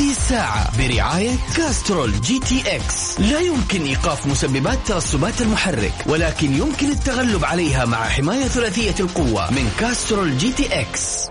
هذه 0.00 0.10
الساعة 0.10 0.78
برعاية 0.78 1.36
Castrol 1.56 2.20
GTX. 2.20 3.20
لا 3.20 3.40
يمكن 3.40 3.84
إيقاف 3.84 4.26
مسببات 4.26 4.78
ترسبات 4.86 5.40
المحرك 5.40 5.92
ولكن 6.06 6.54
يمكن 6.54 6.90
التغلب 6.90 7.44
عليها 7.44 7.84
مع 7.84 8.04
حماية 8.04 8.44
ثلاثية 8.44 8.94
القوة 9.00 9.50
من 9.50 9.70
Castrol 9.78 10.38
GTX. 10.38 11.28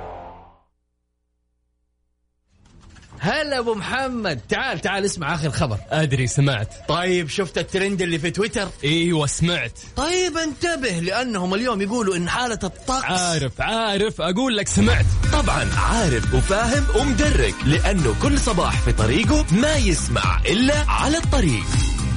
هلا 3.19 3.59
ابو 3.59 3.73
محمد. 3.75 4.39
تعال 4.49 4.79
تعال 4.79 5.05
اسمع 5.05 5.35
آخر 5.35 5.49
خبر. 5.49 5.77
أدري 5.89 6.27
سمعت. 6.27 6.73
طيب 6.87 7.29
شفت 7.29 7.57
الترند 7.57 8.01
اللي 8.01 8.19
في 8.19 8.31
تويتر؟ 8.31 8.67
إيوه 8.83 9.27
سمعت. 9.27 9.79
طيب 9.95 10.37
انتبه 10.37 10.89
لأنهم 10.89 11.53
اليوم 11.53 11.81
يقولوا 11.81 12.15
إن 12.15 12.29
حالة 12.29 12.59
الطقس 12.63 13.03
عارف 13.03 13.61
عارف. 13.61 14.21
أقول 14.21 14.57
لك 14.57 14.67
سمعت. 14.67 15.05
طبعا 15.33 15.67
عارف 15.77 16.33
وفاهم 16.33 16.85
ومدرك 16.95 17.55
لأنه 17.65 18.15
كل 18.21 18.39
صباح 18.39 18.81
في 18.81 18.91
طريقه 18.91 19.45
ما 19.51 19.75
يسمع 19.75 20.41
إلا 20.45 20.75
على 20.87 21.17
الطريق. 21.17 21.65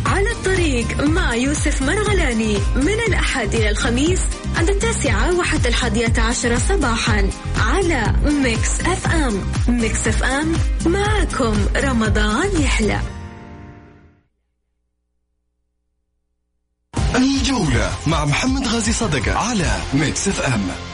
على 0.06 0.30
الطريق 0.32 1.00
مع 1.00 1.34
يوسف 1.34 1.82
مرغلاني 1.82 2.58
من 2.76 3.00
الأحد 3.08 3.54
إلى 3.54 3.70
الخميس 3.70 4.20
عند 4.56 4.70
التاسعة 4.70 5.38
وحتى 5.38 5.68
الحادية 5.68 6.12
عشرة 6.18 6.58
صباحا 6.58 7.30
على 7.58 8.14
Mix 8.24 8.80
FM. 8.80 9.40
Mix 9.68 10.08
FM 10.08 10.52
معكم 10.86 11.66
رمضان 11.76 12.62
يحلى. 12.62 13.00
الجولة 17.14 17.92
مع 18.06 18.24
محمد 18.24 18.68
غازي 18.68 18.92
صدقة 18.92 19.38
على 19.38 19.78
Mix 19.94 20.28
FM. 20.28 20.91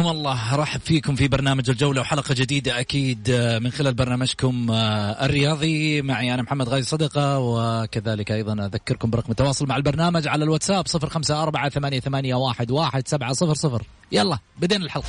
حياكم 0.00 0.16
الله. 0.18 0.56
رحب 0.56 0.80
فيكم 0.80 1.14
في 1.14 1.28
برنامج 1.28 1.70
الجولة 1.70 2.00
وحلقة 2.00 2.34
جديدة 2.34 2.80
أكيد 2.80 3.30
من 3.62 3.70
خلال 3.70 3.94
برنامجكم 3.94 4.66
الرياضي. 4.70 6.02
معي 6.02 6.34
أنا 6.34 6.42
محمد 6.42 6.68
غازي 6.68 6.86
صدقة 6.86 7.38
وكذلك 7.38 8.32
أيضا 8.32 8.66
أذكركم 8.66 9.10
برقم 9.10 9.30
التواصل 9.30 9.66
مع 9.66 9.76
البرنامج 9.76 10.28
على 10.28 10.44
الواتساب 10.44 10.86
صفر 10.86 11.08
خمسة 11.08 11.42
أربعة 11.42 11.68
ثمانية, 11.68 12.00
ثمانية 12.00 12.34
واحد, 12.34 12.70
واحد 12.70 13.08
سبعة 13.08 13.32
صفر 13.32 13.54
صفر. 13.54 13.82
يلا 14.12 14.38
بدينا 14.60 14.84
الحلقة. 14.84 15.08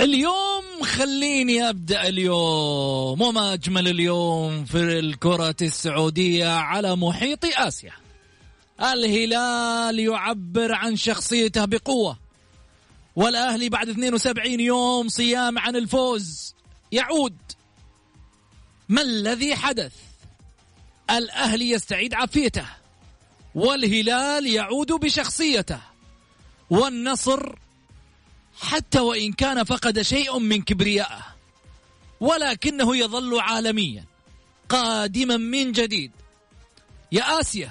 اليوم 0.00 0.41
خليني 1.02 1.68
أبدأ 1.68 2.08
اليوم 2.08 3.20
وما 3.22 3.52
أجمل 3.52 3.88
اليوم 3.88 4.64
في 4.64 4.98
الكرة 4.98 5.56
السعودية 5.62 6.48
على 6.48 6.96
محيط 6.96 7.44
آسيا. 7.44 7.92
الهلال 8.80 9.98
يعبر 9.98 10.72
عن 10.72 10.96
شخصيته 10.96 11.64
بقوة. 11.64 12.18
والأهلي 13.16 13.68
بعد 13.68 13.88
72 13.88 14.60
يوم 14.60 15.08
صيام 15.08 15.58
عن 15.58 15.76
الفوز. 15.76 16.54
يعود. 16.92 17.36
ما 18.88 19.02
الذي 19.02 19.56
حدث؟ 19.56 19.92
الأهلي 21.10 21.70
يستعيد 21.70 22.14
عافيته. 22.14 22.66
والهلال 23.54 24.46
يعود 24.46 24.92
بشخصيته. 24.92 25.80
والنصر 26.70 27.61
حتى 28.62 29.00
وإن 29.00 29.32
كان 29.32 29.64
فقد 29.64 30.02
شيء 30.02 30.38
من 30.38 30.62
كبريائه 30.62 31.26
ولكنه 32.20 32.96
يظل 32.96 33.40
عالميا 33.40 34.04
قادما 34.68 35.36
من 35.36 35.72
جديد. 35.72 36.12
يا 37.12 37.40
آسيا 37.40 37.70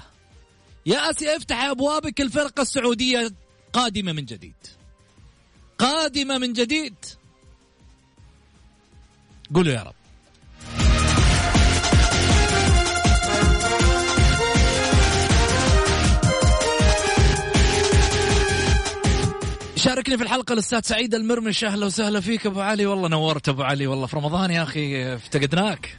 يا 0.85 1.09
آسيا 1.09 1.37
افتح 1.37 1.63
أبوابك 1.63 2.21
الفرقة 2.21 2.61
السعودية 2.61 3.31
قادمة 3.73 4.11
من 4.11 4.25
جديد. 4.25 4.55
قادمة 5.77 6.37
من 6.37 6.53
جديد. 6.53 6.95
قولوا 9.55 9.73
يا 9.73 9.83
رب. 9.83 10.00
شاركني 19.81 20.17
في 20.17 20.23
الحلقة 20.23 20.53
الأستاذ 20.53 20.81
سعيد 20.83 21.15
المرمش. 21.15 21.63
أهلا 21.63 21.85
وسهلا 21.85 22.19
فيك 22.19 22.45
أبو 22.45 22.59
علي. 22.61 22.85
والله 22.85 23.07
نورت 23.07 23.49
أبو 23.49 23.63
علي 23.63 23.87
والله. 23.87 24.05
في 24.05 24.15
رمضان 24.15 24.51
يا 24.51 24.63
أخي 24.63 25.15
افتقدناك. 25.15 25.97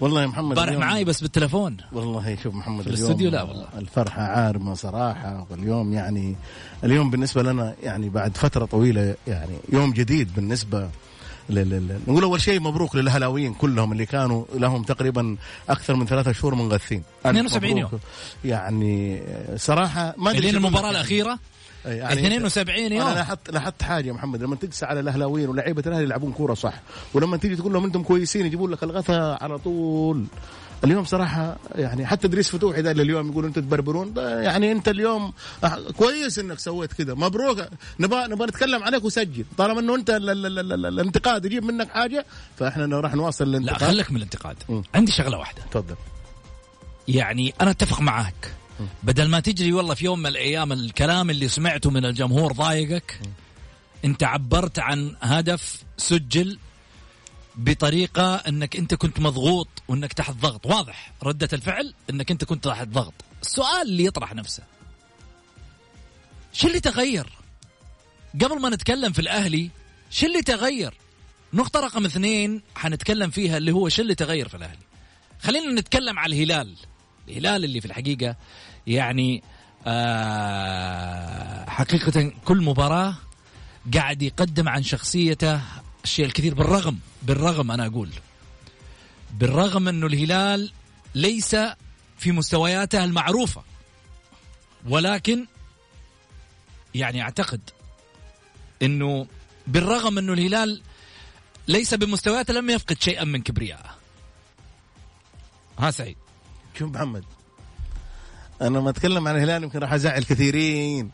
والله 0.00 0.22
يا 0.22 0.26
محمد 0.26 0.58
اليوم- 0.58 0.80
معاي 0.80 1.04
بس 1.04 1.20
بالتلفون. 1.20 1.76
والله 1.92 2.36
شوف 2.42 2.54
محمد 2.54 2.82
في 2.84 2.88
الاستوديو 2.90 3.30
لا 3.30 3.42
والله. 3.42 3.66
الفرحة 3.78 4.22
عارمة 4.22 4.74
صراحة. 4.74 5.46
واليوم 5.50 5.92
يعني 5.92 6.36
اليوم 6.84 7.10
بالنسبة 7.10 7.42
لنا 7.42 7.74
يعني 7.82 8.08
بعد 8.08 8.36
فترة 8.36 8.64
طويلة 8.64 9.14
يعني 9.26 9.56
يوم 9.72 9.92
جديد 9.92 10.34
بالنسبة 10.36 10.88
لل- 11.50 11.70
لل- 11.70 12.00
نقول 12.08 12.22
أول 12.22 12.40
شيء 12.40 12.60
مبروك 12.60 12.96
للهلاويين 12.96 13.54
كلهم 13.54 13.92
اللي 13.92 14.06
كانوا 14.06 14.44
لهم 14.54 14.82
تقريبا 14.82 15.36
أكثر 15.68 15.94
من 15.96 16.06
ثلاثة 16.06 16.32
شهور 16.32 16.54
منغثين. 16.54 17.02
ألف 17.26 17.36
72 17.36 17.74
مبروك. 17.84 18.00
يعني 18.44 19.22
صراحة 19.56 20.14
ما 20.18 20.30
أدري 20.30 20.40
لين 20.50 20.52
شو 20.52 21.36
الأخيرة 21.86 22.22
يعني 22.22 22.36
72 22.36 22.92
يوم. 22.92 23.06
أنا 23.06 23.14
لاحظت 23.14 23.50
لاحظت 23.50 23.82
حاجة 23.82 24.08
يا 24.08 24.12
محمد 24.12 24.42
لما 24.42 24.56
تقسى 24.56 24.86
على 24.86 25.00
الأهلاويين 25.00 25.48
ولاعيبه 25.48 25.82
الأهلي 25.86 26.04
يلعبون 26.04 26.32
كورة 26.32 26.54
صح 26.54 26.74
ولما 27.14 27.36
تيجي 27.36 27.56
تقول 27.56 27.72
لهم 27.72 27.84
أنتم 27.84 28.02
كويسين 28.02 28.46
يجيبون 28.46 28.70
لك 28.70 28.82
الغثا 28.82 29.38
على 29.40 29.58
طول. 29.58 30.24
اليوم 30.84 31.04
صراحة 31.04 31.56
يعني 31.74 32.06
حتى 32.06 32.26
إدريس 32.26 32.48
فتوحي 32.50 32.82
ده 32.82 32.90
اللي 32.90 33.02
اليوم 33.02 33.30
يقول 33.30 33.44
أنتم 33.44 33.60
تبربرون 33.60 34.12
يعني 34.16 34.72
أنت 34.72 34.88
اليوم 34.88 35.32
كويس 35.96 36.38
إنك 36.38 36.58
سويت 36.58 36.92
كذا 36.92 37.14
مبروك. 37.14 37.58
نبغى 38.00 38.26
نبغى 38.28 38.46
نتكلم 38.46 38.82
عليك 38.82 39.04
وسجل. 39.04 39.44
طالما 39.58 39.80
إنه 39.80 39.94
أنت 39.94 40.10
ال- 40.10 40.30
ال- 40.30 40.46
ال- 40.58 40.72
ال- 40.72 40.86
الانتقاد 40.86 41.44
يجيب 41.44 41.64
منك 41.64 41.88
حاجة 41.90 42.26
فإحنا 42.56 43.00
راح 43.00 43.14
نواصل 43.14 43.50
لا 43.52 43.58
الانتقاد. 43.58 43.90
خليك 43.90 44.10
من 44.10 44.16
الانتقاد. 44.16 44.56
عندي 44.94 45.12
شغلة 45.12 45.38
واحدة. 45.38 45.62
تفضل. 45.70 45.94
يعني 47.08 47.54
أنا 47.60 47.70
أتفق 47.70 48.00
معك 48.00 48.52
بدل 49.02 49.28
ما 49.28 49.40
تجري 49.40 49.72
والله 49.72 49.94
في 49.94 50.04
يوم 50.04 50.18
من 50.18 50.26
الأيام 50.26 50.72
الكلام 50.72 51.30
اللي 51.30 51.48
سمعته 51.48 51.90
من 51.90 52.04
الجمهور 52.04 52.52
ضايقك 52.52 53.20
أنت 54.04 54.22
عبرت 54.22 54.78
عن 54.78 55.16
هدف 55.22 55.84
سجل 55.96 56.58
بطريقة 57.56 58.34
أنك 58.34 58.76
أنت 58.76 58.94
كنت 58.94 59.20
مضغوط 59.20 59.68
وأنك 59.88 60.12
تحت 60.12 60.34
ضغط. 60.34 60.66
واضح 60.66 61.12
ردة 61.22 61.48
الفعل 61.52 61.94
أنك 62.10 62.30
أنت 62.30 62.44
كنت 62.44 62.64
تحت 62.64 62.88
ضغط. 62.88 63.14
السؤال 63.42 63.82
اللي 63.88 64.04
يطرح 64.04 64.34
نفسه 64.34 64.62
شو 66.52 66.68
اللي 66.68 66.80
تغير؟ 66.80 67.26
قبل 68.34 68.60
ما 68.60 68.68
نتكلم 68.68 69.12
في 69.12 69.18
الأهلي 69.18 69.70
شو 70.10 70.26
اللي 70.26 70.42
تغير؟ 70.42 70.94
نقطة 71.52 71.80
رقم 71.80 72.04
اثنين 72.04 72.62
حنتكلم 72.74 73.30
فيها 73.30 73.56
اللي 73.56 73.72
هو 73.72 73.88
شو 73.88 74.02
اللي 74.02 74.14
تغير 74.14 74.48
في 74.48 74.56
الأهلي. 74.56 74.82
خلينا 75.42 75.80
نتكلم 75.80 76.18
على 76.18 76.36
الهلال. 76.36 76.76
الهلال 77.28 77.64
اللي 77.64 77.80
في 77.80 77.86
الحقيقة 77.86 78.36
يعني 78.86 79.42
آه 79.86 81.64
حقيقة 81.70 82.32
كل 82.44 82.62
مباراة 82.62 83.14
قاعد 83.94 84.22
يقدم 84.22 84.68
عن 84.68 84.82
شخصيته 84.82 85.60
الشيء 86.04 86.24
الكثير 86.24 86.54
بالرغم 86.54 86.98
بالرغم 87.22 87.70
أنا 87.70 87.86
أقول 87.86 88.10
بالرغم 89.32 89.88
أنه 89.88 90.06
الهلال 90.06 90.72
ليس 91.14 91.56
في 92.18 92.32
مستوياته 92.32 93.04
المعروفة 93.04 93.62
ولكن 94.88 95.46
يعني 96.94 97.22
أعتقد 97.22 97.60
أنه 98.82 99.26
بالرغم 99.66 100.18
أنه 100.18 100.32
الهلال 100.32 100.82
ليس 101.68 101.94
بمستوياته 101.94 102.54
لم 102.54 102.70
يفقد 102.70 103.02
شيئا 103.02 103.24
من 103.24 103.42
كبريائه 103.42 103.96
ها 105.78 105.90
سعيد؟ 105.90 106.16
شوف 106.78 106.90
محمد 106.90 107.24
أنا 108.62 108.80
ما 108.80 108.90
أتكلم 108.90 109.28
عن 109.28 109.36
الهلال 109.36 109.62
يمكن 109.62 109.78
راح 109.78 109.92
أزعل 109.92 110.22
كثيرين. 110.22 111.10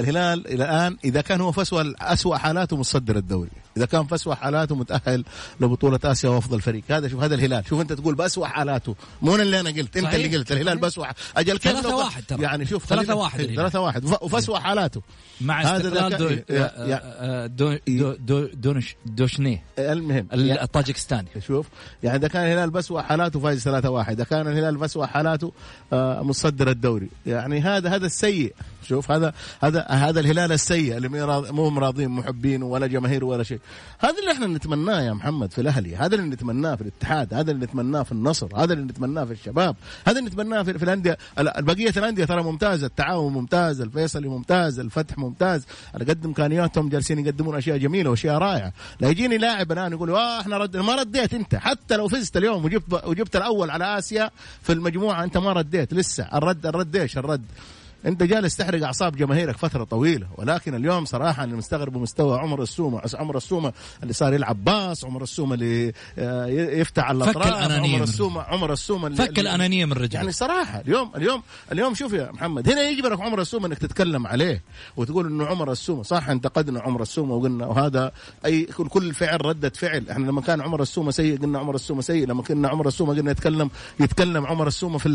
الهلال 0.00 0.46
إلى 0.46 0.64
الآن 0.64 0.96
إذا 1.04 1.20
كان 1.20 1.40
هو 1.40 1.52
في 1.52 1.62
اسوء 1.62 1.94
اسوء 2.00 2.36
حالاته 2.36 2.76
متصدر 2.76 3.16
الدوري. 3.16 3.61
إذا 3.76 3.86
كان 3.86 4.06
في 4.06 4.14
اسوء 4.14 4.34
حالاته 4.34 4.74
متأهل 4.74 5.24
لبطولة 5.60 5.98
آسيا 6.04 6.28
وأفضل 6.30 6.60
فريق. 6.60 6.82
هذا 6.90 7.08
شوف 7.08 7.22
هذا 7.22 7.34
الهلال. 7.34 7.64
شوف 7.68 7.80
أنت 7.80 7.92
تقول 7.92 8.14
باسوء 8.14 8.44
حالاته. 8.46 8.94
مو 9.22 9.34
أنا 9.34 9.42
اللي 9.42 9.60
أنا 9.60 9.70
قلت 9.70 9.96
أنت 9.96 10.04
صحيح. 10.06 10.14
اللي 10.24 10.36
قلت. 10.36 10.52
الهلال 10.52 10.78
باسوء 10.78 11.06
أجل 11.36 11.52
كيف 11.58 11.72
ثلاثة 11.72 11.90
لو- 11.90 11.98
واحد 11.98 12.22
ترى. 12.28 12.42
يعني 12.42 12.66
شوف 12.66 12.84
ثلاثة 12.86 13.06
خلينا- 13.06 13.20
واحد 13.22 13.40
الهلال. 13.40 13.56
ثلاثة 13.56 13.80
واحد. 13.80 14.04
وف- 14.04 14.22
وفي 14.22 14.38
اسوء 14.38 14.58
حالاته. 14.58 15.02
مع 15.40 15.62
استقلال 15.76 16.16
دو 16.16 16.28
يا- 16.28 16.40
آه، 16.54 17.46
دو 17.46 17.76
دو 17.88 18.12
دو 18.12 18.46
دونش 18.54 18.96
دوشنبه 19.06 19.62
المهم 19.78 20.26
الطاجكستاني. 20.32 21.28
شوف 21.46 21.66
يعني 22.02 22.18
إذا 22.18 22.28
كان 22.28 22.42
الهلال 22.44 22.70
بأسوأ 22.70 23.00
حالاته 23.02 23.40
فايز 23.40 23.64
3 23.64 23.90
1 23.90 24.12
إذا 24.12 24.24
كان 24.24 24.46
الهلال 24.48 24.76
بأسوأ 24.76 25.06
حالاته 25.06 25.52
آه، 25.92 26.22
متصدر 26.22 26.70
الدوري. 26.70 27.08
يعني 27.26 27.60
هذا 27.60 27.94
هذا 27.94 28.06
السيء. 28.06 28.54
شوف 28.88 29.10
هذا 29.10 29.32
هذا 29.62 29.86
هذا 29.88 30.20
الهلال 30.20 30.52
السيء. 30.52 30.96
اللي 30.96 31.08
مو 31.08 31.24
راض- 31.24 31.50
مو 31.50 31.78
راضين 31.78 32.08
محبين 32.08 32.62
ولا 32.62 32.86
جماهير 32.86 33.24
ولا 33.24 33.42
شيء. 33.42 33.58
هذا 33.98 34.14
اللي 34.20 34.32
إحنا 34.32 34.46
نتمناه 34.46 35.00
يا 35.00 35.12
محمد 35.12 35.52
في 35.52 35.60
الأهلي 35.60 35.96
هذا 35.96 36.14
اللي 36.14 36.26
نتمناه 36.26 36.74
في 36.74 36.82
الاتحاد 36.82 37.34
هذا 37.34 37.50
اللي 37.50 37.64
نتمناه 37.66 38.02
في 38.02 38.12
النصر 38.12 38.56
هذا 38.56 38.72
اللي 38.72 38.84
نتمناه 38.84 39.24
في 39.24 39.32
الشباب 39.32 39.76
هذا 40.06 40.18
اللي 40.18 40.30
نتمناه 40.30 40.62
في, 40.62 40.78
في 40.78 40.84
الانديه 40.84 41.18
ال- 41.38 41.62
بقية 41.64 41.92
الأندية 41.96 42.24
ترى 42.24 42.42
ممتازة 42.42 42.86
التعاون 42.86 43.32
ممتاز 43.32 43.80
الفيصلي 43.80 44.28
ممتاز 44.28 44.78
الفتح 44.78 45.18
ممتاز 45.18 45.66
على 45.94 46.04
قد 46.04 46.24
إمكانياتهم 46.24 46.88
جالسين 46.88 47.18
يقدمون 47.26 47.56
أشياء 47.56 47.76
جميلة 47.78 48.10
وأشياء 48.10 48.38
رائعة. 48.38 48.72
لا 49.00 49.08
يجيني 49.08 49.38
لاعب 49.38 49.72
الآن 49.72 49.92
يقول 49.92 50.10
آه 50.10 50.40
إحنا 50.40 50.58
رد 50.58 50.76
ما 50.76 50.94
رديت 50.94 51.34
أنت 51.34 51.54
حتى 51.54 51.96
لو 51.96 52.08
فزت 52.08 52.36
اليوم 52.36 52.64
وجبت 52.64 53.04
وجبت 53.04 53.36
الأول 53.36 53.70
على 53.70 53.98
آسيا 53.98 54.30
في 54.62 54.72
المجموعة 54.72 55.24
أنت 55.24 55.36
ما 55.38 55.52
رديت 55.52 55.94
لسه 55.94 56.28
الرد 56.34 56.66
الرد 56.66 56.96
إيش؟ 56.96 57.18
الرد. 57.18 57.42
انت 58.06 58.22
جالس 58.22 58.56
تحرق 58.56 58.84
اعصاب 58.84 59.16
جماهيرك 59.16 59.56
فترة 59.56 59.84
طويلة 59.84 60.26
ولكن 60.36 60.74
اليوم 60.74 61.04
صراحة 61.04 61.44
أنا 61.44 61.56
مستغرب 61.56 61.96
مستوى 61.96 62.38
عمر 62.38 62.62
السومة 62.62 63.00
عمر 63.14 63.36
السومة 63.36 63.72
اللي 64.02 64.12
صار 64.12 64.34
يلعب 64.34 64.64
باص 64.64 65.04
عمر 65.04 65.22
السومة 65.22 65.54
اللي 65.54 65.92
آه، 66.18 66.46
يفتح 66.46 67.04
على 67.04 67.24
فك 67.24 67.36
الأطراف 67.36 67.72
عمر 67.72 68.02
السومة 68.02 68.42
عمر 68.42 68.72
السومة 68.72 69.06
اللي 69.06 69.18
فك 69.18 69.38
الأنانية 69.38 69.84
من 69.84 69.92
رجال 69.92 70.14
يعني 70.14 70.32
صراحة 70.32 70.80
اليوم 70.80 71.10
اليوم 71.16 71.42
اليوم 71.72 71.94
شوف 71.94 72.12
يا 72.12 72.30
محمد 72.32 72.68
هنا 72.68 72.82
يجبرك 72.82 73.20
عمر 73.20 73.40
السومة 73.40 73.66
إنك 73.66 73.78
تتكلم 73.78 74.26
عليه 74.26 74.62
وتقول 74.96 75.26
إنه 75.26 75.46
عمر 75.46 75.72
السومة 75.72 76.02
صح 76.02 76.28
انتقدنا 76.28 76.80
عمر 76.80 77.02
السومة 77.02 77.34
وقلنا 77.34 77.66
وهذا 77.66 78.12
أي 78.44 78.64
كل 78.64 79.14
فعل 79.14 79.46
ردة 79.46 79.72
فعل. 79.76 80.10
إحنا 80.10 80.26
لما 80.26 80.40
كان 80.40 80.60
عمر 80.60 80.82
السومة 80.82 81.10
سيء 81.10 81.38
قلنا 81.38 81.58
عمر 81.58 81.74
السومة 81.74 82.00
سيء. 82.00 82.26
لما 82.26 82.42
كنا 82.42 82.68
عمر 82.68 82.88
السومة 82.88 83.14
قلنا 83.16 83.30
يتكلم 83.30 83.70
يتكلم 84.00 84.46
عمر 84.46 84.66
السومة 84.66 84.98
في 84.98 85.08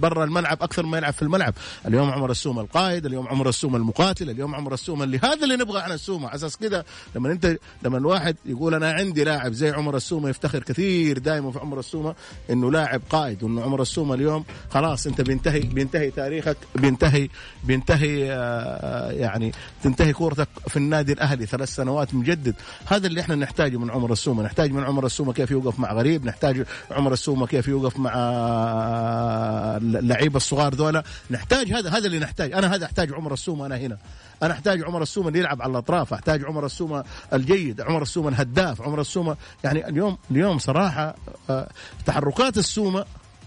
برا 0.00 0.24
الملعب 0.24 0.62
أكثر 0.62 0.86
ما 0.86 0.98
يلعب 0.98 1.12
في 1.12 1.22
الملعب. 1.22 1.54
اليوم 1.94 2.10
عمر 2.10 2.30
السومة 2.30 2.60
القائد 2.60 3.06
اليوم 3.06 3.28
عمر 3.28 3.48
السومة 3.48 3.76
المقاتل 3.76 4.30
اليوم 4.30 4.54
عمر 4.54 4.74
السومة 4.74 5.04
اللي 5.04 5.18
هذا 5.18 5.44
اللي 5.44 5.56
نبغى 5.56 5.80
إحنا 5.80 5.94
السومة 5.94 6.28
على 6.28 6.36
أساس 6.36 6.56
كذا 6.56 6.84
لما 7.14 7.32
انت 7.32 7.56
لما 7.82 7.98
الواحد 7.98 8.36
يقول 8.46 8.74
أنا 8.74 8.92
عندي 8.92 9.24
لاعب 9.24 9.52
زي 9.52 9.70
عمر 9.70 9.96
السومة 9.96 10.28
يفتخر 10.28 10.62
كثير 10.62 11.18
دائما 11.18 11.50
في 11.50 11.58
عمر 11.58 11.78
السومة 11.78 12.14
إنه 12.50 12.70
لاعب 12.70 13.00
قائد 13.10 13.42
وإنه 13.42 13.62
عمر 13.62 13.82
السومة 13.82 14.14
اليوم 14.14 14.44
خلاص 14.70 15.06
أنت 15.06 15.20
بينتهي 15.20 15.60
بينتهي 15.60 16.10
تاريخك 16.10 16.56
بينتهي 16.74 17.28
بينتهي 17.64 18.32
آه، 18.32 19.10
يعني 19.10 19.52
تنتهي 19.82 20.12
كورتك 20.12 20.48
في 20.68 20.76
النادي 20.76 21.12
الأهلي. 21.12 21.46
ثلاث 21.46 21.74
سنوات 21.74 22.14
مجدد. 22.14 22.54
هذا 22.86 23.06
اللي 23.06 23.20
إحنا 23.20 23.34
نحتاجه 23.34 23.76
من 23.76 23.90
عمر 23.90 24.12
السومة 24.12 24.42
نحتاج 24.42 24.72
من 24.72 24.84
عمر 24.84 25.06
السومة 25.06 25.32
كيف 25.32 25.50
يوقف 25.50 25.78
مع 25.78 25.92
غريب. 25.92 26.26
نحتاج 26.26 26.64
عمر 26.90 27.12
السومة 27.12 27.46
كيف 27.46 27.68
يوقف 27.68 27.98
مع 27.98 28.12
آه، 28.16 29.76
اللعيبة 29.76 30.36
الصغار 30.36 30.74
ذولا 30.74 31.02
نحتاج 31.30 31.72
هذا 31.72 31.83
هذا 31.90 32.06
اللي 32.06 32.18
نحتاج. 32.18 32.52
أنا 32.52 32.74
هذا 32.74 32.84
أحتاج 32.86 33.12
عمر 33.12 33.32
السومة 33.32 33.66
أنا 33.66 33.76
هنا. 33.76 33.96
أنا 34.42 34.52
أحتاج 34.52 34.82
عمر 34.82 35.02
السومة 35.02 35.28
اللي 35.28 35.38
يلعب 35.38 35.62
على 35.62 35.70
الأطراف. 35.70 36.12
أحتاج 36.12 36.44
عمر 36.44 36.66
السومة 36.66 37.04
الجيد 37.32 37.80
عمر 37.80 38.02
السومة 38.02 38.28
الهداف 38.28 38.82
عمر 38.82 39.00
السومة 39.00 39.36
يعني 39.64 39.88
اليوم 39.88 40.18
اليوم 40.30 40.58
صراحة 40.58 41.14
آه، 41.50 41.68
تحركات 42.06 42.58
السومة 42.58 43.04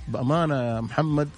بأمانة 0.07 0.55
يا 0.55 0.81
محمد 0.81 1.29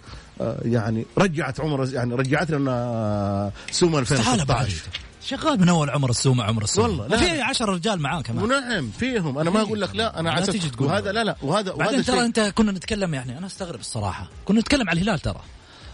آه، 0.41 0.57
يعني 0.65 1.05
رجعت 1.17 1.59
عمر 1.59 1.93
يعني 1.93 2.15
رجعت 2.15 2.51
لنا 2.51 3.51
سومة 3.71 4.01
استحاله 4.01 4.43
بعد 4.43 4.65
2016 4.65 5.09
شغال 5.25 5.61
من 5.61 5.69
أول 5.69 5.89
عمر 5.89 6.09
السومة 6.09 6.43
عمر 6.43 6.63
السومة؟ 6.63 6.87
والله، 6.87 7.07
لا. 7.07 7.15
وفي 7.15 7.41
10 7.41 7.73
رجال 7.73 7.99
معاه 8.01 8.21
كمان 8.21 8.43
ونعم 8.43 8.89
فيهم. 8.99 9.37
أنا 9.37 9.49
ما 9.49 9.61
أقول 9.61 9.81
لك 9.81 9.95
لا 9.95 10.19
أنا 10.19 10.29
لا 10.29 10.35
على 10.35 10.45
تيجي 10.45 10.69
تقول 10.69 10.87
وهذا 10.87 11.11
لا 11.11 11.23
لا 11.23 11.35
وهذا 11.41 11.71
بعدين 11.71 11.99
وهذا 11.99 12.13
ترى 12.13 12.25
أنت 12.25 12.39
كنا 12.39 12.71
نتكلم 12.71 13.13
يعني 13.13 13.37
أنا 13.37 13.47
أستغرب 13.47 13.79
الصراحة. 13.79 14.27
كنا 14.45 14.59
نتكلم 14.59 14.89
على 14.89 15.01
الهلال 15.01 15.19
ترى. 15.19 15.41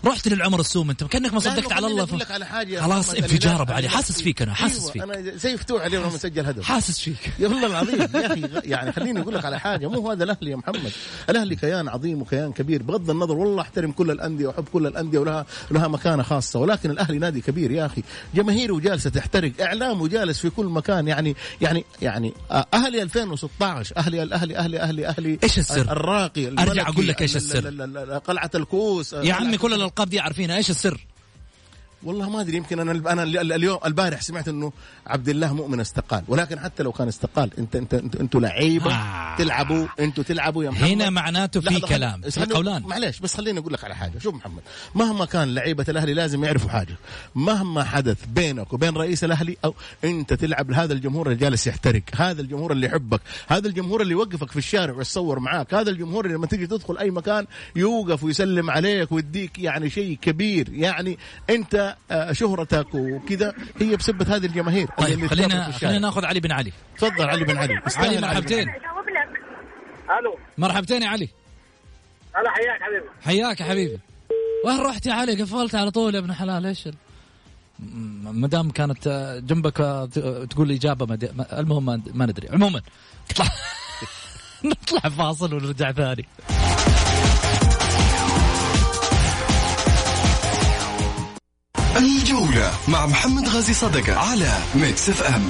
رحت 0.05 0.27
للعمر 0.27 0.59
السوم 0.59 0.89
انت 0.89 1.03
كأنك 1.03 1.33
ما 1.33 1.39
صدقت 1.39 1.71
على 1.71 1.87
الله 1.87 2.03
أقول 2.03 2.19
لك 2.19 2.31
على 2.31 2.45
حاجة 2.45 2.75
يا 2.75 2.81
خلاص 2.81 3.13
انفجار 3.13 3.61
ابو 3.61 3.73
علي 3.73 3.89
حاسس 3.89 4.21
فيك 4.21 4.41
أنا 4.41 4.53
حاسس 4.53 4.79
أيوة، 4.79 4.91
فيك. 4.91 5.01
أنا 5.01 5.37
زي 5.37 5.57
فتوح 5.57 5.85
اليوم 5.85 6.03
لما 6.09 6.17
سجل 6.17 6.45
هدف. 6.45 6.63
حاسس 6.63 6.99
فيك. 6.99 7.31
يا 7.39 7.47
والله 7.47 7.65
العظيم 7.67 7.99
يا 8.01 8.25
أخي 8.33 8.49
يعني 8.69 8.91
خليني 8.91 9.19
أقول 9.21 9.35
لك 9.35 9.45
على 9.45 9.59
حاجة 9.59 9.87
مو 9.87 10.11
هذا 10.11 10.23
الأهلي 10.23 10.51
يا 10.51 10.55
محمد. 10.55 10.91
الأهلي 11.29 11.55
كيان 11.55 11.87
عظيم 11.89 12.21
وكيان 12.21 12.51
كبير 12.53 12.83
بغض 12.83 13.09
النظر 13.09 13.35
والله 13.35 13.61
أحترم 13.61 13.91
كل 13.91 14.11
الأندية 14.11 14.47
وأحب 14.47 14.65
كل 14.73 14.87
الأندية 14.87 15.19
ولها 15.19 15.45
لها 15.71 15.87
مكانة 15.87 16.23
خاصة 16.23 16.59
ولكن 16.59 16.91
الأهلي 16.91 17.19
نادي 17.19 17.41
كبير 17.41 17.71
يا 17.71 17.85
أخي. 17.85 18.03
جماهيره 18.35 18.79
جالسه 18.79 19.09
تحترق 19.09 19.51
اعلامه 19.61 20.07
جالس 20.07 20.39
في 20.39 20.49
كل 20.49 20.65
مكان 20.65 21.07
يعني 21.07 21.35
يعني 21.61 21.85
يعني 22.01 22.33
آه، 22.51 22.65
أهلي 22.73 23.01
2016 23.01 23.97
أهلي 23.97 24.23
الأهلي 24.23 24.57
أهلي 24.57 24.79
أهلي 24.79 25.07
أهلي 25.07 25.39
إيش 25.43 25.59
السر؟ 25.59 25.81
الراقي 25.81 26.47
أرجع 26.47 26.63
الملكي، 26.63 26.81
أقول 26.81 27.07
لك 27.07 27.21
ال- 27.21 27.35
السر؟ 27.35 27.57
ال- 27.67 27.81
ال- 27.81 27.97
ال- 27.97 28.19
قلعة 28.19 28.49
الكوس 28.55 29.13
يا 29.13 29.33
عمي 29.33 29.57
كل 29.57 29.73
الالقاب 29.95 30.09
دي 30.09 30.19
إيش 30.57 30.69
السر؟ 30.69 30.99
والله 32.03 32.29
ما 32.29 32.41
أدري 32.41 32.57
يمكن 32.57 32.79
أنا 32.79 32.91
أنا 33.11 33.23
ال- 33.23 33.51
اليوم 33.53 33.79
البارح 33.85 34.21
سمعت 34.21 34.47
إنه 34.47 34.71
عبد 35.07 35.29
الله 35.29 35.53
مؤمن 35.53 35.79
استقال 35.79 36.23
ولكن 36.27 36.59
حتى 36.59 36.83
لو 36.83 36.91
كان 36.91 37.07
استقال 37.07 37.49
أنت 37.59 37.75
أنت 37.75 37.93
أنت 37.93 38.15
أنتوا 38.15 38.41
لعيبة 38.41 38.93
آه. 38.95 39.35
تلعبوا 39.37 39.87
أنتوا 39.99 40.23
تلعبوا 40.23 40.63
يا 40.63 40.69
محمد. 40.69 40.87
هنا 40.89 41.09
معناته 41.09 41.61
في 41.61 41.79
كلام 41.79 42.21
في 42.21 42.45
قولان. 42.45 42.81
معلش 42.83 43.19
بس 43.19 43.37
خليني 43.37 43.59
أقول 43.59 43.73
لك 43.73 43.83
على 43.83 43.95
حاجة. 43.95 44.19
شوف 44.19 44.35
محمد 44.35 44.61
مهما 44.95 45.25
كان 45.25 45.55
لعيبة 45.55 45.85
الأهلي 45.89 46.13
لازم 46.13 46.43
يعرفوا 46.43 46.69
حاجة. 46.69 46.95
مهما 47.35 47.83
حدث 47.83 48.17
بينك 48.25 48.73
وبين 48.73 48.97
رئيس 48.97 49.23
الأهلي 49.23 49.57
أو 49.65 49.73
أنت 50.03 50.33
تلعب 50.33 50.71
لهذا 50.71 50.93
الجمهور 50.93 51.27
اللي 51.27 51.37
جالس 51.39 51.67
يحترق. 51.67 52.01
هذا 52.15 52.41
الجمهور 52.41 52.71
اللي 52.71 52.87
يحبك 52.87 53.21
هذا 53.47 53.67
الجمهور 53.67 54.01
اللي 54.01 54.11
يوقفك 54.13 54.51
في 54.51 54.57
الشارع 54.57 54.93
ويتصور 54.93 55.39
معاك. 55.39 55.73
هذا 55.73 55.89
الجمهور 55.89 56.25
اللي 56.25 56.37
لما 56.37 56.47
تيجي 56.47 56.67
تدخل 56.67 56.97
أي 56.97 57.11
مكان 57.11 57.45
يوقف 57.75 58.23
ويسلم 58.23 58.69
عليك 58.71 59.11
ويديك 59.11 59.59
يعني 59.59 59.89
شيء 59.89 60.17
كبير. 60.21 60.69
يعني 60.73 61.17
أنت 61.49 61.94
شهرتك 62.31 62.95
وكذا 62.95 63.53
هي 63.81 63.95
بسبة 63.95 64.35
هذه 64.35 64.45
الجماهير 64.45 64.87
اللي 64.99 65.15
طيب 65.15 65.27
خلينا. 65.27 65.71
خلينا 65.71 65.99
ناخذ 65.99 66.25
علي 66.25 66.39
بن 66.39 66.51
علي. 66.51 66.71
تفضل 66.97 67.29
علي 67.29 67.43
بن 67.45 67.57
علي. 67.57 67.79
علي 67.95 68.21
مرحبتين. 68.21 68.69
ألو. 70.19 70.37
مرحبتين 70.57 71.01
يا 71.01 71.07
علي. 71.07 71.29
هلا 72.35 72.51
حياك 72.51 72.81
حبيبي. 72.81 73.05
حياك 73.21 73.59
يا 73.59 73.65
حبيبي. 73.65 73.99
وين 74.65 74.79
رحت 74.81 75.05
يا 75.05 75.13
علي؟ 75.13 75.41
قفلت 75.41 75.75
على 75.75 75.91
طول 75.91 76.15
يا 76.15 76.19
ابن 76.19 76.33
حلال 76.33 76.65
إيش 76.65 76.89
ما 78.23 78.47
دام 78.47 78.69
كانت 78.69 79.07
آه، 79.07 79.39
جنبك 79.39 79.81
آه، 79.81 80.05
ت- 80.05 80.19
تقول 80.51 80.71
إجابة 80.71 81.17
المهم 81.53 81.85
ما- 81.85 82.01
ما 82.13 82.25
ندري. 82.25 82.49
عموما. 82.49 82.81
نطلع 83.31 83.47
نطلع 84.65 85.09
فاصل 85.09 85.53
ونرجع 85.53 85.91
ثاني. 85.91 86.25
الجولة 91.95 92.71
مع 92.87 93.05
محمد 93.05 93.49
غازي 93.49 93.73
صدقة 93.73 94.15
على 94.15 94.57
Mix 94.75 95.09
FM 95.09 95.49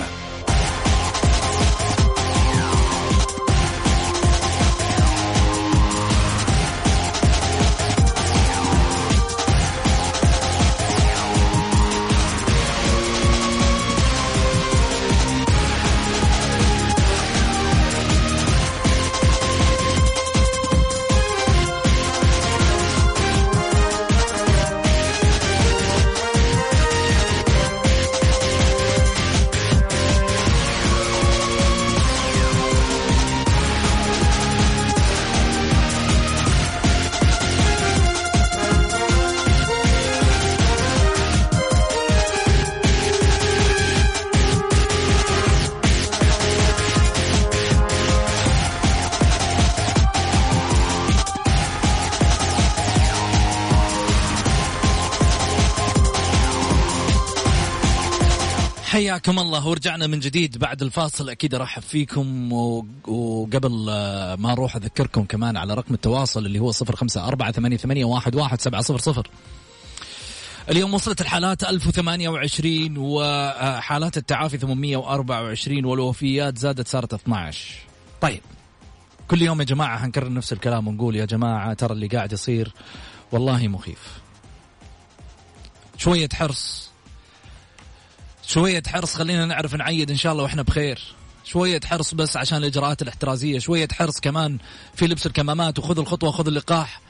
حياكم 59.25 59.39
الله. 59.39 59.67
ورجعنا 59.67 60.07
من 60.07 60.19
جديد 60.19 60.57
بعد 60.57 60.81
الفاصل. 60.81 61.29
أكيد 61.29 61.55
ارحب 61.55 61.81
فيكم 61.81 62.53
وقبل 63.07 63.87
آه، 63.89 64.35
ما 64.35 64.51
أروح 64.51 64.75
أذكركم 64.75 65.23
كمان 65.23 65.57
على 65.57 65.73
رقم 65.73 65.93
التواصل 65.93 66.45
اللي 66.45 66.59
هو 66.59 66.71
صفر 66.71 66.95
خمسة 66.95 67.27
أربعة 67.27 67.51
ثمانية, 67.51 67.77
ثمانية 67.77 68.05
واحد, 68.05 68.35
واحد 68.35 68.61
سبعة 68.61 68.81
صفر 68.81 68.97
صفر. 68.97 69.27
اليوم 70.69 70.93
وصلت 70.93 71.21
الحالات 71.21 71.63
1028 71.63 72.97
وحالات 72.97 74.17
التعافي 74.17 74.57
824 74.57 75.85
والوفيات 75.85 76.57
زادت 76.57 76.87
صارت 76.87 77.13
12 77.13 77.75
طيب 78.21 78.41
كل 79.27 79.41
يوم 79.41 79.59
يا 79.59 79.65
جماعة 79.65 79.97
هنكرر 79.97 80.33
نفس 80.33 80.53
الكلام 80.53 80.87
ونقول 80.87 81.15
يا 81.15 81.25
جماعة 81.25 81.73
ترى 81.73 81.93
اللي 81.93 82.07
قاعد 82.07 82.33
يصير 82.33 82.73
والله 83.31 83.67
مخيف. 83.67 84.19
شوية 85.97 86.29
حرص 86.33 86.84
شوية 88.47 88.83
حرص 88.87 89.15
خلينا 89.15 89.45
نعرف 89.45 89.75
نعيد 89.75 90.11
إن 90.11 90.17
شاء 90.17 90.31
الله 90.31 90.43
وإحنا 90.43 90.61
بخير. 90.61 91.01
شوية 91.43 91.79
حرص 91.85 92.13
بس 92.13 92.37
عشان 92.37 92.57
الإجراءات 92.57 93.01
الاحترازية. 93.01 93.59
شوية 93.59 93.87
حرص 93.91 94.19
كمان 94.19 94.57
في 94.95 95.07
لبس 95.07 95.25
الكمامات 95.25 95.79
وخذ 95.79 95.99
الخطوة 95.99 96.31
خذ 96.31 96.47
اللقاح. 96.47 97.01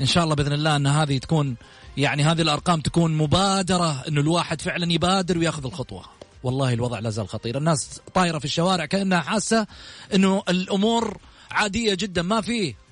إن 0.00 0.06
شاء 0.06 0.24
الله 0.24 0.34
بإذن 0.34 0.52
الله 0.52 0.76
أن 0.76 0.86
هذه 0.86 1.18
تكون 1.18 1.56
يعني 1.96 2.22
هذه 2.22 2.42
الأرقام 2.42 2.80
تكون 2.80 3.16
مبادرة 3.16 4.04
أنه 4.08 4.20
الواحد 4.20 4.60
فعلا 4.60 4.92
يبادر 4.92 5.38
ويأخذ 5.38 5.66
الخطوة. 5.66 6.04
والله 6.42 6.72
الوضع 6.72 6.98
لا 6.98 7.10
زال 7.10 7.28
خطير. 7.28 7.58
الناس 7.58 8.00
طايرة 8.14 8.38
في 8.38 8.44
الشوارع 8.44 8.84
كأنها 8.84 9.20
حاسة 9.20 9.66
أنه 10.14 10.42
الأمور 10.48 11.18
عادية 11.50 11.94
جدا 11.94 12.22
ما 12.22 12.40
فيه 12.40 12.83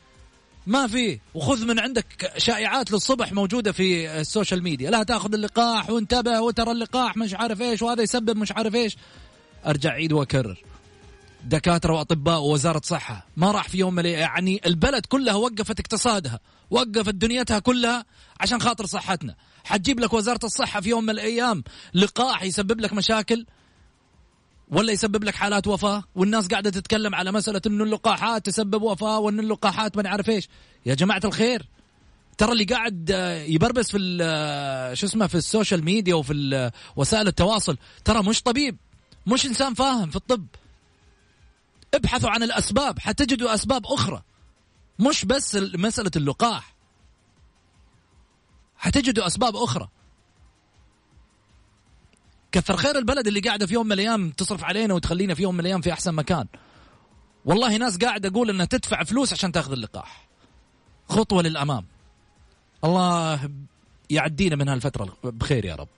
ما 0.66 0.87
في 0.87 1.19
وخذ 1.35 1.66
من 1.66 1.78
عندك 1.78 2.33
شائعات 2.37 2.90
للصبح 2.92 3.33
موجودة 3.33 3.73
في 3.73 4.21
ال 4.21 4.27
social 4.27 4.62
media. 4.62 4.91
لا 4.90 5.02
تأخذ 5.02 5.35
اللقاح 5.35 5.90
وانتبه 5.90 6.40
وترى 6.40 6.71
اللقاح 6.71 7.16
مش 7.16 7.35
عارف 7.35 7.61
إيش 7.61 7.83
وهذا 7.83 8.02
يسبب 8.02 8.37
مش 8.37 8.52
عارف 8.52 8.75
إيش. 8.75 8.97
أرجع 9.66 9.90
أعيد 9.91 10.12
وأكرر. 10.12 10.62
دكاترة 11.45 11.92
وأطباء 11.92 12.40
ووزارة 12.40 12.81
صحة 12.85 13.26
ما 13.37 13.50
راح 13.50 13.69
في 13.69 13.78
يوم 13.78 13.99
يعني 14.00 14.61
البلد 14.66 15.07
كلها 15.07 15.35
وقفت 15.35 15.81
اقتصادها 15.81 16.40
وقفت 16.71 17.14
دنيتها 17.14 17.59
كلها 17.59 18.04
عشان 18.40 18.61
خاطر 18.61 18.87
صحتنا. 18.87 19.35
حتجيب 19.64 20.00
لك 20.00 20.12
وزارة 20.12 20.40
الصحة 20.45 20.81
في 20.81 20.88
يوم 20.88 21.04
من 21.04 21.11
الأيام 21.11 21.64
لقاح 21.95 22.42
يسبب 22.42 22.81
لك 22.81 22.92
مشاكل. 22.92 23.47
ولا 24.73 24.93
يسبب 24.93 25.25
لك 25.25 25.35
حالات 25.35 25.67
وفاة؟ 25.67 26.05
والناس 26.14 26.49
قاعدة 26.49 26.71
تتكلم 26.71 27.14
على 27.14 27.33
مسألة 27.33 27.61
إنه 27.67 27.85
اللقاحات 27.85 28.47
تسبب 28.47 28.83
وفاة 28.83 29.19
وان 29.19 29.41
اللقاحات 29.41 29.97
ما 29.97 30.02
نعرف 30.02 30.31
إيش. 30.31 30.49
يا 30.87 30.95
جماعة 30.95 31.21
الخير 31.25 31.67
ترى 32.38 32.52
اللي 32.52 32.64
قاعد 32.64 33.11
آه، 33.14 33.43
يبربس 33.43 33.91
في 33.91 34.19
آه، 34.23 34.95
شو 34.95 35.07
اسمه 35.07 35.26
في 35.26 35.35
ال 35.35 35.42
social 35.42 35.85
media 35.85 36.15
وفي 36.14 36.33
ال- 36.33 36.71
وسائل 36.97 37.29
التواصل 37.29 37.76
ترى 38.05 38.23
مش 38.23 38.43
طبيب 38.43 38.76
مش 39.26 39.47
إنسان 39.47 39.75
فاهم 39.75 40.11
في 40.11 40.17
الطب. 40.17 40.47
ابحثوا 41.95 42.31
عن 42.31 42.43
الأسباب 42.43 42.99
حتجدوا 42.99 43.55
أسباب 43.55 43.87
أخرى. 43.87 44.23
مش 44.99 45.25
بس 45.25 45.57
ال- 45.57 45.81
مسألة 45.81 46.11
اللقاح. 46.17 46.75
حتجدوا 48.76 49.26
أسباب 49.26 49.57
أخرى. 49.57 49.88
كثر 52.53 52.77
خير 52.77 52.99
البلد 52.99 53.27
اللي 53.27 53.41
قاعدة 53.41 53.67
في 53.67 53.75
يوم 53.75 53.87
من 53.87 53.93
الأيام 53.93 54.31
تصرف 54.31 54.65
علينا 54.65 54.95
وتخلينا 54.95 55.35
في 55.35 55.43
يوم 55.43 55.55
من 55.55 55.61
الأيام 55.61 55.81
في 55.81 55.93
أحسن 55.93 56.15
مكان. 56.15 56.47
والله 57.45 57.77
ناس 57.77 57.97
قاعدة 57.97 58.29
أقول 58.29 58.51
إنها 58.51 58.67
تدفع 58.67 59.05
فلوس 59.05 59.33
عشان 59.33 59.53
تأخذ 59.53 59.73
اللقاح. 59.73 60.29
خطوة 61.09 61.43
للأمام. 61.43 61.87
الله 62.85 63.51
يعدينا 64.11 64.57
من 64.57 64.69
هالفترة 64.69 65.17
بخير 65.25 65.65
يا 65.65 65.75
رب. 65.75 65.89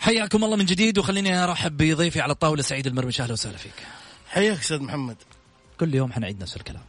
حياكم 0.00 0.44
الله 0.44 0.56
من 0.56 0.64
جديد 0.64 0.98
وخليني 0.98 1.44
أرحب 1.44 1.76
بضيفي 1.76 2.20
على 2.20 2.32
الطاولة 2.32 2.62
سعيد 2.62 2.86
المرمش 2.86 3.20
أهلا 3.20 3.32
وسهلا 3.32 3.56
فيك. 3.56 3.86
حياك 4.28 4.58
أستاذ 4.58 4.82
محمد. 4.82 5.16
كل 5.80 5.94
يوم 5.94 6.12
حنعيد 6.12 6.42
نفس 6.42 6.56
الكلام. 6.56 6.82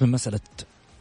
من 0.00 0.10
مسألة 0.10 0.40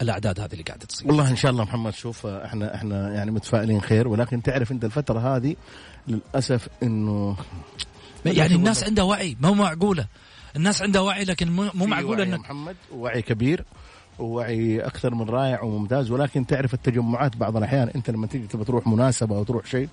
الأعداد 0.02 0.40
هذه 0.40 0.52
اللي 0.52 0.64
قاعدة 0.64 0.86
تصير. 0.86 1.08
والله 1.08 1.30
إن 1.32 1.36
شاء 1.36 1.52
الله 1.52 1.64
محمد 1.64 1.94
شوف 1.94 2.26
إحنا 2.26 2.76
إحنا 2.76 3.14
يعني 3.14 3.32
متفائلين 3.32 3.82
خير 3.82 4.08
ولكن 4.08 4.42
تعرف 4.42 4.72
أنت 4.72 4.86
الفترة 4.86 5.36
هذه 5.36 5.56
للأسف 6.08 6.68
إنه 6.84 7.38
يعني 8.26 8.56
الناس 8.56 8.84
عندها 8.84 9.04
وعي 9.04 9.38
مو 9.42 9.54
معقولة. 9.54 10.08
الناس 10.56 10.82
عندها 10.82 11.02
وعي 11.02 11.24
لكن 11.24 11.52
مو 11.52 11.86
معقولة 11.86 12.24
انك 12.24 12.40
محمد 12.40 12.76
وعي 12.92 13.22
كبير 13.22 13.66
ووعي 14.20 14.80
أكثر 14.80 15.16
من 15.16 15.30
رائع 15.30 15.62
وممتاز 15.64 16.12
ولكن 16.12 16.46
تعرف 16.48 16.74
التجمعات 16.74 17.38
بعض 17.38 17.58
الأحيان 17.58 17.90
أنت 17.96 18.10
لما 18.10 18.28
تيجي 18.28 18.48
تبغى 18.48 18.66
تروح 18.66 18.88
مناسبة 18.88 19.38
أو 19.38 19.44
تروح 19.44 19.66
شيء 19.66 19.90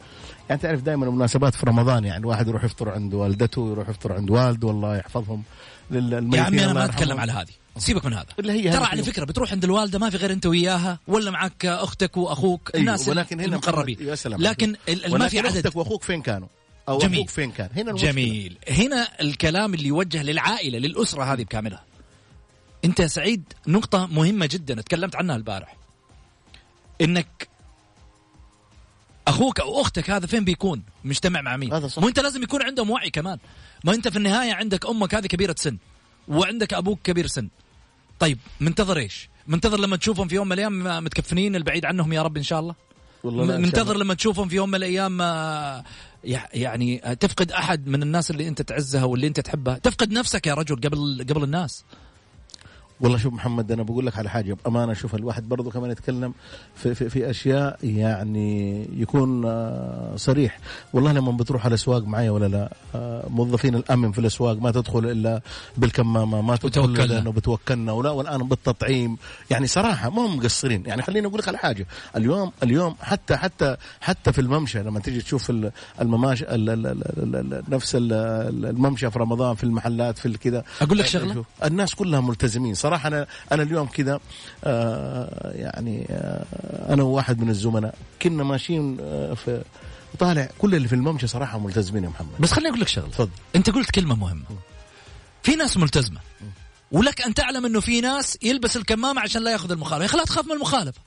يعني 0.49 0.61
تعرف 0.61 0.83
دائما 0.83 1.07
المناسبات 1.07 1.55
في 1.55 1.67
رمضان 1.67 2.05
يعني 2.05 2.21
الواحد 2.21 2.49
يروح 2.49 2.65
يفطر 2.65 2.91
عند 2.91 3.15
والدته 3.15 3.71
يروح 3.71 3.89
يفطر 3.89 4.13
عند 4.13 4.31
والده 4.31 4.69
والله 4.69 4.97
يحفظهم 4.97 5.43
للميتين 5.91 6.33
يا 6.35 6.43
عمي 6.43 6.65
أنا 6.65 6.73
ما. 6.73 6.85
أتكلم 6.85 7.21
على 7.21 7.33
هذه. 7.33 7.53
سيبك 7.79 8.05
من 8.05 8.13
هذا 8.13 8.27
اللي 8.39 8.53
هي 8.53 8.71
ترى 8.71 8.85
على. 8.85 9.03
فكرة 9.03 9.25
بتروح 9.25 9.53
عند 9.53 9.65
الوالدة 9.65 9.99
ما 9.99 10.11
في 10.11 10.17
غير 10.17 10.33
أنت 10.33 10.47
وياها 10.47 10.99
ولا 11.09 11.31
معك 11.31 11.67
أختك 11.67 12.17
وأخوك 12.17 12.71
أيوة، 12.75 12.87
الناس 12.87 13.09
ولكن 13.09 13.41
هنا 13.41 13.49
المقربين 13.49 13.97
يا 14.01 14.15
سلام 14.15 14.43
لكن 14.43 14.77
ما 15.09 15.29
في 15.29 15.39
عدد 15.39 15.57
أختك 15.57 15.77
وأخوك 15.77 16.03
فين 16.03 16.23
كانوا؟ 16.23 16.49
أو 16.89 16.99
جميل. 16.99 17.19
أخوك 17.19 17.31
فين 17.31 17.51
كان؟ 17.51 17.69
هنا 17.77 17.91
المشكلة. 17.91 18.11
جميل 18.11 18.59
هنا 18.71 19.09
الكلام 19.21 19.75
اللي 19.75 19.89
يوجه 19.89 20.23
للعائلة 20.23 20.79
للأسرة 20.79 21.23
هذه 21.23 21.43
بكاملها 21.43 21.85
أنت 22.85 23.01
يا 23.01 23.07
سعيد 23.07 23.43
نقطة 23.67 24.07
مهمة 24.07 24.47
جدا 24.47 24.83
تكلمت 24.83 25.17
عنها 25.17 25.37
البارح 25.37 25.77
إنك 27.01 27.49
أخوك 29.29 29.61
أو 29.61 29.81
أختك 29.81 30.11
هذا 30.11 30.27
فين 30.27 30.45
بيكون 30.45 30.83
مجتمع 31.05 31.41
مع 31.41 31.57
مين 31.57 31.73
هذا 31.73 31.89
صح. 31.89 32.03
وانت 32.03 32.21
لازم 32.21 32.43
يكون 32.43 32.63
عندهم 32.63 32.91
وعي 32.91 33.11
كمان 33.11 33.39
ما 33.85 33.95
أنت 33.95 34.09
في 34.09 34.17
النهاية 34.17 34.53
عندك 34.53 34.87
أمك 34.87 35.15
هذه 35.15 35.27
كبيرة 35.27 35.55
سن 35.59 35.79
وعندك 36.29 36.75
أبوك 36.75 36.99
كبير 37.05 37.27
سن 37.27 37.49
طيب 38.19 38.39
منتظر 38.61 38.97
إيش؟ 38.99 39.29
منتظر 39.47 39.81
لما 39.81 39.97
تشوفهم 39.97 40.29
في 40.29 40.35
يوم 40.35 40.47
من 40.47 40.53
الأيام 40.53 41.05
متكفنين 41.05 41.57
البعيد 41.57 41.85
عنهم 41.85 42.13
يا 42.13 42.23
رب 42.23 42.37
إن 42.37 42.43
شاء 42.43 42.61
الله؟ 42.61 42.75
والله 43.25 43.45
لا، 43.45 43.53
شاء 43.53 43.61
منتظر. 43.61 43.97
لما 43.97 44.15
تشوفهم 44.15 44.49
في 44.49 44.57
يوم 44.57 44.69
من 44.69 44.75
الأيام 44.75 45.21
آه، 45.21 45.85
يع- 46.25 46.49
يعني 46.55 47.11
آه، 47.11 47.15
تفقد 47.15 47.53
أحد 47.53 47.87
من 47.87 48.03
الناس 48.03 48.31
اللي 48.31 48.49
أنت 48.49 48.63
تعزها 48.63 49.05
واللي 49.05 49.27
أنت 49.27 49.41
تحبها؟ 49.41 49.79
تفقد 49.79 50.13
نفسك 50.13 50.47
يا 50.47 50.55
رجل 50.55 50.77
قبل 50.77 51.27
قبل 51.31 51.45
الناس. 51.45 51.85
والله 53.05 53.19
شوف 53.19 53.33
محمد 53.35 53.73
أنا 53.73 53.83
بقول 53.83 54.07
لك 54.07 54.19
على 54.19 54.31
حاجة 54.31 54.57
بأمانة 54.65 54.93
شوف 54.95 55.15
الواحد 55.15 55.49
برضه 55.49 55.71
كمان 55.71 55.91
يتكلم 55.91 56.35
في, 56.75 56.95
في, 56.95 57.09
في 57.09 57.31
أشياء 57.31 57.79
يعني 57.83 58.87
يكون 59.01 59.45
آه، 59.47 60.13
صريح. 60.17 60.59
والله 60.93 61.13
لما 61.13 61.33
بتروح 61.33 61.65
على 61.65 61.69
الأسواق 61.75 62.03
معايا 62.05 62.31
ولا 62.31 62.47
لا 62.47 62.73
آه، 62.95 63.27
موظفين 63.31 63.75
الأمن 63.75 64.13
في 64.13 64.19
الأسواق 64.19 64.59
ما 64.59 64.71
تدخل 64.71 64.99
إلا 64.99 65.41
بالكمامة 65.77 66.41
ما 66.43 66.57
تدخل 66.57 66.81
وتوكلنا. 66.81 67.05
الا 67.05 67.19
إنه 67.19 67.33
بتوكلنا. 67.33 67.93
ولا 67.93 68.11
والآن 68.11 68.43
بالتطعيم. 68.49 69.17
يعني 69.51 69.67
صراحة 69.67 70.11
ما 70.11 70.27
هم 70.27 70.37
مقصرين. 70.37 70.83
يعني 70.87 71.03
خليني 71.03 71.27
أقول 71.27 71.39
لك 71.39 71.49
على 71.49 71.59
حاجة. 71.59 71.87
اليوم 72.17 72.53
اليوم 72.63 72.95
حتى 73.01 73.37
حتى 73.37 73.77
حتى 74.01 74.33
في 74.33 74.41
الممشى 74.41 74.83
لما 74.83 75.01
تيجي 75.01 75.21
تشوف 75.21 75.51
ال- 75.51 75.73
المماشى 76.01 76.45
ال- 76.45 76.71
ال- 76.71 76.87
ال- 76.87 77.03
ال- 77.23 77.37
ال- 77.55 77.63
نفس 77.69 77.95
ال- 77.97 78.13
ال- 78.13 78.67
الممشى 78.67 79.11
في 79.11 79.19
رمضان 79.19 79.55
في 79.55 79.65
المحلات 79.65 80.19
في 80.19 80.27
الكذا 80.27 80.65
أقول 80.83 80.99
لك 80.99 81.07
شغلة؟ 81.07 81.35
شوف، 81.35 81.47
الناس 81.65 81.95
كلها 81.95 82.21
ملتزمين. 82.21 82.75
صراحة 82.75 82.94
أنا 83.05 83.27
أنا 83.53 83.63
اليوم 83.63 83.87
كذا 83.87 84.21
آه 84.65 85.53
يعني 85.55 86.07
آه 86.11 86.45
أنا 86.93 87.03
وواحد 87.03 87.41
من 87.41 87.51
الزملاء 87.51 87.95
كنا 88.23 88.45
ماشيين 88.45 88.97
آه 89.01 89.35
في 89.35 89.63
طالع 90.19 90.49
كل 90.59 90.75
اللي 90.75 90.89
في 90.89 90.95
الممشى 90.95 91.27
صراحة 91.27 91.59
ملتزمين 91.59 92.05
يا 92.05 92.09
محمد. 92.09 92.41
بس 92.41 92.53
خليني 92.53 92.69
أقول 92.69 92.81
لك 92.81 92.89
شغلة. 92.89 93.09
تفضل. 93.09 93.31
أنت 93.57 93.71
قلت 93.71 93.91
كلمة 93.91 94.15
مهمة. 94.15 94.45
في 95.43 95.57
ناس 95.57 95.77
ملتزمة. 95.77 96.21
ولك 96.93 97.23
أن 97.23 97.35
تعلم 97.35 97.67
أنه 97.67 97.81
في 97.81 98.01
ناس 98.01 98.39
يلبس 98.43 98.77
الكمامة 98.77 99.21
عشان 99.21 99.45
لا 99.45 99.53
يأخذ 99.53 99.71
المخالفة. 99.71 100.03
يا 100.03 100.07
أخي 100.07 100.17
لا 100.17 100.25
تخاف 100.25 100.47
من 100.47 100.53
المخالفة. 100.53 101.01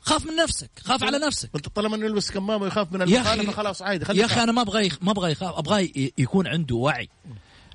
خاف 0.00 0.26
من 0.26 0.36
نفسك. 0.36 0.70
خاف 0.84 1.04
على 1.04 1.18
نفسك. 1.18 1.50
انت 1.54 1.68
طالما 1.68 1.96
إنه 1.96 2.06
يلبس 2.06 2.30
كمامة 2.30 2.62
ويخاف 2.64 2.92
من 2.92 3.02
المخالفة 3.02 3.52
خلاص 3.52 3.82
عادي 3.82 4.20
يا 4.20 4.24
أخي 4.24 4.42
أنا 4.42 4.52
ما 4.52 4.62
أبغى. 4.62 4.90
ما 5.02 5.10
أبغى 5.10 5.32
يخاف. 5.32 5.54
أبغى 5.54 6.12
يكون 6.18 6.46
عنده 6.46 6.76
وعي. 6.76 7.08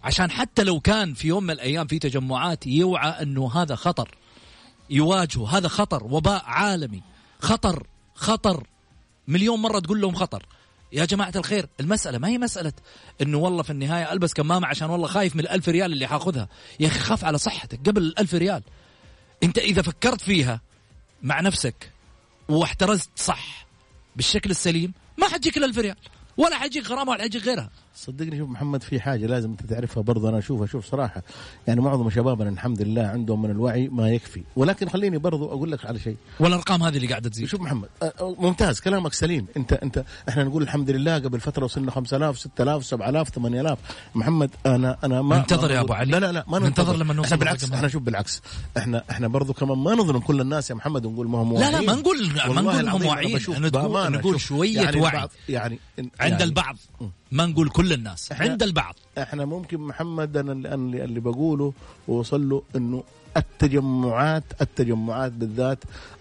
عشان 0.05 0.31
حتى 0.31 0.63
لو 0.63 0.79
كان 0.79 1.13
في 1.13 1.27
يوم 1.27 1.43
من 1.43 1.51
الأيام 1.51 1.88
في 1.88 2.00
تجمعات 2.00 2.67
يوعى 2.67 3.09
أنه 3.09 3.51
هذا 3.53 3.75
خطر 3.75 4.15
يواجهه 4.89 5.57
هذا 5.57 5.67
خطر 5.67 6.03
وباء 6.03 6.43
عالمي 6.45 7.01
خطر 7.39 7.88
خطر. 8.15 8.67
مليون 9.27 9.59
مرة 9.59 9.79
تقول 9.79 10.01
لهم 10.01 10.15
خطر. 10.15 10.45
يا 10.93 11.05
جماعة 11.05 11.33
الخير 11.35 11.67
المسألة 11.79 12.17
ما 12.17 12.27
هي 12.27 12.38
مسألة 12.38 12.74
أنه 13.21 13.38
والله 13.38 13.63
في 13.63 13.69
النهاية 13.69 14.12
ألبس 14.12 14.33
كمامة 14.33 14.67
عشان 14.67 14.89
والله 14.89 15.07
خايف 15.07 15.35
من 15.35 15.41
الألف 15.41 15.69
ريال 15.69 15.93
اللي 15.93 16.07
حاخذها. 16.07 16.47
يا 16.79 16.88
أخي 16.88 17.00
خاف 17.00 17.25
على 17.25 17.38
صحتك 17.38 17.79
قبل 17.89 18.01
الألف 18.01 18.33
ريال. 18.33 18.63
أنت 19.43 19.57
إذا 19.57 19.81
فكرت 19.81 20.21
فيها 20.21 20.62
مع 21.24 21.41
نفسك 21.41 21.91
واحترزت 22.50 23.09
صح 23.15 23.65
بالشكل 24.15 24.50
السليم 24.50 24.93
ما 25.17 25.27
حتجيك 25.27 25.57
الألف 25.57 25.77
ريال 25.77 25.97
ولا 26.38 26.57
حيجيك 26.57 26.88
غرامة 26.88 27.12
ولا 27.12 27.21
حيجيك 27.21 27.43
غيرها. 27.43 27.69
صدقني 27.95 28.37
شوف 28.37 28.49
محمد 28.49 28.83
في 28.83 28.99
حاجة 28.99 29.25
لازم 29.25 29.49
أنت 29.49 29.65
تعرفها 29.65 30.03
برضه 30.03 30.29
أنا 30.29 30.37
أشوفها 30.37 30.67
شوف 30.67 30.85
صراحة. 30.85 31.23
يعني 31.67 31.81
معظم 31.81 32.09
شبابنا 32.09 32.49
الحمد 32.49 32.81
لله 32.81 33.01
عندهم 33.01 33.41
من 33.41 33.51
الوعي 33.51 33.87
ما 33.87 34.09
يكفي. 34.09 34.43
ولكن 34.55 34.89
خليني 34.89 35.17
برضه 35.17 35.45
أقول 35.45 35.71
لك 35.71 35.85
على 35.85 35.99
شيء. 35.99 36.15
والأرقام 36.39 36.83
هذه 36.83 36.95
اللي 36.95 37.07
قاعدة 37.07 37.29
تزيد. 37.29 37.47
شوف 37.47 37.61
محمد 37.61 37.89
أه، 38.03 38.13
أه، 38.19 38.35
ممتاز 38.39 38.79
كلامك 38.79 39.13
سليم. 39.13 39.47
أنت 39.57 39.73
أنت 39.73 40.03
إحنا 40.29 40.43
نقول 40.43 40.63
الحمد 40.63 40.89
لله 40.89 41.15
قبل 41.15 41.39
فترة 41.39 41.63
وصلنا 41.65 41.91
5000 41.91 42.39
6000 42.39 42.85
7000 42.85 43.29
8000 43.29 43.79
محمد 44.15 44.49
أنا 44.65 44.97
أنا 45.03 45.21
ما 45.21 45.37
ننتظر 45.37 45.71
يا 45.71 45.81
أبو 45.81 45.93
علي. 45.93 46.11
لا 46.11 46.19
لا 46.19 46.31
لا 46.31 46.45
ما 46.47 46.59
ننتظر. 46.59 46.95
لما 46.95 47.13
نوصل 47.13 47.25
إحنا 47.25 47.37
بالعكس 47.37 47.71
إحنا 47.71 47.87
شوف 47.87 48.03
بالعكس. 48.03 48.41
إحنا 48.77 49.03
إحنا 49.11 49.27
برضه 49.27 49.53
كمان 49.53 49.77
ما 49.77 49.95
نظلم 49.95 50.19
كل 50.19 50.41
الناس 50.41 50.69
يا 50.69 50.75
محمد 50.75 51.05
ونقول 51.05 51.27
ما 51.29 51.41
هم 51.41 51.53
لا 51.53 51.59
لا 51.59 51.65
واعيين. 51.65 51.89
ما 51.89 51.95
نقول 51.95 52.29
ما 52.47 52.61
نقول 52.61 52.89
هم 52.89 53.05
واعيين. 53.05 53.39
نقول, 54.11 54.39
شوية 54.39 54.81
يعني 54.81 55.01
وعي 55.01 55.27
يعني 55.49 55.79
عند 55.99 56.11
يعني 56.19 56.43
البعض. 56.43 56.77
ما 57.36 57.46
نقول 57.46 57.70
كل 57.70 57.94
الناس 57.94 58.34
إحنا- 58.34 58.42
عند 58.42 58.63
البعض. 58.63 58.96
إحنا 59.18 59.46
ممكن 59.46 59.77
محمد 59.82 60.38
أنا 60.38 60.51
اللي, 60.51 60.74
اللي 60.74 61.04
اللي 61.04 61.20
بقوله 61.20 61.74
ووصل 62.08 62.50
له 62.50 62.63
إنه 62.75 63.04
التجمعات 63.38 64.44
التجمعات 64.62 65.32
بالذات 65.32 65.80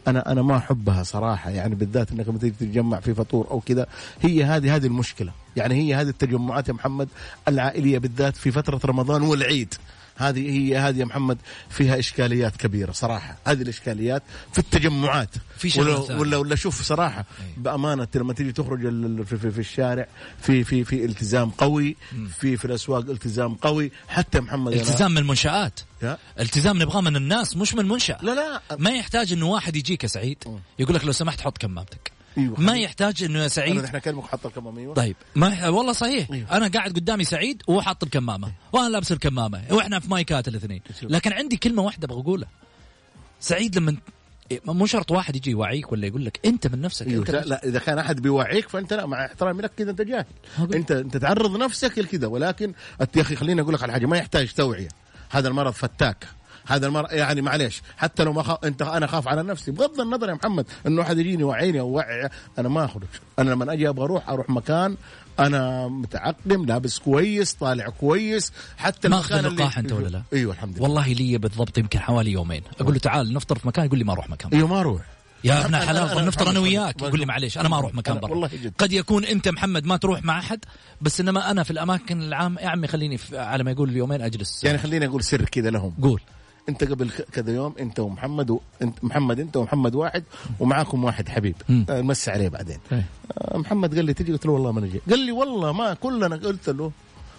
أنا 0.09 0.33
أنا 0.33 0.43
ما 0.43 0.57
أحبها 0.57 1.03
صراحة. 1.03 1.51
يعني 1.51 1.75
بالذات 1.75 2.13
إنك 2.13 2.29
لما 2.29 2.39
تيجي 2.39 2.55
تتجمع 2.61 3.01
في 3.01 3.15
فطور 3.15 3.51
أو 3.51 3.61
كذا 3.61 3.87
هي 4.21 4.45
هذه 4.45 4.77
هذه 4.77 4.87
المشكلة. 4.87 5.33
يعني 5.57 5.75
هي 5.75 5.95
هذه 5.95 6.09
التجمعات 6.09 6.69
يا 6.69 6.73
محمد 6.75 7.09
العائلية 7.49 7.99
بالذات 7.99 8.37
في 8.37 8.51
فترة 8.51 8.81
رمضان 8.85 9.23
والعيد. 9.23 9.75
هذه 10.17 10.51
هي 10.51 10.79
هذه 10.79 10.99
يا 10.99 11.05
محمد 11.05 11.39
فيها 11.71 11.99
إشكاليات 11.99 12.57
كبيرة 12.57 12.93
صراحة. 12.93 13.39
هذه 13.47 13.63
الإشكاليات 13.63 14.23
في 14.53 14.59
التجمعات. 14.59 15.31
في 15.59 15.81
ولا. 15.81 16.19
ولا 16.19 16.37
ولا 16.37 16.57
شوف 16.57 16.83
صراحة 16.83 17.25
بأمانة 17.57 18.09
لما 18.15 18.33
تيجي 18.33 18.53
تخرج 18.53 18.81
في, 19.25 19.37
في, 19.37 19.51
في 19.51 19.59
الشارع 19.59 20.07
في 20.41 20.65
في 20.65 20.85
في 20.85 21.05
التزام 21.05 21.51
قوي 21.51 21.97
في 22.41 22.57
في 22.57 22.65
الأسواق 22.65 23.11
التزام 23.11 23.55
قوي. 23.55 23.93
حتى 24.09 24.41
محمد 24.41 24.73
التزام 24.73 25.11
من 25.11 25.19
المنشآت. 25.19 25.81
يا. 26.03 26.19
التزام 26.41 26.83
نبغاه 26.83 27.01
من 27.01 27.17
الناس 27.17 27.57
مش 27.57 27.75
من 27.75 27.89
منشأ 27.89 28.19
لا 28.23 28.35
لا. 28.35 28.77
ما 28.79 28.91
يحتاج 28.91 29.33
إنه 29.33 29.47
واحد 29.47 29.77
يجيك 29.77 30.03
يا 30.03 30.09
سعيد 30.09 30.45
يقول 30.79 30.95
لك 30.95 31.05
لو 31.05 31.13
سمحت 31.13 31.41
حط 31.41 31.59
كمامتك. 31.59 32.14
أيوه 32.39 32.61
ما 32.61 32.79
يحتاج 32.79 33.25
إنه 33.25 33.39
أنا 33.39 33.49
سعيد. 33.49 33.85
إحنا 33.85 33.99
كلمك 33.99 34.25
حط 34.25 34.47
الكمام 34.47 34.79
أيوه. 34.79 34.95
طيب 34.95 35.17
ما 35.35 35.49
يح... 35.49 35.65
والله 35.65 35.93
صحيح. 35.93 36.31
أيوه. 36.33 36.57
أنا 36.57 36.69
قاعد 36.69 36.91
قدامي 36.91 37.25
سعيد 37.25 37.63
وهو 37.67 37.83
حاط 37.83 38.05
الكمامة 38.05 38.53
وأنا 38.73 38.89
لابس 38.89 39.13
الكمامة 39.13 39.63
وإحنا 39.71 40.01
في 40.01 40.11
مايكات 40.11 40.49
الاثنين. 40.49 40.81
لكن 41.03 41.33
عندي 41.33 41.57
كلمة 41.57 41.83
واحدة 41.83 42.07
أبغى 42.07 42.21
أقولها. 42.21 42.49
سعيد 43.41 43.79
لما 43.79 43.97
إيه، 44.51 44.61
مو 44.65 44.87
شرط 44.87 45.11
واحد 45.11 45.37
يجي 45.37 45.51
يوعيك 45.51 45.93
ولا 45.93 46.07
يقول 46.07 46.25
لك 46.25 46.41
أنت 46.45 46.67
من 46.67 46.81
نفسك 46.81 47.07
أيوه 47.07 47.21
أنت 47.21 47.31
لا. 47.31 47.41
لا 47.41 47.65
إذا 47.65 47.79
كان 47.79 47.99
أحد 47.99 48.21
بيوعيك 48.21 48.69
فأنت 48.69 48.93
لا 48.93 49.07
مع 49.07 49.27
احترامي 49.27 49.63
لك 49.63 49.73
كذا 49.77 49.91
أنت 49.91 50.01
جاهل. 50.03 50.25
أنت 50.75 50.91
أنت 50.91 51.17
تعرض 51.17 51.57
نفسك 51.57 51.99
لكذا 51.99 52.27
ولكن 52.27 52.75
يا 53.17 53.23
أخي 53.23 53.37
خليني 53.37 53.61
أقول 53.61 53.75
لك 53.75 53.83
على 53.83 53.93
حاجة 53.93 54.07
ما 54.07 54.17
يحتاج 54.17 54.53
توعية. 54.53 54.89
هذا 55.31 55.49
المرض 55.49 55.73
فتاك. 55.73 56.29
هذا 56.67 56.87
المرض 56.87 57.13
يعني 57.13 57.43
معلش 57.43 57.83
حتى 57.97 58.25
لو 58.25 58.33
ما 58.33 58.43
خاف 58.43 58.65
انت 58.65 58.83
أنا 58.83 59.07
خاف 59.07 59.29
على 59.29 59.43
نفسي 59.43 59.71
بغض 59.71 60.01
النظر 60.01 60.29
يا 60.29 60.35
محمد 60.35 60.67
إنه 60.87 61.03
احد 61.03 61.19
يجيني 61.19 61.41
يوعيني 61.41 61.81
أو 61.81 61.89
وعي 61.89 62.29
أنا 62.59 62.69
ما 62.69 62.85
أخرج. 62.85 63.03
أنا 63.39 63.51
لما 63.51 63.73
أجي 63.73 63.89
أبغى 63.89 64.05
أروح 64.05 64.29
أروح 64.29 64.51
مكان 64.51 64.97
أنا 65.39 65.89
متعقم 65.89 66.65
لابس 66.67 66.99
كويس 66.99 67.53
طالع 67.55 67.89
كويس 67.89 68.53
حتى 68.77 69.09
المكان 69.09 69.45
اللي- 69.45 69.57
لقاح 69.63 69.79
أنت 69.79 69.93
ولا 69.93 70.09
لا؟ 70.09 70.23
أيوه 70.33 70.53
الحمد 70.53 70.75
لله. 70.77 70.83
والله 70.83 71.09
لي 71.13 71.39
بالضبط 71.39 71.79
يمكن 71.79 71.99
حوالي 71.99 72.33
يومين. 72.33 72.63
أقول 72.81 72.93
له 72.95 72.99
تعال 73.01 73.33
نفطر 73.33 73.59
في 73.59 73.69
مكان 73.69 73.85
يقول 73.85 73.99
لي 73.99 74.05
ما 74.05 74.13
أروح 74.13 74.31
مكان. 74.31 74.51
أيوه 74.53 74.69
ما 74.69 74.81
أروح. 74.81 75.03
يا 75.45 75.65
ابن 75.65 75.75
الحلال 75.75 76.27
نفطر 76.27 76.51
أنا 76.51 76.59
وياك. 76.61 77.03
يقول 77.03 77.21
لي 77.21 77.27
معليش 77.27 77.59
أنا 77.59 77.69
ما 77.69 77.79
أروح 77.79 77.95
مكان 77.95 78.19
برا. 78.21 78.49
قد 78.79 78.93
يكون 78.93 79.25
أنت 79.25 79.49
محمد 79.49 79.85
ما 79.87 79.97
تروح 79.97 80.25
مع 80.25 80.39
أحد 80.39 80.65
بس 81.01 81.21
إنما 81.21 81.51
أنا 81.51 81.63
في 81.63 81.71
الأماكن 81.71 82.23
العام 82.23 82.59
يا 82.61 82.69
عمي 82.69 82.87
خليني 82.87 83.19
على 83.33 83.65
ما 83.65 83.71
يقول 83.71 83.89
اليومين 83.89 84.23
أجلس. 84.23 84.65
يعني 84.65 84.79
خليني 84.79 85.07
أقول 85.07 85.25
سر 85.25 85.45
كذا 85.45 85.71
لهم. 85.71 85.95
قول. 86.03 86.21
انت 86.69 86.85
قبل 86.85 87.11
كذا 87.33 87.55
يوم 87.55 87.75
انت 87.81 88.01
ومحمد 88.01 88.51
و... 88.51 88.61
انت 88.83 89.05
محمد 89.05 89.41
انت 89.41 89.57
ومحمد 89.57 89.95
واحد 89.95 90.25
ومعاكم 90.61 91.05
واحد 91.05 91.29
حبيب. 91.29 91.55
آه، 91.71 92.01
نمسي 92.01 92.31
عليه 92.31 92.49
بعدين 92.49 92.79
إيه. 92.93 93.07
آه، 93.39 93.59
محمد 93.59 93.95
قال 93.95 94.05
لي 94.05 94.15
تجي 94.15 94.33
قلت 94.33 94.47
له 94.47 94.53
والله 94.53 94.73
ما 94.73 94.81
نجي 94.81 95.01
قال 95.11 95.19
لي 95.19 95.33
والله 95.33 95.73
ما 95.73 95.95
كلنا 95.95 96.37
قلت 96.37 96.69
له 96.69 96.93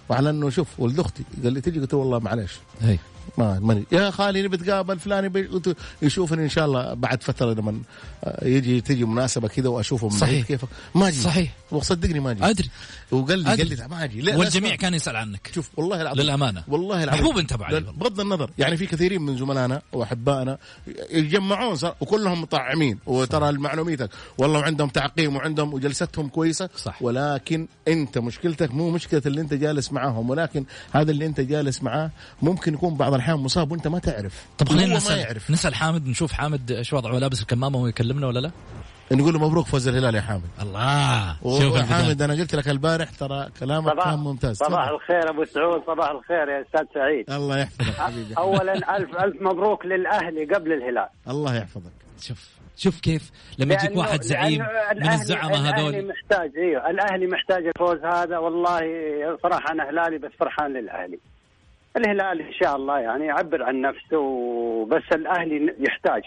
وعلى 0.10 0.30
انه 0.30 0.50
شوف 0.50 0.80
ولد 0.80 1.00
أختي 1.00 1.24
قال 1.44 1.54
لي 1.54 1.62
تجي 1.62 1.80
قلت 1.80 1.94
له 1.94 2.00
والله 2.00 2.20
معلش 2.20 2.54
هي. 2.82 2.98
ما 3.38 3.60
ما 3.60 3.74
نجي. 3.74 3.86
يا 3.92 4.12
خالي 4.12 4.42
نبي 4.42 4.58
نتقابل 4.58 5.00
فلان 5.00 5.30
قلت 5.30 5.78
يشوفني 6.02 6.44
إن 6.44 6.50
شاء 6.50 6.66
الله 6.66 6.94
بعد 6.94 7.24
فترة 7.24 7.54
لما 7.54 7.80
آه، 8.24 8.48
يجي 8.48 8.82
تجي 8.82 9.06
مناسبة 9.06 9.48
كذا 9.48 9.70
وأشوفه 9.70 10.08
من 10.08 10.18
صحيح. 10.18 10.46
كيف 10.48 10.66
ما 10.96 11.08
أجي 11.08 11.22
صحيح. 11.22 11.54
وصدقني 11.72 12.20
ما 12.20 12.32
أجي 12.32 12.46
أدري 12.46 12.70
وقال 13.12 13.40
لي. 13.40 13.50
قال 13.50 13.70
لي 13.70 13.88
ما 13.88 14.04
أجي 14.04 14.22
لا 14.22 14.38
والجميع. 14.38 14.76
كان 14.76 14.94
يسأل 14.94 15.16
عنك. 15.16 15.52
شوف 15.56 15.70
والله 15.78 16.02
العظيم 16.02 16.24
للأمانة. 16.24 16.64
والله 16.68 17.04
العظيم. 17.04 17.22
محبوب 17.22 17.38
أنت 17.38 17.52
والله. 17.52 17.92
بغض 17.92 18.20
النظر. 18.20 18.52
يعني 18.58 18.78
في 18.78 18.86
كثيرين 18.86 19.22
من 19.22 19.38
زملائنا 19.38 19.82
وأحبائنا 19.94 20.58
يتجمعون 21.10 21.78
وكلهم 22.02 22.42
مطعمين. 22.42 23.00
وترى 23.06 23.50
المعلوميتك 23.50 24.10
والله 24.38 24.60
وعندهم 24.60 24.90
تعقيم 24.90 25.36
وعندهم 25.36 25.74
وجلستهم 25.74 26.28
كويسة. 26.28 26.70
صح. 26.78 27.02
ولكن 27.02 27.68
أنت 27.88 28.18
مشكلتك 28.18 28.74
مو 28.74 28.90
مشكلة 28.90 29.22
اللي 29.26 29.42
أنت 29.42 29.54
جالس 29.54 29.92
معاهم. 29.92 30.30
ولكن 30.30 30.66
هذا 30.92 31.12
اللي 31.12 31.26
أنت 31.26 31.42
جالس 31.42 31.84
معاه 31.84 32.12
ممكن 32.42 32.74
يكون 32.74 32.96
بعض 32.96 33.14
الأحيان 33.14 33.38
مصاب 33.38 33.72
وأنت 33.72 33.88
ما 33.88 34.00
تعرف. 34.00 34.34
طب 34.58 34.70
خلينا 34.70 34.96
نسال 34.98 35.18
يعرف. 35.18 35.52
نسأل 35.52 35.76
حامد 35.76 36.08
نشوف 36.08 36.32
حامد 36.32 36.72
إيش 36.72 36.94
وضعه 36.94 37.20
لابس 37.20 37.42
الكمامة 37.42 37.78
وهو 37.78 37.88
يكلمنا 37.88 38.28
ولا 38.28 38.40
لا؟ 38.40 38.52
نقول 39.12 39.34
له 39.34 39.48
مبروك 39.48 39.66
فوز 39.66 39.88
الهلال 39.88 40.16
يا 40.16 40.22
حامد. 40.22 40.50
الله. 40.62 41.38
شوف. 41.42 41.78
حامد 41.78 42.22
أنا 42.22 42.34
قلت 42.34 42.56
لك 42.56 42.68
البارح 42.68 43.10
ترى 43.10 43.50
كلامك 43.60 43.92
صباح 43.92 44.06
كان 44.06 44.20
ممتاز. 44.20 44.58
صباح. 44.58 44.88
الخير 44.88 45.30
أبو 45.30 45.46
سعود 45.46 45.84
صباح 45.88 46.10
الخير 46.10 46.50
يا 46.50 46.62
أستاذ 46.62 46.86
سعيد. 46.94 47.32
الله 47.32 47.58
يحفظك 47.58 48.02
حبيبي. 48.02 48.34
اولا 48.38 48.98
الف 48.98 49.18
ألف 49.18 49.42
مبروك 49.42 49.86
للأهلي 49.86 50.46
قبل 50.46 50.74
الهلال. 50.74 51.08
الله 51.30 51.56
يحفظك. 51.56 51.92
شوف 52.22 52.50
شوف 52.78 53.00
كيف 53.00 53.32
لما 53.60 53.74
يجيك 53.74 53.98
واحد 53.98 54.22
زعيم 54.22 54.66
من 54.96 55.10
الزعماء 55.10 55.60
الأهلي 55.60 55.82
هذول. 55.82 56.08
محتاج 56.08 56.52
إيوه 56.58 56.90
الأهلي 56.90 57.28
محتاج 57.28 57.66
الفوز 57.68 58.00
هذا 58.06 58.38
والله 58.38 58.82
صراحة 59.44 59.72
أنا 59.72 59.90
هلالي 59.90 60.18
بس 60.18 60.32
فرحان 60.40 60.74
للأهلي. 60.74 61.20
الهلال 61.98 62.42
إن 62.42 62.54
شاء 62.54 62.76
الله 62.76 63.00
يعني 63.00 63.26
يعبر 63.26 63.64
عن 63.64 63.82
نفسه 63.82 64.18
وبس 64.18 65.04
الأهلي 65.14 65.76
يحتاج. 65.80 66.24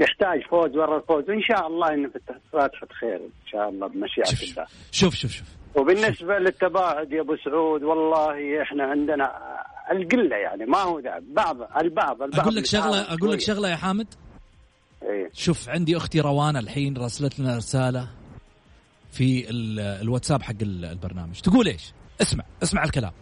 يحتاج 0.00 0.42
فوز 0.50 0.76
ورا 0.76 0.96
الفوز 0.98 1.24
وإن 1.30 1.42
شاء 1.42 1.66
الله 1.66 1.88
إنه 1.94 2.08
في 2.08 2.18
فاتحه 2.52 2.86
خير 3.00 3.16
إن 3.16 3.30
شاء 3.52 3.68
الله 3.68 3.86
بمشيئة 3.86 4.24
شوف 4.24 4.42
الله. 4.42 4.66
شوف 4.92 5.14
شوف 5.14 5.30
شوف. 5.32 5.46
وبالنسبة 5.74 6.38
للتباعد 6.38 7.12
يا 7.12 7.20
أبو 7.20 7.36
سعود 7.44 7.82
والله 7.82 8.62
إحنا 8.62 8.84
عندنا 8.84 9.32
القلة 9.92 10.36
يعني 10.36 10.66
ما 10.66 10.78
هو 10.78 11.00
ده 11.00 11.22
بعض 11.32 11.56
البعض 11.82 12.22
البعض 12.22 12.40
أقول 12.40 12.54
لك 12.56 12.66
شغله 12.66 13.00
أقول 13.14 13.32
لك. 13.32 13.40
شغلة 13.40 13.68
يا 13.68 13.76
حامد؟ 13.76 14.06
إيه. 15.02 15.30
شوف 15.32 15.68
عندي 15.68 15.96
أختي 15.96 16.20
روان 16.20 16.56
الحين 16.56 16.96
راسلت 16.96 17.40
لنا 17.40 17.56
رسالة 17.56 18.08
في 19.12 19.50
ال- 19.50 19.80
الواتساب 19.80 20.42
حق 20.42 20.54
ال- 20.62 20.84
البرنامج. 20.84 21.40
تقول 21.40 21.66
إيش؟ 21.66 21.92
اسمع 22.20 22.44
اسمع 22.62 22.84
الكلام. 22.84 23.12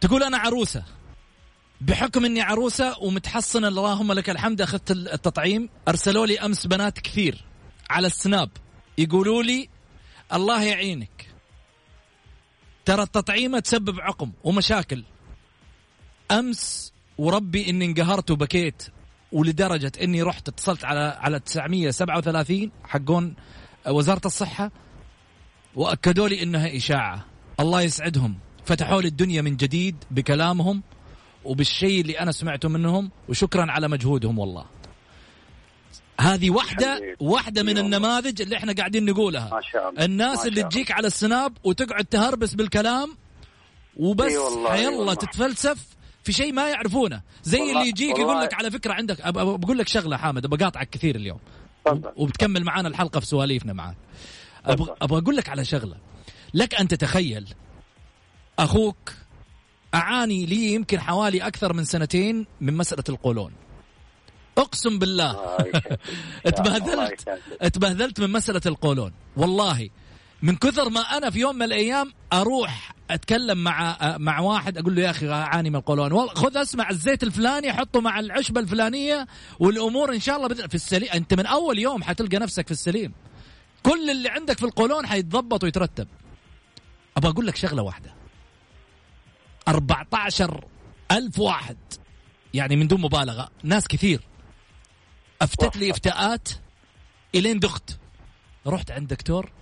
تقول 0.00 0.22
أنا 0.22 0.38
عروسة. 0.38 0.82
بحكم 1.86 2.24
إني 2.24 2.40
عروسة 2.40 2.98
ومتحصنة 2.98 3.68
اللهم 3.68 4.12
لك 4.12 4.30
الحمد 4.30 4.60
أخذت 4.60 4.90
التطعيم. 4.90 5.68
أرسلوا 5.88 6.26
لي 6.26 6.40
أمس 6.40 6.66
بنات 6.66 6.98
كثير 6.98 7.44
على 7.90 8.06
السناب. 8.06 8.50
يقولوا 8.98 9.42
لي 9.42 9.68
الله 10.32 10.62
يعينك. 10.62 11.26
ترى 12.84 13.02
التطعيمه 13.02 13.58
تسبب 13.58 14.00
عقم 14.00 14.32
ومشاكل. 14.44 15.04
أمس 16.30 16.92
وربي 17.18 17.70
إني 17.70 17.84
انقهرت 17.84 18.30
وبكيت 18.30 18.82
ولدرجة 19.32 19.92
إني 20.02 20.22
رحت 20.22 20.48
اتصلت 20.48 20.84
على 20.84 21.18
على 21.20 21.40
937 21.40 22.70
حقون 22.84 23.34
وزارة 23.86 24.26
الصحة 24.26 24.70
وأكدوا 25.74 26.28
لي 26.28 26.42
إنها 26.42 26.76
إشاعة. 26.76 27.26
الله 27.60 27.80
يسعدهم. 27.80 28.38
فتحوا 28.64 29.02
لي 29.02 29.08
الدنيا 29.08 29.42
من 29.42 29.56
جديد 29.56 29.96
بكلامهم. 30.10 30.82
وبالشيء 31.44 32.00
اللي 32.00 32.20
أنا 32.20 32.32
سمعته 32.32 32.68
منهم 32.68 33.10
وشكرا 33.28 33.70
على 33.72 33.88
مجهودهم 33.88 34.38
والله 34.38 34.64
هذه 36.20 36.50
واحدة. 36.50 37.16
واحدة 37.20 37.62
من. 37.62 37.78
النماذج 37.78 38.42
اللي 38.42 38.56
إحنا 38.56 38.72
قاعدين 38.72 39.04
نقولها 39.04 39.48
ما 39.50 39.60
شاء 39.72 39.90
الله. 39.90 40.04
الناس 40.04 40.38
ما 40.38 40.44
اللي 40.44 40.60
شاء 40.60 40.68
تجيك 40.70 40.90
على 40.92 41.06
السناب 41.06 41.52
وتقعد 41.64 42.04
تهربس 42.04 42.54
بالكلام 42.54 43.16
وبس 43.96 44.32
والله. 44.32 45.14
تتفلسف 45.14 45.86
في 46.24 46.32
شيء 46.32 46.52
ما 46.52 46.68
يعرفونه 46.68 47.22
زي 47.42 47.58
والله- 47.60 47.72
اللي 47.72 47.88
يجيك 47.88 48.18
يقول. 48.18 48.40
لك 48.42 48.54
على 48.54 48.70
فكرة 48.70 48.92
عندك 48.92 49.28
بقول 49.34 49.78
لك 49.78 49.88
شغلة 49.88 50.16
حامد 50.16 50.46
بقاطعك 50.46 50.90
كثير 50.90 51.16
اليوم. 51.16 51.38
وبتكمل 52.16 52.64
معانا 52.64 52.88
الحلقة 52.88 53.20
في 53.20 53.26
سواليفنا 53.26 53.72
معاك 53.72 53.96
أبغى 54.66 54.94
أقول 55.02 55.36
لك 55.36 55.48
على 55.48 55.64
شغلة 55.64 55.96
لك 56.54 56.74
أن 56.74 56.88
تتخيل 56.88 57.48
أخوك 58.58 59.12
أعاني 59.94 60.46
لي 60.46 60.72
يمكن 60.72 61.00
حوالي 61.00 61.46
أكثر 61.46 61.72
من 61.72 61.84
سنتين 61.84 62.46
من 62.60 62.76
مسألة 62.76 63.04
القولون. 63.08 63.52
أقسم 64.58 64.98
بالله. 64.98 65.56
يسعدك. 65.66 66.00
اتبهدلت. 67.62 68.20
من 68.20 68.30
مسألة 68.30 68.60
القولون. 68.66 69.12
والله 69.36 69.88
من 70.42 70.56
كثر 70.56 70.88
ما 70.88 71.00
أنا 71.00 71.30
في 71.30 71.40
يوم 71.40 71.56
من 71.56 71.62
الأيام 71.62 72.12
أروح 72.32 72.94
أتكلم 73.10 73.64
مع 73.64 73.96
مع 74.18 74.40
واحد 74.40 74.78
أقول 74.78 74.94
له 74.94 75.02
يا 75.02 75.10
أخي 75.10 75.28
أعاني 75.28 75.70
من 75.70 75.76
القولون. 75.76 76.12
والله 76.12 76.34
خذ 76.34 76.56
أسمع 76.56 76.90
الزيت 76.90 77.22
الفلاني 77.22 77.72
حطه 77.72 78.00
مع 78.00 78.20
العشبة 78.20 78.60
الفلانية 78.60 79.26
والأمور 79.60 80.14
إن 80.14 80.20
شاء 80.20 80.36
الله 80.36 80.48
في 80.54 80.74
السليم. 80.74 81.08
أنت 81.14 81.34
من 81.34 81.46
أول 81.46 81.78
يوم 81.78 82.02
حتلقى 82.02 82.36
نفسك 82.38 82.66
في 82.66 82.72
السليم. 82.72 83.12
كل 83.82 84.10
اللي 84.10 84.28
عندك 84.28 84.58
في 84.58 84.64
القولون 84.64 85.06
حيتضبط 85.06 85.64
ويترتب. 85.64 86.08
أبغى 87.16 87.30
أقول 87.30 87.46
لك 87.46 87.56
شغلة 87.56 87.82
واحدة. 87.82 88.21
14 89.68 90.64
ألف 91.10 91.38
واحد. 91.38 91.76
يعني 92.54 92.76
من 92.76 92.86
دون 92.86 93.00
مبالغة. 93.00 93.48
ناس 93.62 93.88
كثير. 93.88 94.20
أفتت 95.42 95.76
لي 95.76 95.90
إفتاءات 95.90 96.48
إلين 97.34 97.58
دخت. 97.58 97.98
رحت 98.66 98.90
عند 98.90 99.08
دكتور. 99.08 99.52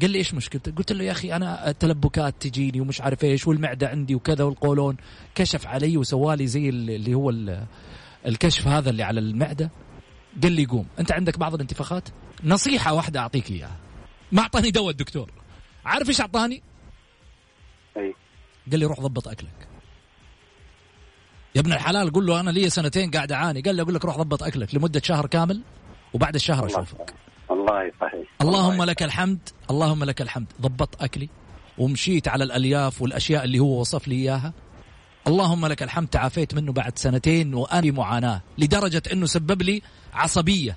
قال 0.00 0.10
لي 0.10 0.18
إيش 0.18 0.34
مشكلتك؟ 0.34 0.74
قلت 0.74 0.92
له 0.92 1.04
يا 1.04 1.12
أخي 1.12 1.32
أنا 1.36 1.70
التلبكات 1.70 2.34
تجيني 2.40 2.80
ومش 2.80 3.00
عارف 3.00 3.24
إيش 3.24 3.46
والمعدة 3.46 3.88
عندي 3.88 4.14
وكذا 4.14 4.44
والقولون. 4.44 4.96
كشف 5.34 5.66
علي 5.66 5.96
وسوالي 5.96 6.46
زي 6.46 6.68
اللي 6.68 7.14
هو 7.14 7.30
الكشف 8.26 8.68
هذا 8.68 8.90
اللي 8.90 9.02
على 9.02 9.20
المعدة. 9.20 9.70
قال 10.42 10.52
لي 10.52 10.66
قوم. 10.66 10.86
أنت 10.98 11.12
عندك 11.12 11.38
بعض 11.38 11.54
الانتفاخات؟ 11.54 12.08
نصيحة 12.44 12.94
واحدة 12.94 13.20
أعطيك 13.20 13.50
إياها. 13.50 13.76
ما 14.32 14.42
أعطاني 14.42 14.70
دواء 14.70 14.90
الدكتور. 14.90 15.30
عارف 15.84 16.08
إيش 16.08 16.20
أعطاني؟ 16.20 16.62
أي. 17.96 18.14
قال 18.70 18.80
لي 18.80 18.86
روح 18.86 19.00
ضبط 19.00 19.28
أكلك. 19.28 19.68
يا 21.54 21.60
ابن 21.60 21.72
الحلال 21.72 22.12
قول 22.12 22.26
له 22.26 22.40
أنا 22.40 22.50
لي 22.50 22.70
سنتين 22.70 23.10
قاعد 23.10 23.32
أعاني. 23.32 23.60
قال 23.60 23.74
لي 23.74 23.82
أقول 23.82 23.94
لك 23.94 24.04
روح 24.04 24.16
ضبط 24.16 24.42
أكلك 24.42 24.74
لمدة 24.74 25.00
شهر 25.04 25.26
كامل 25.26 25.62
وبعد 26.14 26.34
الشهر 26.34 26.66
أشوفك. 26.66 27.14
والله 27.48 27.92
صحيح 28.00 28.28
اللهم 28.42 28.82
لك 28.82 29.02
الحمد. 29.02 29.48
اللهم 29.70 30.04
لك 30.04 30.22
الحمد. 30.22 30.46
ضبطت 30.60 31.02
أكلي 31.02 31.28
ومشيت 31.78 32.28
على 32.28 32.44
الألياف 32.44 33.02
والأشياء 33.02 33.44
اللي 33.44 33.58
هو 33.58 33.80
وصف 33.80 34.08
لي 34.08 34.14
إياها. 34.14 34.52
اللهم 35.26 35.66
لك 35.66 35.82
الحمد. 35.82 36.08
تعافيت 36.08 36.54
منه 36.54 36.72
بعد 36.72 36.98
سنتين 36.98 37.54
وأنا 37.54 37.92
معاناة 37.92 38.42
لدرجة 38.58 39.02
إنه 39.12 39.26
سبب 39.26 39.62
لي 39.62 39.82
عصبية. 40.12 40.76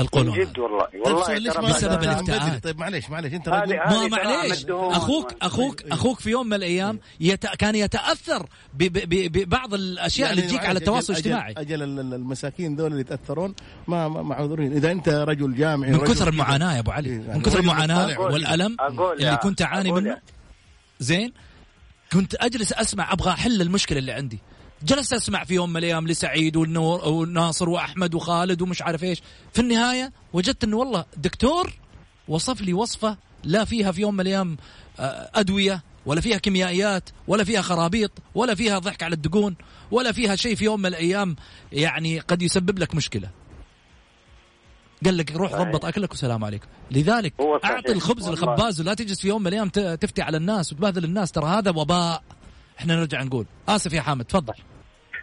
القولون 0.00 0.38
جد 0.38 0.58
والله. 0.58 0.86
والله 1.04 1.52
ترى 1.52 1.66
بسبب 1.66 2.02
الافتاءات 2.02 2.64
طيب 2.64 2.78
معليش 2.78 3.10
معليش 3.10 3.34
انت 3.34 3.48
رجل. 3.48 3.76
ما 3.76 4.08
معليش. 4.08 4.66
أخوك 4.70 5.34
أخوك 5.42 5.82
أخوك 5.92 6.20
في 6.20 6.30
يوم 6.30 6.46
من 6.46 6.54
الأيام 6.54 7.00
يت... 7.20 7.46
كان 7.46 7.74
يتأثر 7.74 8.46
ب... 8.74 8.82
ب... 8.84 9.32
ببعض 9.38 9.74
الأشياء 9.74 10.30
اللي 10.30 10.42
يعني 10.42 10.52
تجيك 10.54 10.66
على 10.66 10.78
التواصل 10.78 11.12
الاجتماعي. 11.12 11.52
أجل, 11.52 11.60
أجل 11.60 11.82
ال- 11.82 12.00
ال- 12.00 12.14
المساكين 12.14 12.76
دول 12.76 12.86
اللي 12.90 13.00
يتأثرون 13.00 13.54
ما 13.88 14.08
معذورين 14.08 14.72
إذا 14.72 14.92
أنت 14.92 15.08
رجل 15.08 15.54
جامعي 15.54 15.90
من 15.90 15.98
كثر 15.98 16.28
المعاناة 16.28 16.74
يا 16.74 16.78
أبو 16.80 16.90
علي. 16.90 17.10
إيه، 17.10 17.18
من 17.18 17.42
كثر 17.42 17.60
المعاناة. 17.60 18.20
والألم 18.20 18.76
اللي 19.18 19.36
كنت 19.42 19.62
أعاني 19.62 19.92
منه. 19.92 20.18
زين 21.00 21.32
كنت 22.12 22.34
أجلس 22.34 22.72
أسمع 22.72 23.12
أبغى 23.12 23.30
أحل 23.30 23.62
المشكلة 23.62 23.98
اللي 23.98 24.12
عندي. 24.12 24.38
جلست 24.82 25.12
أسمع 25.12 25.44
في 25.44 25.54
يوم 25.54 25.70
من 25.70 25.76
الأيام 25.76 26.06
لسعيد 26.06 26.56
والنور 26.56 27.08
وناصر 27.08 27.68
وأحمد 27.68 28.14
وخالد 28.14 28.62
ومش 28.62 28.82
عارف 28.82 29.04
إيش 29.04 29.22
في 29.52 29.60
النهاية 29.60 30.12
وجدت 30.32 30.64
إنه 30.64 30.76
والله 30.76 31.04
دكتور 31.16 31.72
وصف 32.28 32.60
لي 32.60 32.72
وصفة 32.72 33.16
لا 33.44 33.64
فيها 33.64 33.92
في 33.92 34.00
يوم 34.00 34.14
من 34.14 34.20
الأيام 34.20 34.56
آه، 35.00 35.30
أدوية 35.34 35.82
ولا 36.06 36.20
فيها 36.20 36.38
كيميائيات 36.38 37.10
ولا 37.28 37.44
فيها 37.44 37.62
خرابيط 37.62 38.10
ولا 38.34 38.54
فيها 38.54 38.78
ضحك 38.78 39.02
على 39.02 39.14
الدقون 39.14 39.56
ولا 39.90 40.12
فيها 40.12 40.36
شيء 40.36 40.54
في 40.54 40.64
يوم 40.64 40.80
من 40.80 40.86
الأيام 40.86 41.36
يعني 41.72 42.18
قد 42.18 42.42
يسبب 42.42 42.78
لك 42.78 42.94
مشكلة 42.94 43.30
قال 45.04 45.16
لك 45.16 45.32
روح. 45.32 45.54
ضبط 45.54 45.84
أكلك 45.84 46.10
والسلام 46.10 46.44
عليكم 46.44 46.66
لذلك. 46.90 47.34
أعطي 47.64 47.92
الخبز. 47.92 48.28
للخباز 48.28 48.80
ولا 48.80 48.94
تجلس 48.94 49.20
في 49.20 49.28
يوم 49.28 49.42
من 49.42 49.46
الأيام 49.46 49.68
تفتي 49.96 50.22
على 50.22 50.36
الناس 50.36 50.72
وتبهذل 50.72 51.04
الناس 51.04 51.32
ترى 51.32 51.46
هذا 51.46 51.70
وباء 51.70 52.22
إحنا 52.78 52.96
نرجع 52.96 53.22
نقول. 53.22 53.44
آسف 53.68 53.92
يا 53.92 54.00
حامد 54.00 54.24
تفضل. 54.24 54.54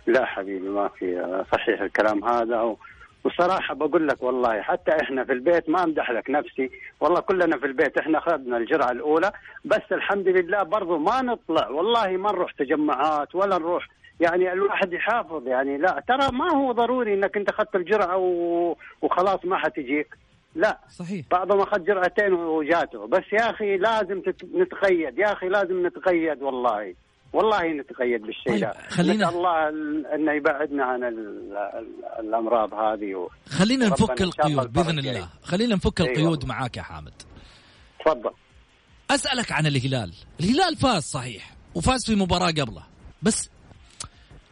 لا 0.08 0.26
حبيبي 0.26 0.70
ما 0.70 0.88
في 0.88 1.26
صحيح 1.52 1.82
الكلام 1.82 2.26
هذا. 2.26 2.62
و... 2.62 2.78
وصراحة 3.24 3.76
بقول 3.76 4.08
لك 4.08 4.24
والله 4.24 4.62
حتى 4.62 4.92
إحنا 5.02 5.24
في 5.24 5.32
البيت 5.32 5.70
ما 5.70 5.84
أمدح 5.84 6.12
لك 6.12 6.30
نفسي. 6.30 6.70
والله 7.02 7.20
كلنا 7.20 7.58
في 7.58 7.66
البيت 7.66 7.98
إحنا 7.98 8.18
أخذنا 8.18 8.58
الجرعة 8.58 8.92
الأولى. 8.92 9.32
بس 9.66 9.82
الحمد 9.92 10.28
لله 10.28 10.64
برضو 10.64 10.98
ما 10.98 11.22
نطلع. 11.22 11.68
والله 11.70 12.18
ما 12.18 12.32
نروح 12.32 12.52
تجمعات 12.52 13.36
ولا 13.36 13.58
نروح. 13.58 13.88
يعني 14.20 14.54
الواحد 14.54 14.94
يحافظ 14.94 15.48
يعني 15.48 15.78
لا. 15.78 16.04
ترى 16.08 16.28
ما 16.32 16.56
هو 16.56 16.72
ضروري 16.72 17.14
إنك 17.14 17.38
أنت 17.38 17.50
أخذت 17.50 17.76
الجرعة 17.76 18.18
و... 18.18 18.76
وخلاص 19.02 19.40
ما 19.46 19.58
حتجيك. 19.58 20.18
لا. 20.56 20.80
صحيح. 20.90 21.26
بعضهم 21.32 21.62
أخذ 21.62 21.84
جرعتين 21.84 22.34
وجاته. 22.34 23.08
بس 23.08 23.24
يا 23.34 23.50
أخي 23.50 23.78
لازم 23.78 24.22
تت... 24.22 24.46
نتقيد. 24.56 25.18
يا 25.20 25.34
أخي 25.34 25.48
لازم 25.48 25.88
نتقيد 25.88 26.42
والله. 26.42 26.94
والله 27.34 27.64
نتقيد 27.74 28.22
بالشيء 28.22 28.50
طيب، 28.52 28.60
ده 28.60 28.74
خلينا- 28.90 29.26
نسأل 29.28 29.38
الله 29.38 29.70
ال- 29.70 30.06
أنه 30.08 30.32
يبعدنا 30.32 30.86
عن 30.86 31.04
ال... 31.04 31.18
ال... 31.58 31.88
الأمراض 32.20 32.74
هذه 32.74 33.16
و... 33.16 33.30
خلينا 33.50 33.88
نفك 33.88 34.22
القيود 34.22 34.74
بإذن 34.74 35.00
الله. 35.00 35.12
يعني. 35.12 35.26
خلينا 35.44 35.76
نفك 35.76 36.02
أي 36.02 36.08
القيود 36.08 36.28
والله. 36.44 36.56
معاك 36.56 36.78
يا 36.78 36.82
حامد. 36.82 37.14
تفضل. 38.06 38.32
أسألك 39.12 39.52
عن 39.52 39.66
الهلال. 39.66 40.14
الهلال 40.40 40.76
فاز 40.76 41.04
صحيح 41.04 41.52
وفاز 41.76 42.06
في 42.06 42.16
مباراة 42.16 42.48
قبله. 42.52 42.84
بس 43.22 43.50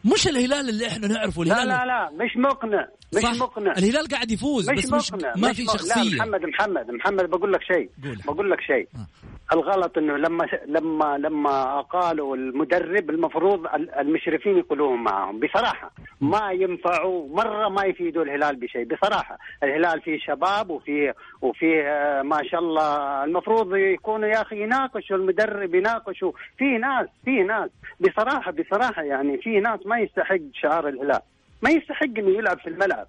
مش 0.04 0.28
الهلال 0.28 0.68
اللي 0.68 0.86
إحنا 0.88 1.06
نعرفه. 1.06 1.44
لا 1.44 1.52
الهلال 1.62 1.68
لا 1.68 1.86
لا 1.86 2.24
مش 2.24 2.36
مقنع 2.36 2.88
مش 3.14 3.22
صح؟ 3.22 3.34
مقنع. 3.34 3.72
الهلال 3.72 4.06
قاعد 4.08 4.30
يفوز 4.30 4.70
مش 4.70 4.78
بس 4.84 4.92
مش 4.92 5.12
مقنع 5.12 5.32
ما 5.36 5.50
مش 5.50 5.56
في 5.56 5.64
شخصيه 5.64 6.02
لا 6.02 6.24
محمد 6.24 6.40
محمد 6.40 6.90
محمد 6.90 7.30
بقول 7.30 7.52
لك 7.52 7.60
شيء. 7.62 7.90
قول. 8.04 8.16
بقول 8.34 8.50
لك 8.50 8.60
شيء. 8.60 8.88
آه. 8.94 9.06
الغلط 9.52 9.98
إنه 9.98 10.16
لما 10.16 10.46
لما 10.66 11.18
لما 11.18 11.80
قالوا 11.80 12.36
المدرب 12.36 13.10
المفروض 13.10 13.66
ال- 13.66 13.90
المشرفين 13.94 14.58
يقولوهم 14.58 15.04
معهم 15.04 15.40
بصراحة 15.40 15.90
ما 16.20 16.50
ينفعوا 16.52 17.28
مرة 17.28 17.68
ما 17.68 17.84
يفيدوا 17.84 18.24
الهلال 18.24 18.56
بشيء 18.56 18.84
بصراحة 18.84 19.38
الهلال 19.62 20.00
فيه 20.00 20.18
شباب 20.18 20.70
وفيه 20.70 21.14
وفيه 21.42 21.82
آه، 21.82 22.22
ما 22.22 22.40
شاء 22.44 22.60
الله 22.60 23.24
المفروض 23.24 23.76
يكونوا 23.76 24.28
يا 24.28 24.42
أخي 24.42 24.62
يناقشوا 24.62 25.16
المدرب 25.16 25.74
يناقشوا 25.74 26.32
في 26.58 26.64
ناس 26.78 27.06
في 27.24 27.42
ناس 27.42 27.70
بصراحة 28.00 28.50
بصراحة 28.52 29.02
يعني 29.02 29.38
في 29.38 29.60
ناس 29.60 29.80
ما 29.86 29.98
يستحق 29.98 30.38
شعار 30.54 30.88
الهلال 30.88 31.20
ما 31.62 31.70
يستحق 31.70 32.04
إنه 32.18 32.30
يلعب 32.30 32.58
في 32.58 32.66
الملعب. 32.68 33.06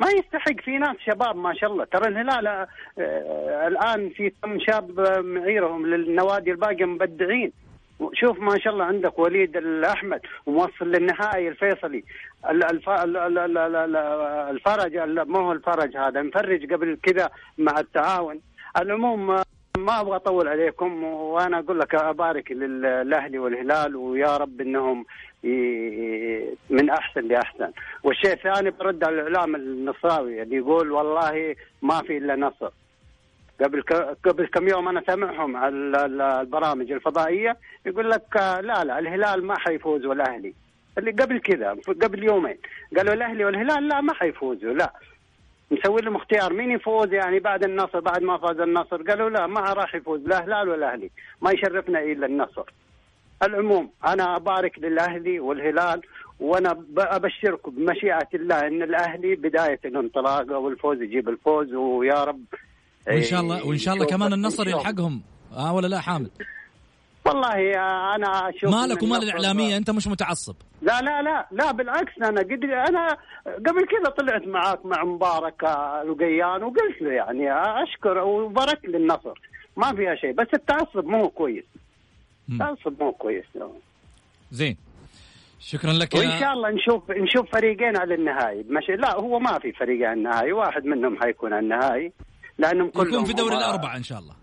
ما 0.00 0.08
يستحق 0.10 0.60
في 0.64 0.78
ناس 0.78 0.96
شباب 1.06 1.36
ما 1.36 1.54
شاء 1.54 1.72
الله. 1.72 1.84
ترى 1.84 2.08
الهلال 2.08 2.46
آه، 2.46 2.66
الآن 3.66 4.10
في 4.10 4.32
كم 4.42 4.58
شاب 4.58 5.00
معيرهم 5.24 5.86
للنوادي 5.86 6.50
الباقية 6.50 6.84
مبدعين. 6.84 7.52
شوف 8.14 8.40
ما 8.40 8.58
شاء 8.58 8.72
الله 8.72 8.84
عندك 8.84 9.18
وليد 9.18 9.56
الأحمد 9.56 10.20
وموصل 10.46 10.84
للنهائي 10.92 11.48
الفيصلي. 11.48 12.04
ال- 12.50 12.64
الف... 12.64 12.88
ال- 12.88 13.16
ال- 13.16 13.38
ال- 13.38 13.58
ال- 13.58 13.76
ال- 13.76 13.96
الفرج 14.50 14.96
ال- 14.96 15.22
ما 15.32 15.38
هو 15.38 15.52
الفرج 15.52 15.96
هذا؟ 15.96 16.22
مفرج 16.22 16.72
قبل 16.72 16.98
كذا 17.02 17.30
مع 17.58 17.78
التعاون. 17.78 18.40
العموم 18.78 19.42
ما 19.84 20.00
أبغى 20.00 20.16
أطول 20.16 20.48
عليكم 20.48 21.04
وأنا 21.04 21.58
أقول 21.58 21.78
لك 21.78 21.94
أبارك 21.94 22.52
للأهلي 22.52 23.38
والهلال 23.38 23.96
ويا 23.96 24.36
رب 24.36 24.60
إنهم 24.60 25.04
من 26.70 26.90
أحسن 26.90 27.20
لأحسن. 27.20 27.70
والشيء 28.02 28.32
الثاني 28.32 28.70
برد 28.70 29.04
على 29.04 29.14
الإعلام 29.20 29.54
النصراوي 29.56 30.42
اللي 30.42 30.56
يقول 30.56 30.92
والله 30.92 31.56
ما 31.82 32.02
في 32.02 32.16
إلا 32.16 32.36
نصر. 32.36 32.70
قبل. 33.60 33.82
قبل 34.24 34.46
كم 34.46 34.68
يوم 34.68 34.88
أنا 34.88 35.02
سامعهم 35.06 35.56
على 35.56 35.68
ال- 35.74 35.96
ال- 35.96 36.20
البرامج 36.20 36.92
الفضائية 36.92 37.56
يقول 37.86 38.10
لك 38.10 38.36
لا 38.36 38.84
لا 38.84 38.98
الهلال 38.98 39.44
ما 39.44 39.58
حيفوز 39.58 40.06
والأهلي. 40.06 40.54
اللي 40.98 41.10
قبل 41.10 41.38
كذا 41.40 41.76
قبل 42.02 42.24
يومين 42.24 42.58
قالوا 42.96 43.14
الأهلي 43.14 43.44
والهلال 43.44 43.88
لا 43.88 44.00
ما 44.00 44.14
حيفوزوا 44.14 44.72
لا. 44.72 44.92
مسوي 45.70 46.00
لهم 46.00 46.16
اختيار. 46.16 46.52
مين 46.52 46.70
يفوز 46.70 47.12
يعني 47.12 47.38
بعد 47.38 47.64
النصر؟ 47.64 48.00
بعد 48.00 48.22
ما 48.22 48.38
فاز 48.38 48.60
النصر 48.60 49.02
قالوا 49.02 49.30
لا 49.30 49.46
ما 49.46 49.60
راح 49.60 49.94
يفوز. 49.94 50.20
لا 50.26 50.44
هلال 50.44 50.68
ولا 50.68 50.92
أهلي. 50.92 51.10
ما 51.42 51.50
يشرفنا 51.50 52.02
إلا 52.02 52.26
النصر. 52.26 52.64
العموم 53.42 53.90
أنا 54.06 54.36
أبارك 54.36 54.78
للأهلي 54.78 55.40
والهلال 55.40 56.00
وأنا 56.40 56.84
ابشركم 56.98 57.70
بمشيئة 57.70 58.28
الله 58.34 58.66
إن 58.66 58.82
الأهلي 58.82 59.34
بداية 59.34 59.80
الانطلاقه 59.84 60.58
والفوز 60.58 61.02
يجيب 61.02 61.28
الفوز 61.28 61.74
ويا 61.74 62.24
رب. 62.24 62.44
وإن 63.08 63.22
شاء 63.22 63.40
الله 63.40 63.66
وإن 63.66 63.78
شاء 63.78 63.94
الله 63.94 64.06
كمان 64.06 64.32
النصر. 64.32 64.68
يلحقهم. 64.68 65.22
آه 65.56 65.74
ولا 65.74 65.86
لا 65.86 66.00
حامد؟ 66.00 66.30
والله 67.28 67.74
أنا 68.14 68.48
أشوف 68.48 68.70
مالك 68.70 69.02
ومال 69.02 69.22
الإعلامية؟ 69.22 69.76
أنت 69.76 69.90
مش 69.90 70.06
متعصب. 70.06 70.54
لا 70.82 71.00
لا 71.00 71.22
لا 71.22 71.46
لا 71.50 71.72
بالعكس 71.72 72.12
أنا 72.22 72.40
قد 72.40 72.64
أنا 72.64 73.16
قبل 73.44 73.86
كذا 73.86 74.10
طلعت 74.18 74.46
معاك 74.46 74.86
مع 74.86 75.04
مبارك 75.04 75.62
لقيان 76.08 76.62
وقلت 76.62 77.02
له 77.02 77.12
يعني 77.12 77.52
أشكر 77.82 78.18
وبارك 78.18 78.84
للنصر 78.84 79.40
ما 79.76 79.94
فيها 79.94 80.14
شيء 80.14 80.32
بس 80.32 80.46
التعصب 80.54 81.04
مو 81.04 81.28
كويس. 81.28 81.64
التعصب 82.48 83.02
مو 83.02 83.12
كويس. 83.12 83.44
زين. 84.50 84.76
شكرا 85.60 85.92
لك 85.92 86.14
وإن 86.14 86.40
شاء 86.40 86.52
الله 86.52 86.70
نشوف 86.70 87.10
نشوف 87.10 87.50
فريقين 87.52 87.96
على 87.96 88.14
النهائي. 88.14 88.64
ماشي 88.68 88.92
لا 88.92 89.14
هو 89.14 89.38
ما 89.38 89.58
في 89.58 89.72
فريق 89.72 90.08
على 90.08 90.18
النهائي. 90.18 90.52
واحد 90.52 90.84
منهم 90.84 91.18
حيكون 91.22 91.52
على 91.52 91.62
النهائي 91.62 92.12
لأنهم 92.58 92.90
كلهم 92.90 93.08
يكون 93.08 93.24
في 93.24 93.32
دوري 93.32 93.56
الأربعة 93.56 93.96
إن 93.96 94.02
شاء 94.02 94.18
الله. 94.18 94.34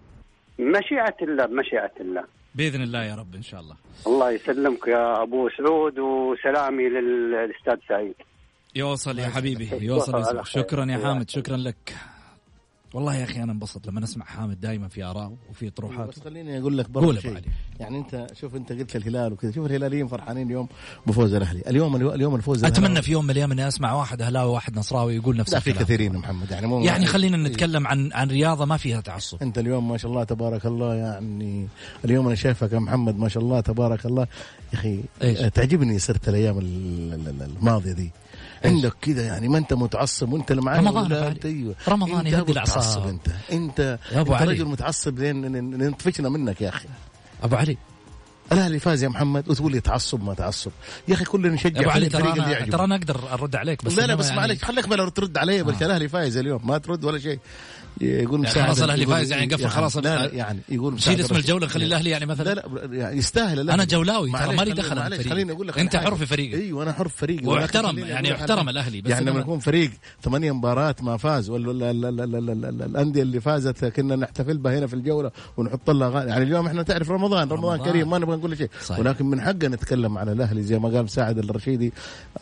مشيئة 0.59 1.15
الله 1.21 1.47
مشيئة 1.47 1.91
الله. 1.99 2.23
بإذن 2.55 2.81
الله 2.81 3.03
يا 3.03 3.15
رب 3.15 3.35
إن 3.35 3.43
شاء 3.43 3.59
الله. 3.61 3.75
الله 4.07 4.31
يسلمك 4.31 4.87
يا 4.87 5.23
أبو 5.23 5.49
سعود 5.49 5.99
وسلامي 5.99 6.89
للأستاذ 6.89 7.77
سعيد. 7.87 8.15
يوصل 8.75 9.19
يا 9.19 9.27
حبيبي 9.27 9.69
يوصل 9.81 10.17
يوصل. 10.17 10.43
خير. 10.43 10.63
شكرا 10.63 10.85
يا 10.85 10.97
حامد 10.97 11.29
شكرا 11.29 11.57
لك. 11.57 11.95
والله 12.95 13.15
يا 13.15 13.23
أخي 13.23 13.43
أنا 13.43 13.51
انبسط 13.51 13.87
لما 13.87 14.01
نسمع 14.01 14.25
حامد 14.25 14.59
دائما 14.59 14.87
في 14.87 15.03
آراءه 15.03 15.37
وفي 15.49 15.65
بس 15.65 15.71
طروحاته 15.73 16.21
خليني 16.21 16.59
أقول 16.59 16.77
لك 16.77 16.89
برضه 16.89 17.19
شيء. 17.19 17.41
يعني 17.79 17.97
أنت 17.97 18.27
شوف 18.33 18.55
أنت 18.55 18.71
قلت 18.71 18.95
الهلال 18.95 19.33
وكذا. 19.33 19.51
شوف 19.51 19.65
الهلاليين 19.65 20.07
فرحانين 20.07 20.47
اليوم 20.47 20.67
بفوز 21.07 21.33
الأهلي. 21.33 21.61
اليوم 21.67 21.95
اليوم 21.95 22.35
الفوز 22.35 22.63
أتمنى 22.65 23.01
في 23.01 23.11
يوم 23.11 23.23
من 23.23 23.31
الأيام 23.31 23.51
أني 23.51 23.67
أسمع 23.67 23.93
واحد 23.93 24.21
أهلاوي 24.21 24.49
وواحد 24.49 24.77
نصراوي 24.79 25.15
يقول 25.15 25.37
نفس 25.37 25.53
لا 25.53 25.59
في 25.59 25.67
الكلام. 25.67 25.85
كثيرين 25.85 26.13
يا 26.13 26.19
محمد 26.19 26.51
يعني 26.51 26.67
مو 26.67 26.79
يعني 26.79 27.05
خلينا 27.05 27.37
نتكلم 27.37 27.87
عن 27.87 28.13
عن 28.13 28.29
رياضة 28.29 28.65
ما 28.65 28.77
فيها 28.77 29.01
تعصب. 29.01 29.41
أنت 29.41 29.57
اليوم 29.57 29.89
ما 29.89 29.97
شاء 29.97 30.11
الله 30.11 30.23
تبارك 30.23 30.65
الله 30.65 30.95
يعني 30.95 31.67
اليوم 32.05 32.25
أنا 32.27 32.35
شايفك 32.35 32.71
يا 32.73 32.79
محمد 32.79 33.17
ما 33.17 33.29
شاء 33.29 33.43
الله 33.43 33.59
تبارك 33.59 34.05
الله. 34.05 34.27
يا 34.73 34.77
أخي 34.79 35.03
تعجبني 35.49 35.99
سيرة 35.99 36.21
الأيام 36.27 36.57
ال- 36.59 37.13
ال- 37.13 37.27
ال- 37.27 37.41
الماضية 37.57 37.91
دي. 37.91 38.11
عندك 38.67 38.93
كذا 39.01 39.23
يعني 39.23 39.47
ما 39.47 39.57
انت 39.57 39.73
متعصب 39.73 40.33
وانت 40.33 40.51
اللي 40.51 40.61
معانا 40.61 40.81
رمضان 40.89 41.05
ولا 41.05 41.19
يا 41.25 41.27
انت. 41.27 41.45
أيوه. 41.45 41.75
رمضان 41.87 42.27
يهدي. 42.27 42.51
متعصب 42.51 43.07
انت. 43.07 43.27
انت 43.51 43.99
يا 44.11 44.21
أبو 44.21 44.33
انت 44.33 44.41
علي. 44.41 44.51
رجل 44.53 44.65
متعصب 44.65 45.19
لين 45.19 45.45
لين- 45.53 45.77
لين 45.77 45.91
طفشنا 45.93 46.29
منك 46.29 46.61
يا 46.61 46.69
أخي. 46.69 46.87
أبو 47.43 47.55
علي. 47.55 47.77
الأهلي 48.51 48.79
فاز 48.79 49.03
يا 49.03 49.09
محمد 49.09 49.49
وتقول 49.49 49.71
لي 49.71 49.79
تعصب 49.79 50.23
ما 50.23 50.33
تعصب. 50.33 50.71
يا 51.07 51.13
أخي 51.13 51.25
كلنا 51.25 51.49
نشجع 51.49 51.81
أبو 51.81 51.89
علي 51.89 52.09
ترى 52.09 52.31
أنا 52.31 52.65
ترى 52.65 52.83
أنا 52.83 52.95
أقدر 52.95 53.33
أرد 53.33 53.55
عليك 53.55 53.85
بس 53.85 53.97
لا 53.97 54.07
لا 54.07 54.15
بس 54.15 54.25
يعني 54.27 54.37
معلش 54.39 54.63
خليك 54.63 54.87
بلا 54.87 55.09
ترد 55.09 55.37
علي 55.37 55.63
بس 55.63 55.81
الأهلي 55.83 56.07
فايز 56.09 56.37
اليوم 56.37 56.67
ما 56.67 56.77
ترد 56.77 57.05
ولا 57.05 57.19
شيء. 57.19 57.39
يقول 58.01 58.43
يعني 58.45 58.55
مساعدة- 58.55 58.65
خلاص 58.65 58.81
الأهلي 58.81 59.01
يقول- 59.03 59.15
فايز 59.15 59.31
يعني 59.31 59.45
قفل 59.53 59.67
خلاص 59.67 59.97
لا 59.97 60.01
لا 60.27 60.33
يعني 60.33 60.59
يقول 60.69 61.01
شيل 61.01 61.19
اسم. 61.21 61.35
الجولة 61.35 61.65
نخلي 61.65 61.85
الأهلي 61.85 62.09
يعني 62.09 62.25
مثلا 62.25 62.53
لا 62.53 62.53
لا 62.53 62.95
يعني 62.97 63.17
يستاهل 63.17 63.59
الأهلي. 63.59 63.73
أنا 63.73 63.83
جولاوي 63.83 64.31
ترى 64.31 64.55
مالي 64.55 64.71
دخل 64.71 64.95
معلش 64.95 65.13
الفريق. 65.15 65.33
خليني 65.33 65.51
أقول 65.51 65.67
لك 65.67 65.79
أنت 65.79 65.95
حر. 65.95 66.15
في 66.15 66.25
فريقك 66.25 66.53
أيوه 66.61 66.83
أنا 66.83 66.93
حر 66.93 67.07
في 67.07 67.17
فريقي 67.17 67.47
واحترم، 67.47 67.99
يعني 67.99 68.33
احترم 68.33 68.69
الأهلي، 68.69 69.01
بس 69.01 69.09
يعني 69.11 69.25
لما 69.25 69.39
يكون 69.39 69.59
فريق 69.59 69.91
ثمانية 70.23 70.51
مباريات 70.51 71.03
ما 71.03 71.17
فاز 71.17 71.49
ولا 71.49 71.71
ال- 71.71 71.83
ال- 71.83 72.05
ال- 72.05 72.21
ال- 72.35 72.35
ال- 72.49 72.65
ال- 72.65 72.81
الأندية 72.81 73.21
اللي 73.21 73.41
فازت 73.41 73.85
كنا 73.85 74.15
نحتفل 74.15 74.57
بها 74.57 74.79
هنا 74.79 74.87
في 74.87 74.93
الجولة 74.93 75.31
ونحط 75.57 75.89
لها. 75.89 76.23
يعني 76.23 76.43
اليوم 76.43 76.67
إحنا 76.67 76.83
تعرف 76.83 77.11
رمضان 77.11 77.49
رمضان. 77.49 77.79
كريم 77.83 78.09
ما 78.09 78.17
نبغى 78.17 78.35
نقول 78.37 78.57
شيء. 78.57 78.69
ولكن 78.99 79.25
من 79.25 79.41
حقنا 79.41 79.67
نتكلم 79.67 80.17
على 80.17 80.31
الأهلي 80.31 80.63
زي 80.63 80.79
ما 80.79 80.89
قال 80.89 81.03
مساعد 81.03 81.37
الرشيدي 81.37 81.93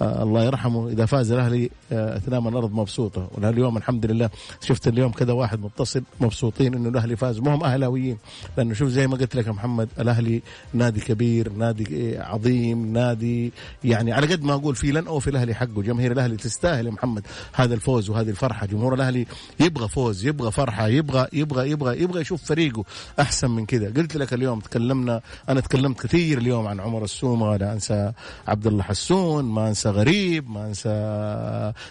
آه 0.01 0.23
الله 0.23 0.43
يرحمه 0.43 0.89
إذا 0.89 1.05
فاز 1.05 1.31
الأهلي 1.31 1.69
آه 1.91 2.17
تنام 2.17 2.47
الأرض 2.47 2.73
مبسوطة 2.73 3.27
واليوم 3.31 3.77
الحمد 3.77 4.05
لله 4.05 4.29
شفت 4.61 4.87
اليوم 4.87 5.11
كذا 5.11 5.33
واحد 5.43 5.59
متصل 5.61 6.03
مبسوطين 6.19 6.73
إنه 6.73 6.89
الأهلي 6.89 7.15
فاز. 7.15 7.39
ما 7.39 7.55
هم 7.55 7.63
أهلاويين 7.63 8.17
لأنه 8.57 8.73
شوف 8.73 8.89
زي 8.89 9.07
ما 9.07 9.17
قلت 9.17 9.35
لك 9.35 9.47
يا 9.47 9.51
محمد 9.51 9.89
الأهلي 9.99 10.41
نادي 10.73 10.99
كبير 10.99 11.53
نادي 11.53 12.17
عظيم 12.17 12.93
نادي 12.93 13.53
يعني 13.83 14.11
على 14.11 14.27
قد 14.27 14.43
ما 14.43 14.53
أقول 14.53 14.75
في 14.75 14.91
لن 14.91 15.07
اوفي 15.07 15.29
الأهلي 15.29 15.53
حقه. 15.53 15.81
جماهير 15.81 16.11
الأهلي 16.11 16.37
تستاهل 16.37 16.85
يا 16.85 16.91
محمد 16.91 17.23
هذا 17.53 17.73
الفوز 17.73 18.09
وهذه 18.09 18.29
الفرحة. 18.29 18.65
جمهور 18.65 18.93
الأهلي 18.93 19.25
يبغى 19.59 19.87
فوز 19.87 20.25
يبغى 20.25 20.51
فرحة 20.51 20.87
يبغى 20.87 21.27
يبغى 21.33 21.69
يبغى 21.71 22.01
يبغى 22.01 22.21
يشوف 22.21 22.43
فريقه 22.43 22.83
أحسن 23.19 23.51
من 23.51 23.65
كذا. 23.65 23.93
قلت 23.97 24.17
لك 24.17 24.33
اليوم 24.33 24.59
تكلمنا 24.59 25.21
أنا 25.49 25.61
تكلمت 25.61 26.01
كثير 26.01 26.37
اليوم 26.37 26.67
عن 26.67 26.79
عمر 26.79 27.03
السومه 27.03 27.57
لا 27.57 27.73
أنسى 27.73 28.11
عبد 28.47 28.67
الله 28.67 28.83
حسون 28.83 29.45
ما 29.45 29.67
أنسى 29.67 29.89
غريب 29.89 30.49
ما 30.49 30.67
أنسى 30.67 30.93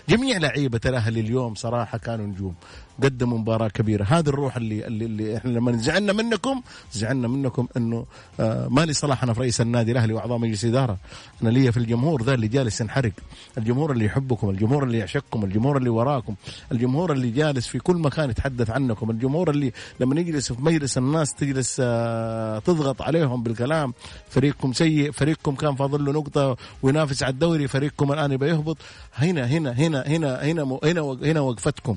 جميع 0.09 0.38
لعيبة 0.38 0.81
الأهلي 0.87 1.21
اليوم 1.21 1.55
صراحة 1.55 1.99
كانوا 1.99 2.27
نجوم. 2.27 2.55
قدموا 3.03 3.38
مباراة 3.38 3.69
كبيرة. 3.69 4.05
هذه 4.05 4.29
الروح 4.29 4.57
اللي 4.57 4.87
اللي, 4.87 5.05
اللي 5.05 5.37
إحنا 5.37 5.51
لما 5.51 5.73
زعلنا 5.77 6.12
منكم 6.12 6.62
زعلنا 6.93 7.29
منكم 7.29 7.69
إنه 7.77 8.07
آه 8.41 8.69
ما 8.69 8.85
لي 8.85 8.93
صلاح 8.93 9.23
أنا 9.23 9.33
في 9.33 9.41
رئيس 9.41 9.61
النادي 9.61 9.93
الأهلي 9.93 10.12
وأعضاء 10.12 10.38
مجلس 10.38 10.65
إدارة. 10.65 10.97
أنا 11.43 11.51
لي 11.51 11.73
في 11.73 11.77
الجمهور 11.77 12.23
ذا 12.23 12.35
اللي 12.35 12.49
جالس 12.49 12.81
ينحرق. 12.81 13.12
الجمهور 13.59 13.93
اللي 13.93 14.05
يحبكم 14.05 14.51
الجمهور 14.51 14.85
اللي 14.85 14.99
يعشقكم 14.99 15.45
الجمهور 15.45 15.77
اللي 15.77 15.88
وراكم 15.91 16.35
الجمهور 16.73 17.12
اللي 17.12 17.31
جالس 17.31 17.67
في 17.67 17.79
كل 17.79 17.97
مكان 17.97 18.31
يتحدث 18.31 18.71
عنكم 18.71 19.11
الجمهور 19.11 19.51
اللي 19.51 19.73
لما 20.01 20.21
يجلس 20.21 20.53
في 20.53 20.62
مجلس 20.62 20.99
الناس 20.99 21.35
تجلس 21.35 21.77
آه 21.81 22.59
تضغط 22.59 23.03
عليهم 23.03 23.43
بالكلام. 23.43 23.95
فريقكم 24.31 24.73
سيء 24.73 25.11
فريقكم 25.11 25.55
كان 25.55 25.75
فاضل 25.75 26.05
له 26.05 26.12
نقطة 26.12 26.57
وينافس 26.83 27.23
على 27.23 27.33
الدوري 27.33 27.69
فريقكم 27.69 28.12
الآن 28.12 28.33
يبغى 28.33 28.49
يهبط. 28.49 28.77
هنا 29.15 29.47
هنا 29.47 29.73
هنا 29.73 30.01
هنا 30.07 30.43
هنا 30.43 30.73
هنا 30.85 31.19
هنا 31.23 31.41
وقفتكم. 31.41 31.97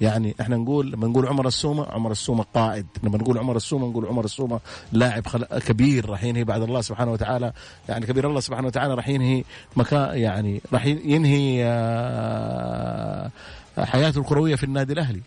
يعني 0.00 0.34
إحنا 0.40 0.56
نقول 0.56 0.92
لما 0.92 1.06
نقول 1.06 1.26
عمر 1.26 1.46
السومة 1.46 1.86
عمر 1.86 2.10
السومة 2.10 2.44
قائد. 2.54 2.86
لما 3.02 3.18
نقول 3.18 3.38
عمر 3.38 3.56
السومة 3.56 3.88
نقول 3.88 4.06
عمر 4.06 4.24
السومة 4.24 4.60
لاعب 4.92 5.26
خل... 5.26 5.44
كبير. 5.44 6.10
راح 6.10 6.24
ينهي 6.24 6.44
بعد 6.44 6.62
الله 6.62 6.80
سبحانه 6.80 7.12
وتعالى. 7.12 7.52
يعني 7.88 8.06
كبير 8.06 8.28
الله 8.28 8.40
سبحانه 8.40 8.66
وتعالى 8.66 8.94
راح 8.94 9.08
ينهي 9.08 9.44
مكان 9.76 10.18
يعني 10.18 10.60
راح 10.72 10.86
ينهي 10.86 11.64
آه، 11.64 13.30
حياته 13.78 14.18
الكروية 14.18 14.54
في 14.56 14.64
النادي 14.64 14.92
الأهلي. 14.92 15.20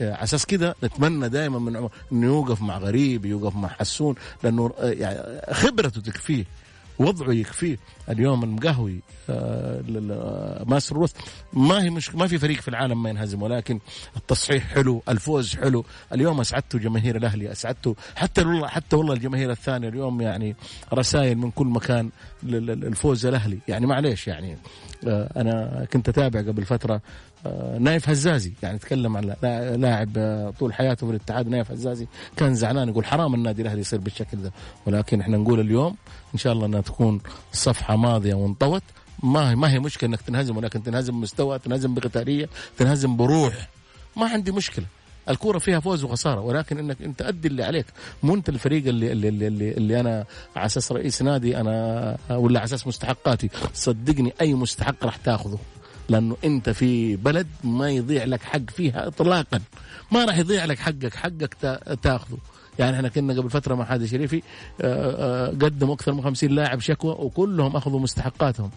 على 0.00 0.22
أساس 0.22 0.46
كده 0.46 0.74
نتمنى 0.84 1.28
دائما 1.28 1.58
من 1.58 1.76
عمر 1.76 1.90
إنه 2.12 2.26
يوقف 2.26 2.62
مع 2.62 2.78
غريب 2.78 3.24
يوقف 3.24 3.56
مع 3.56 3.68
حسون 3.68 4.14
لأنه 4.44 4.72
آه، 4.78 4.90
يعني 4.90 5.40
خبرته 5.54 6.00
تكفيه. 6.00 6.44
وضعه 7.00 7.32
يكفيه 7.32 7.78
اليوم 8.08 8.44
المقهوي 8.44 9.00
آه، 9.30 9.80
ل- 9.80 10.64
ماسر 10.70 10.96
الوسط 10.96 11.16
ما 11.52 11.82
هي 11.82 11.90
مش 11.90 12.14
ما 12.14 12.26
في 12.26 12.38
فريق 12.38 12.60
في 12.60 12.68
العالم 12.68 13.02
ما 13.02 13.10
ينهزم 13.10 13.42
ولكن 13.42 13.78
التصحيح 14.16 14.64
حلو 14.74 15.02
الفوز 15.08 15.56
حلو. 15.56 15.84
اليوم 16.12 16.40
اسعدته 16.40 16.78
جماهير 16.78 17.16
الأهلي 17.16 17.52
اسعدته 17.52 17.96
حتى 18.16 18.40
والله 18.42 18.68
حتى 18.68 18.96
والله 18.96 19.14
الجماهير 19.14 19.50
الثانية 19.50 19.88
اليوم 19.88 20.20
يعني 20.20 20.56
رسائل 20.94 21.38
من 21.38 21.50
كل 21.50 21.66
مكان 21.66 22.10
لل- 22.42 22.66
لل- 22.66 22.84
الفوز 22.84 23.26
الأهلي. 23.26 23.58
يعني 23.68 23.86
معليش 23.86 24.28
يعني 24.28 24.56
آه، 25.06 25.30
أنا 25.36 25.86
كنت 25.92 26.08
أتابع 26.08 26.40
قبل 26.40 26.64
فترة 26.64 27.00
آه، 27.46 27.78
نايف 27.78 28.08
هزازي. 28.08 28.52
يعني 28.62 28.78
تكلم 28.78 29.16
عن 29.16 29.24
لا- 29.42 29.76
لاعب 29.76 30.08
آه، 30.16 30.50
طول 30.50 30.74
حياته 30.74 31.06
في 31.06 31.12
الاتحاد 31.12 31.48
نايف 31.48 31.70
هزازي. 31.70 32.06
كان 32.36 32.54
زعلان 32.54 32.88
يقول 32.88 33.04
حرام 33.04 33.34
النادي 33.34 33.62
الأهلي 33.62 33.80
يصير 33.80 33.98
بالشكل 34.00 34.42
ده. 34.42 34.52
ولكن 34.86 35.20
إحنا 35.20 35.36
نقول 35.36 35.60
اليوم 35.60 35.96
إن 36.34 36.38
شاء 36.38 36.52
الله 36.52 36.66
إنها 36.66 36.80
تكون 36.80 37.20
صفحة 37.52 37.96
ماضية 37.96 38.34
وانطوت. 38.34 38.82
ما 39.22 39.50
هي 39.50 39.56
ما 39.56 39.72
هي 39.72 39.78
مشكلة 39.78 40.10
إنك 40.10 40.20
تنهزم 40.20 40.56
ولكن 40.56 40.82
تنهزم 40.82 41.12
بمستوى 41.20 41.58
تنهزم 41.58 41.94
بقتالية 41.94 42.48
تنهزم 42.78 43.16
بروح. 43.16 43.68
ما 44.16 44.26
عندي 44.28 44.52
مشكلة. 44.52 44.84
الكورة 45.28 45.58
فيها 45.58 45.80
فوز 45.80 46.04
وخسارة 46.04 46.40
ولكن 46.40 46.78
إنك 46.78 47.02
أنت 47.02 47.22
أدي 47.22 47.48
اللي 47.48 47.64
عليك. 47.64 47.86
مو 48.22 48.34
أنت 48.34 48.48
الفريق 48.48 48.86
اللي 48.86 49.12
اللي 49.12 49.28
اللي, 49.28 49.46
اللي, 49.46 49.70
اللي 49.72 50.00
أنا 50.00 50.24
على 50.56 50.66
أساس 50.66 50.92
رئيس 50.92 51.22
نادي 51.22 51.60
أنا 51.60 52.16
ولا 52.30 52.58
على 52.60 52.64
أساس 52.66 52.86
مستحقاتي. 52.86 53.48
صدقني 53.74 54.32
أي 54.40 54.54
مستحق 54.54 55.04
راح 55.04 55.16
تاخذه. 55.16 55.58
لأنه 56.08 56.36
أنت 56.44 56.70
في 56.70 57.16
بلد 57.16 57.46
ما 57.64 57.90
يضيع 57.90 58.24
لك 58.24 58.42
حق 58.42 58.70
فيها 58.70 59.06
اطلاقا. 59.06 59.60
ما 60.12 60.24
راح 60.24 60.38
يضيع 60.38 60.64
لك 60.64 60.78
حقك 60.78 61.14
حقك 61.14 61.54
تا- 61.60 61.94
تاخذه. 61.94 62.38
يعني 62.80 62.96
إحنا 62.96 63.08
كنا 63.08 63.34
قبل 63.34 63.50
فترة 63.50 63.74
مع 63.74 63.84
حادي 63.84 64.06
شريفي 64.08 64.42
آه، 64.80 65.46
آه، 65.46 65.48
قدموا 65.48 65.94
أكثر 65.94 66.12
من 66.12 66.22
50 66.24 66.50
لاعب 66.50 66.80
شكوى 66.80 67.12
وكلهم 67.18 67.76
أخذوا 67.76 68.00
مستحقاتهم. 68.00 68.70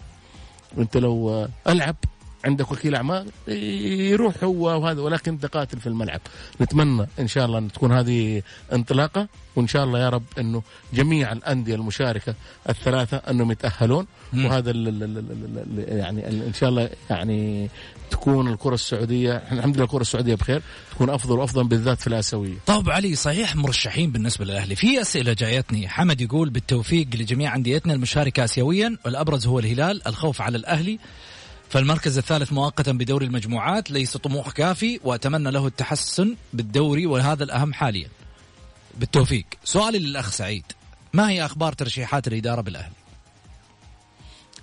أنت 0.78 0.96
لو 0.96 1.30
آه، 1.30 1.48
ألعب 1.68 1.96
عندك 2.44 2.72
وكيل 2.72 2.94
أعمال 2.94 3.26
يروح 3.48 4.44
هو 4.44 4.64
وهذا 4.82 5.00
ولكن 5.00 5.32
أنت 5.32 5.46
قاتل 5.46 5.80
في 5.80 5.86
الملعب. 5.86 6.20
نتمنى 6.60 7.06
إن 7.20 7.26
شاء 7.28 7.46
الله 7.46 7.58
أن 7.58 7.72
تكون 7.72 7.92
هذه 7.92 8.42
انطلاقة 8.72 9.28
وإن 9.56 9.66
شاء 9.66 9.84
الله 9.84 9.98
يا 10.00 10.08
رب 10.08 10.22
أنه 10.38 10.62
جميع 10.94 11.32
الأندية 11.32 11.74
المشاركة 11.74 12.34
الثلاثة 12.68 13.16
أنهم 13.16 13.50
يتأهلون. 13.52 14.06
وهذا 14.36 14.70
ال 14.70 14.88
ال 14.88 15.02
ال 15.02 15.18
ال 15.18 15.78
ال 15.78 15.98
يعني 15.98 16.28
ال- 16.28 16.42
إن 16.42 16.52
شاء 16.52 16.68
الله 16.68 16.90
يعني 17.10 17.70
تكون 18.14 18.48
الكرة 18.48 18.74
السعودية 18.74 19.36
الحمد 19.52 19.76
لله 19.76 19.84
الكرة 19.84 20.00
السعودية 20.00 20.34
بخير 20.34 20.62
تكون 20.90 21.10
أفضل 21.10 21.38
وأفضل 21.38 21.64
بالذات 21.64 22.00
في 22.00 22.06
الآسيوية. 22.06 22.54
طب 22.66 22.90
علي 22.90 23.14
صحيح 23.14 23.56
مرشحين 23.56 24.12
بالنسبة 24.12 24.44
للأهلي. 24.44 24.76
في 24.76 25.00
أسئلة 25.00 25.32
جايتني. 25.32 25.88
حمد 25.88 26.20
يقول 26.20 26.50
بالتوفيق 26.50 27.06
لجميع 27.14 27.56
أنديتنا 27.56 27.92
المشاركة 27.92 28.44
آسيويا 28.44 28.96
والأبرز 29.04 29.46
هو 29.46 29.58
الهلال 29.58 30.06
الخوف 30.08 30.42
على 30.42 30.56
الأهلي. 30.56 30.98
فالمركز 31.68 32.18
الثالث 32.18 32.52
مؤقتا 32.52 32.92
بدوري 32.92 33.26
المجموعات 33.26 33.90
ليس 33.90 34.16
طموح 34.16 34.50
كافي 34.50 35.00
وأتمنى 35.04 35.50
له 35.50 35.66
التحسن 35.66 36.36
بالدوري 36.52 37.06
وهذا 37.06 37.44
الأهم 37.44 37.72
حاليا. 37.72 38.08
بالتوفيق. 38.98 39.44
سؤالي 39.64 39.98
للأخ 39.98 40.30
سعيد. 40.30 40.64
ما 41.12 41.30
هي 41.30 41.44
أخبار 41.44 41.72
ترشيحات 41.72 42.28
الإدارة 42.28 42.60
بالأهلي؟ 42.60 43.03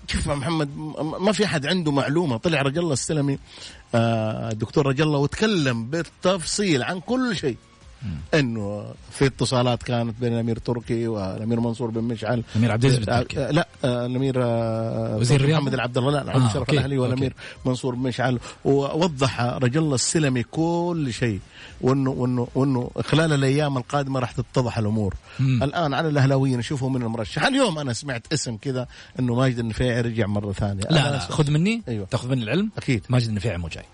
شوف 0.08 0.28
محمد 0.30 0.78
ما 1.20 1.32
في 1.32 1.46
أحد 1.46 1.66
عنده 1.66 1.92
معلومة. 1.92 2.38
طلع 2.38 2.62
رجل 2.62 2.80
الله 2.80 2.94
السلمي 2.94 3.40
آه، 3.96 4.52
الدكتور 4.52 4.88
رجل 4.88 5.04
الله 5.04 5.20
وتكلم 5.20 5.86
بالتفصيل 5.90 6.84
عن 6.84 7.00
كل 7.00 7.36
شيء. 7.36 7.58
إنه 8.34 8.86
في 9.12 9.26
اتصالات 9.26 9.84
كانت 9.84 10.16
بين 10.22 10.34
الأمير 10.34 10.58
تركي 10.58 11.08
والأمير 11.08 11.60
منصور 11.60 11.90
بن 11.90 12.04
مشعل. 12.04 12.44
الأمير 12.56 12.72
عبد 12.72 12.86
العزيز 12.86 13.10
آه، 13.10 13.52
لا 13.52 13.68
آه، 13.86 14.06
الأمير 14.06 14.36
آه، 14.38 15.18
وزير 15.18 15.38
تركي 15.38 15.44
الرياضة؟ 15.44 15.62
محمد 15.62 15.74
العبد 15.74 15.98
الله 15.98 16.12
لا 16.12 16.36
آه، 16.36 16.48
شرف 16.48 16.58
okay، 16.58 16.72
الأهلي 16.72 16.98
والأمير 16.98 17.34
منصور 17.66 17.96
بن 17.96 18.02
مشعل. 18.02 18.40
ووضح 18.66 19.42
رجل 19.42 19.80
الله 19.80 19.96
السلمي 19.96 20.44
كل 20.44 21.14
شيء 21.14 21.40
وإنه 21.82 22.10
وإنه 22.10 22.48
وإنه 22.56 22.92
خلال 23.02 23.34
الأيام 23.34 23.78
القادمة 23.78 24.20
راح 24.20 24.32
تتضح 24.32 24.78
الأمور. 24.78 25.16
مم. 25.40 25.64
الآن 25.64 25.94
على 25.94 26.08
الأهلاويين 26.10 26.60
يشوفوا 26.60 26.90
من 26.90 27.02
المرشح. 27.02 27.44
اليوم 27.44 27.80
أنا 27.80 27.94
سمعت 27.94 28.34
اسم 28.34 28.58
كذا 28.58 28.88
إنه 29.20 29.36
ماجد 29.36 29.60
النفيعي 29.60 30.02
رجع 30.02 30.28
مرة 30.28 30.52
ثانية؟ 30.52 30.84
لا 30.84 31.12
لا 31.12 31.20
خذ 31.20 31.52
مني. 31.52 31.82
أيوة. 31.88 32.06
تأخذ 32.06 32.30
مني 32.30 32.44
العلم؟ 32.44 32.72
أكيد. 32.78 33.06
ماجد 33.10 33.28
النفيعي 33.28 33.58
مو 33.58 33.68
جاي. 33.68 33.86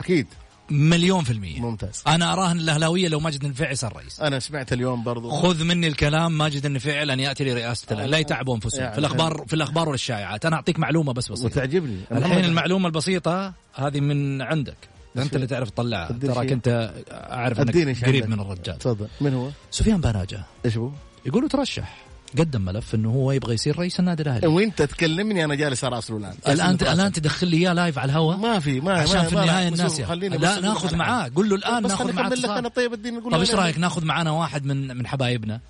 أكيد. 0.00 0.26
مليون 0.70 1.24
في 1.24 1.30
المية. 1.30 1.60
ممتاز. 1.60 2.02
أنا 2.06 2.32
اراهن 2.32 2.58
الأهلاوية 2.58 3.08
لو 3.08 3.20
ماجد 3.20 3.44
النفيعي 3.44 3.74
صار 3.74 3.96
رئيس 3.96 4.20
أنا 4.20 4.38
سمعت 4.38 4.72
اليوم 4.72 5.04
برضو. 5.04 5.30
خذ 5.30 5.64
مني 5.64 5.86
الكلام 5.86 6.38
ماجد 6.38 6.66
النفيعي 6.66 7.04
لن 7.04 7.20
يأتي 7.20 7.44
لرئاسة 7.44 7.86
الأهلي. 7.90 8.10
لا 8.10 8.18
يتعبوا 8.18 8.54
انفسهم 8.54 8.80
يعني 8.80 8.92
في 8.92 8.98
الاخبار 8.98 9.44
في 9.46 9.54
الأخبار 9.54 9.88
والشائعات. 9.88 10.46
أنا 10.46 10.56
أعطيك 10.56 10.78
معلومة 10.78 11.12
بس 11.12 11.32
بسيطة. 11.32 11.46
وتعجبني. 11.46 12.00
الحين 12.12 12.44
المعلومة 12.44 12.86
البسيطة 12.86 13.52
هذه 13.74 14.00
من 14.00 14.42
عندك. 14.42 14.76
أنت 15.16 15.34
اللي 15.34 15.46
تعرف 15.46 15.70
تطلعها. 15.70 16.12
تراك 16.12 16.52
إنك 16.52 16.68
اديني 16.68 17.94
شيء 17.94 18.08
قريب. 18.08 18.26
من 18.26 18.40
الرجال. 18.40 18.78
تفضل. 18.78 19.08
من 19.20 19.34
هو؟ 19.34 19.50
سفيان 19.70 20.00
باناجه 20.00 20.42
إيش 20.64 20.76
هو؟ 20.76 20.90
يقولوا 21.26 21.48
ترشح. 21.48 21.96
قدم 22.38 22.60
ملف 22.60 22.94
إنه 22.94 23.10
هو 23.10 23.32
يبغى 23.32 23.54
يصير 23.54 23.78
رئيس 23.78 24.00
النادي 24.00 24.22
الأهلي. 24.22 24.46
وانت 24.46 24.82
تكلمني 24.82 25.44
أنا 25.44 25.54
جالس 25.54 25.84
اراسله 25.84 26.16
الآن 26.16 26.34
الان 26.48 26.74
الآن 26.74 27.12
تدخل 27.12 27.48
لي 27.48 27.56
إياه 27.56 27.72
live 27.72 27.98
على 27.98 28.12
الهواء؟ 28.12 28.36
ما 28.36 28.58
في 28.58 28.80
ما 28.80 28.92
عشان 28.92 29.16
ما 29.16 29.22
في 29.22 29.40
النهاية 29.40 29.68
الناس 29.68 30.00
لا 30.00 30.60
ناخذ 30.60 30.96
معاه. 30.96 31.30
قول 31.36 31.48
له 31.48 31.56
الآن 31.56 31.82
ناخذ 31.82 32.12
معاه 32.12 32.28
لك. 32.28 32.50
أنا 32.50 32.68
طيب 32.68 32.92
الدين 32.92 33.14
نقول 33.14 33.32
طيب 33.32 33.40
إيش 33.40 33.54
رأيك 33.54 33.78
ناخذ 33.78 34.04
معانا 34.04 34.30
واحد 34.30 34.64
من 34.64 34.96
من 34.96 35.06
حبايبنا؟ 35.06 35.60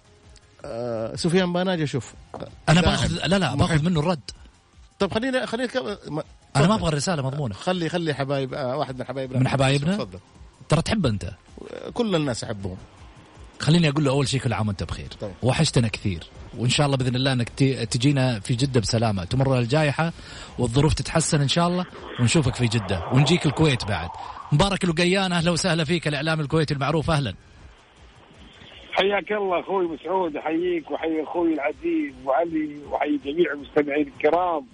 آه 0.64 1.16
سفيان 1.16 1.52
باناجا 1.52 1.84
شوف. 1.84 2.14
أنا 2.68 2.80
باخذ 2.80 3.26
لا 3.26 3.38
لا 3.38 3.54
باخذ. 3.54 3.82
منه 3.82 4.00
الرد. 4.00 4.30
طب 4.98 5.18
كم... 5.18 5.84
ما... 6.08 6.22
أنا 6.56 6.66
ما. 6.66 6.74
أبغى 6.74 6.88
الرسالة 6.88 7.22
مضمونة. 7.22 7.54
خلي 7.54 7.88
خلي 7.88 8.14
حبايب 8.14 8.54
آه 8.54 8.76
واحد 8.76 8.98
من 8.98 9.04
حبايبنا 9.04 9.38
من 9.38 9.48
حبايبنا؟ 9.48 9.96
تفضل. 9.96 10.18
ترى 10.68 10.82
تحب 10.82 11.06
أنت؟ 11.06 11.30
كل 11.94 12.16
الناس 12.16 12.44
أحبهم. 12.44 12.76
خليني 13.60 13.88
أقول 13.88 14.04
له 14.04 14.10
أول 14.10 14.28
شيء 14.28 14.40
كل 14.40 14.52
عام 14.52 14.68
وأنت 14.68 14.82
بخير. 14.82 15.08
طيب. 15.20 15.32
وحشتنا 15.42 15.88
كثير. 15.88 16.26
وإن 16.58 16.68
شاء 16.68 16.86
الله 16.86 16.96
بإذن 16.96 17.16
الله 17.16 17.32
إنك 17.32 17.48
تجينا 17.90 18.40
في 18.40 18.54
جدة 18.54 18.80
بسلامة. 18.80 19.24
تمر 19.24 19.58
الجائحة 19.58 20.12
والظروف 20.58 20.94
تتحسن 20.94 21.40
إن 21.40 21.48
شاء 21.48 21.68
الله 21.68 21.86
ونشوفك 22.20 22.54
في 22.54 22.66
جدة. 22.66 23.04
ونجيك 23.12 23.46
الكويت 23.46 23.84
بعد. 23.84 24.08
مبارك 24.52 24.84
القيان 24.84 25.32
أهلا 25.32 25.50
وسهلا 25.50 25.84
فيك 25.84 26.08
الإعلام 26.08 26.40
الكويتي 26.40 26.74
المعروف 26.74 27.10
أهلا. 27.10 27.34
حياك 28.92 29.32
الله 29.32 29.60
أخوي 29.60 29.86
مسعود 29.86 30.36
احييك 30.36 30.90
واحيي 30.90 31.22
أخوي 31.22 31.54
العزيز 31.54 32.14
وعلي 32.24 32.78
واحيي 32.90 33.20
جميع 33.24 33.52
المستمعين 33.52 34.12
الكرام. 34.16 34.66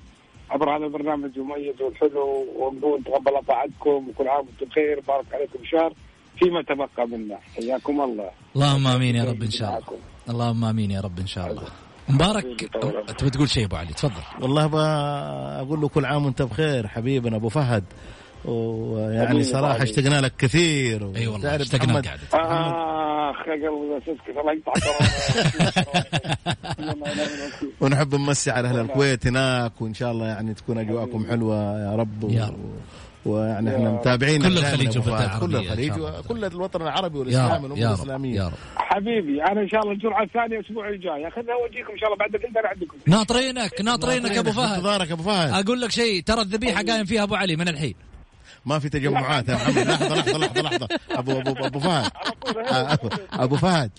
عبر 0.51 0.77
هذا 0.77 0.85
البرنامج 0.85 1.31
المميز 1.37 1.81
والحلو 1.81 2.47
ونقول 2.57 3.05
تقبل 3.05 3.45
طاعتكم 3.49 4.09
وكل 4.09 4.29
عام 4.29 4.47
وأنتم 4.47 4.67
بخير. 4.67 5.01
بارك 5.09 5.27
عليكم 5.33 5.59
شهر 5.65 5.93
فيما 6.39 6.63
تبقى 6.63 7.09
منا. 7.09 7.39
حياكم 7.57 8.01
الله. 8.01 8.31
اللهم 8.57 8.87
آمين 8.87 9.17
يا 9.17 9.25
رب 9.25 9.43
إن 9.43 9.51
شاء 9.51 9.69
الله. 9.69 9.99
اللهم 10.31 10.65
آمين 10.65 10.91
يا 10.91 11.01
رب 11.01 11.19
إن 11.19 11.27
شاء 11.27 11.51
الله. 11.51 11.63
مبارك. 12.09 12.71
تبي 13.19 13.31
تقول 13.31 13.51
شيء 13.51 13.65
أبو 13.65 13.77
علي؟ 13.77 13.93
تفضل. 13.93 14.13
والله 14.41 14.65
أقول 15.61 15.81
له 15.81 15.89
كل 15.89 16.05
عام 16.05 16.25
وأنت 16.27 16.43
بخير 16.43 16.89
حبيبنا 16.89 17.37
أبو 17.37 17.49
فهد. 17.49 17.85
ويعني 18.45 19.43
صراحة. 19.43 19.83
اشتقنا 19.83 20.21
لك 20.21 20.33
كثير. 20.39 21.17
أي 21.17 21.27
والله 21.27 21.49
تعرف 21.49 21.61
اشتقنا 21.63 21.93
محمد- 21.93 22.07
قعدة 22.07 22.23
أخ 23.31 23.47
يا 23.49 23.53
قلبي 23.53 23.97
بس 23.97 24.03
أسكت 24.09 24.39
الله 24.41 24.53
يقطعك. 24.53 24.83
ونحب 27.81 28.15
نمسي 28.15 28.51
على 28.51 28.69
أهل 28.69 28.79
الكويت 28.81 29.27
هناك 29.27 29.73
وإن 29.83 29.95
شاء 29.95 30.13
الله 30.13 30.27
يعني 30.27 30.55
تكون 30.55 30.79
أجواءكم 30.79 31.27
حلوة 31.31 31.57
يا 31.81 31.97
رب. 31.97 32.25
و... 32.25 32.29
يا 32.31 32.45
رب. 32.47 32.75
ويعني 33.25 33.71
يا 33.71 33.77
إحنا. 33.77 33.91
متابعين 33.91 34.43
كل 34.43 34.59
الخليج. 34.59 34.99
كل 35.41 35.57
الخليج. 35.57 35.93
وكل 35.99 36.45
الوطن 36.45 36.83
العربي 36.83 37.19
والاسلام 37.19 37.65
والامه 37.65 37.81
يا 37.81 37.89
رب 37.89 37.95
الإسلامية. 37.95 38.37
يا 38.37 38.47
رب. 38.47 38.53
حبيبي 38.77 39.43
أنا 39.45 39.61
إن 39.61 39.69
شاء 39.69 39.81
الله 39.81 39.93
الجرعة 39.93 40.23
الثانية 40.23 40.59
الأسبوع 40.59 40.89
الجاي. 40.89 41.29
اخذها 41.29 41.55
واجيكم 41.55 41.93
إن 41.93 41.99
شاء 41.99 42.13
الله 42.13 42.19
بعد 42.19 42.35
أنا 42.57 42.69
عندكم. 42.69 42.97
ناطرينك 43.07 43.81
ناطرينك 43.81 44.39
أبو 44.39 44.53
فهد. 44.53 44.75
انتظارك 44.75 45.13
أبو 45.13 45.23
فهد. 45.23 45.65
أقول 45.65 45.81
لك 45.81 45.91
شيء 45.91 46.23
ترى 46.23 46.41
الذبيحة 46.41 46.83
قايم 46.83 47.05
فيها 47.05 47.23
أبو 47.23 47.35
علي 47.35 47.57
من 47.57 47.69
الحين. 47.69 47.95
ما 48.67 48.79
في 48.79 48.89
تجمعات 48.89 49.49
يا 49.49 49.55
محمد. 49.55 49.79
لحظة 49.79 50.15
لحظة 50.15 50.39
لحظة 50.39 50.63
لحظة. 50.63 50.89
ابو 51.11 51.33
ابو 51.33 51.67
أبو 51.67 51.81
فهد. 51.81 52.11
أبو 53.33 53.57
فهد. 53.57 53.91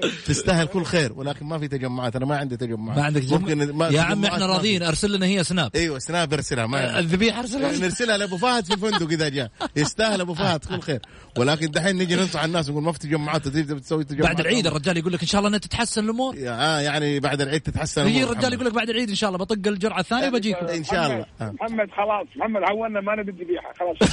تستاهل 0.26 0.66
كل 0.66 0.84
خير 0.84 1.12
ولكن 1.12 1.46
ما 1.46 1.58
في 1.58 1.68
تجمعات. 1.68 2.16
أنا 2.16 2.26
ما 2.26 2.36
عندي 2.36 2.56
تجمعات. 2.56 2.98
ما 2.98 3.04
عندك 3.04 3.22
جمع... 3.22 3.38
ممكن 3.38 3.72
ما 3.72 3.88
يا 3.88 4.00
عم 4.00 4.24
إحنا. 4.24 4.46
راضيين 4.46 4.82
أرسل 4.82 5.12
لنا 5.16 5.26
هي 5.26 5.44
سناب. 5.44 5.70
أيوه 5.74 5.98
سناب 5.98 6.32
أرسلها 6.32 6.66
ما. 6.66 6.98
الذبيحه 6.98 7.40
ارسلها 7.40 7.78
نرسلها 7.78 8.16
لأبو 8.16 8.36
فهد 8.36 8.64
في 8.64 8.74
الفندق 8.74 9.08
إذا 9.10 9.28
جاء. 9.28 9.50
يستاهل 9.76 10.20
أبو 10.20 10.34
فهد 10.34 10.64
كل 10.64 10.80
خير. 10.80 11.00
ولكن 11.38 11.70
دحين 11.70 11.96
نجي 11.96 12.16
ننصح 12.16 12.42
الناس 12.44 12.70
نقول 12.70 12.82
ما 12.82 12.92
في 12.92 12.98
تجمعات 12.98 13.48
تجي 13.48 13.74
بتسوي 13.74 14.04
تجمعات؟ 14.04 14.36
بعد 14.36 14.40
العيد 14.40 14.66
الرجال 14.66 14.96
يقول 14.96 15.12
لك 15.12 15.20
إن 15.20 15.26
شاء 15.26 15.38
الله 15.38 15.48
إنها 15.48 15.58
تتحسن 15.58 16.04
الأمور. 16.04 16.36
آه 16.38 16.80
يعني 16.80 17.20
بعد 17.20 17.40
العيد 17.40 17.60
تتحسن 17.60 18.08
يجي 18.08 18.24
الرجال. 18.24 18.52
يقول 18.52 18.66
لك 18.66 18.72
بعد 18.74 18.90
العيد 18.90 19.08
إن 19.08 19.14
شاء 19.14 19.28
الله 19.30 19.38
بطق 19.38 19.68
الجرعة 19.68 20.00
الثانية 20.00 20.28
بجيكم. 20.28 20.66
إن 20.66 20.84
شاء 20.84 21.06
الله. 21.06 21.26
آه. 21.40 21.54
محمد 21.60 21.88
خلاص 21.96 22.26
محمد 22.36 22.62
عونا 22.62 23.00
ما 23.00 23.14
نبي 23.16 23.32
ذبيحه 23.32 23.72
خلاص. 23.78 23.96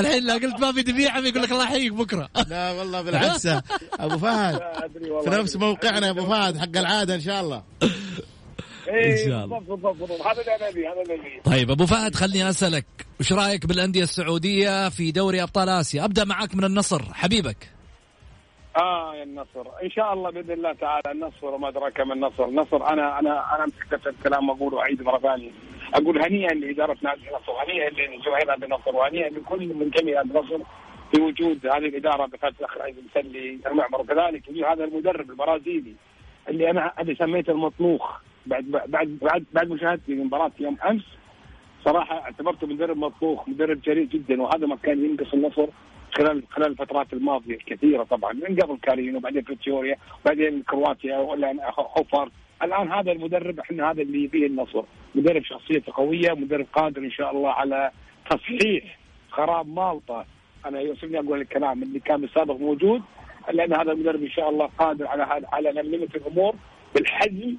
الحين 0.00 0.24
لا 0.24 0.34
قلت 0.34 0.60
ما 0.60 0.72
في 0.72 0.80
ذبيحة 0.80 1.18
يقول 1.18 1.42
لك 1.42 1.52
الله 1.52 1.64
يحييك 1.64 1.92
بكرة. 1.92 2.28
لا 2.48 2.72
والله 2.72 3.00
بالعكس 3.18 3.46
أبو 4.00 4.18
فهد. 4.18 4.60
في. 5.24 5.30
نفس 5.30 5.56
موقعنا 5.56 6.06
يا 6.06 6.10
أبو 6.10 6.26
فهد 6.26 6.58
حق 6.58 6.76
العادة 6.76 7.14
إن 7.14 7.20
شاء 7.20 7.40
الله. 7.40 7.62
إيه، 8.88 9.12
إن 9.12 9.30
شاء 9.30 9.44
الله. 9.44 9.58
بالضبط 9.58 9.68
بالضبط 9.68 9.96
بالضبط. 9.96 10.26
هذا 10.26 10.68
اللي 10.70 10.88
هذا 10.88 11.02
اللي 11.02 11.40
طيب 11.44 11.70
أبو 11.70 11.86
فهد 11.86 12.14
خليني 12.14 12.48
أسألك 12.48 12.86
وش 13.20 13.32
رأيك 13.32 13.66
بالأندية 13.66 14.02
السعودية 14.02 14.88
في 14.88 15.12
دوري 15.12 15.42
أبطال 15.42 15.68
آسيا؟ 15.68 16.04
أبدأ 16.04 16.24
معاك 16.24 16.54
من 16.54 16.64
النصر 16.64 17.02
حبيبك. 17.12 17.70
آه 18.76 19.14
يا 19.14 19.22
النصر. 19.22 19.66
إن 19.82 19.90
شاء 19.90 20.12
الله 20.12 20.30
بإذن 20.30 20.50
الله 20.52 20.72
تعالى 20.72 21.12
النصر 21.12 21.46
وما 21.46 21.68
أدراك 21.68 22.00
ما 22.00 22.14
النصر. 22.14 22.44
النصر 22.44 22.76
أنا 22.76 23.18
أنا 23.18 23.54
أنا 23.54 23.66
مسكت 23.66 24.06
الكلام 24.06 24.50
أقول 24.50 24.74
واعيد 24.74 25.02
مرة 25.02 25.18
ثانية. 25.18 25.50
أقول 25.94 26.22
هنيئا 26.22 26.54
لإدارة 26.54 26.96
نادي 27.02 27.20
النصر 27.20 27.52
وهنيئا 27.52 27.90
لجماهير 27.90 28.46
نادي 28.46 28.64
النصر 28.64 28.96
وهنيئا 28.96 29.28
لكل 29.30 29.74
من 29.74 29.90
جميع 29.90 30.20
النصر. 30.20 30.58
في 31.14 31.20
وجود 31.22 31.66
هذه 31.66 31.86
الإدارة 31.86 32.26
بقياده 32.26 32.56
الاخ 32.60 32.78
عيد 32.78 32.96
المسلي 32.98 33.58
المعمر. 33.66 34.00
وكذلك 34.00 34.50
هذا 34.50 34.84
المدرب 34.84 35.30
البرازيلي 35.30 35.94
اللي 36.48 36.70
أنا 36.70 36.92
أنا 37.00 37.14
سميته 37.14 37.50
المطلوخ 37.50 38.20
بعد 38.46 38.64
بعد 38.64 39.18
بعد 39.22 39.44
بعد 39.52 39.68
مشاهدتي 39.70 40.12
لمباراه 40.14 40.50
يوم 40.60 40.76
أمس 40.90 41.02
صراحة 41.84 42.18
اعتبرته 42.20 42.66
مدرب 42.66 42.96
مطبوخ 42.96 43.48
مدرب 43.48 43.80
جريء 43.80 44.06
جدا 44.06 44.42
وهذا 44.42 44.66
ما 44.66 44.76
كان 44.76 45.04
ينقص 45.04 45.34
النصر 45.34 45.66
خلال 46.16 46.42
خلال 46.50 46.66
الفترات 46.66 47.12
الماضية 47.12 47.54
الكثيرة 47.54 48.02
طبعا 48.02 48.32
من 48.32 48.56
قبل 48.56 48.78
كارين 48.82 49.16
وبعدين 49.16 49.42
فيتشوريا 49.42 49.96
وبعدين 50.24 50.62
كرواتيا 50.62 51.18
والان 51.18 51.58
هوفر 51.78 52.30
الآن 52.62 52.92
هذا 52.92 53.12
المدرب 53.12 53.60
إحنا 53.60 53.90
هذا 53.90 54.02
اللي 54.02 54.24
يبيه 54.24 54.46
النصر. 54.46 54.82
مدرب 55.14 55.44
شخصيته 55.44 55.92
قوية 55.94 56.32
مدرب 56.32 56.66
قادر 56.72 57.00
إن 57.02 57.10
شاء 57.10 57.30
الله 57.30 57.50
على 57.50 57.90
تصحيح 58.30 58.98
خراب 59.30 59.68
مالطا 59.68 60.24
أنا 60.68 60.80
يوسفني 60.80 61.18
أقول 61.18 61.40
الكلام 61.40 61.82
اللي 61.82 62.00
كان 62.00 62.20
بالسابق 62.20 62.54
موجود 62.56 63.02
لأن 63.52 63.72
هذا 63.74 63.92
المدرب 63.92 64.22
إن 64.22 64.30
شاء 64.30 64.48
الله 64.50 64.66
قادر 64.78 65.06
على 65.06 65.22
هذا 65.22 65.46
على 65.52 65.72
نملمه 65.72 66.08
الأمور 66.14 66.54
بالحزم 66.94 67.56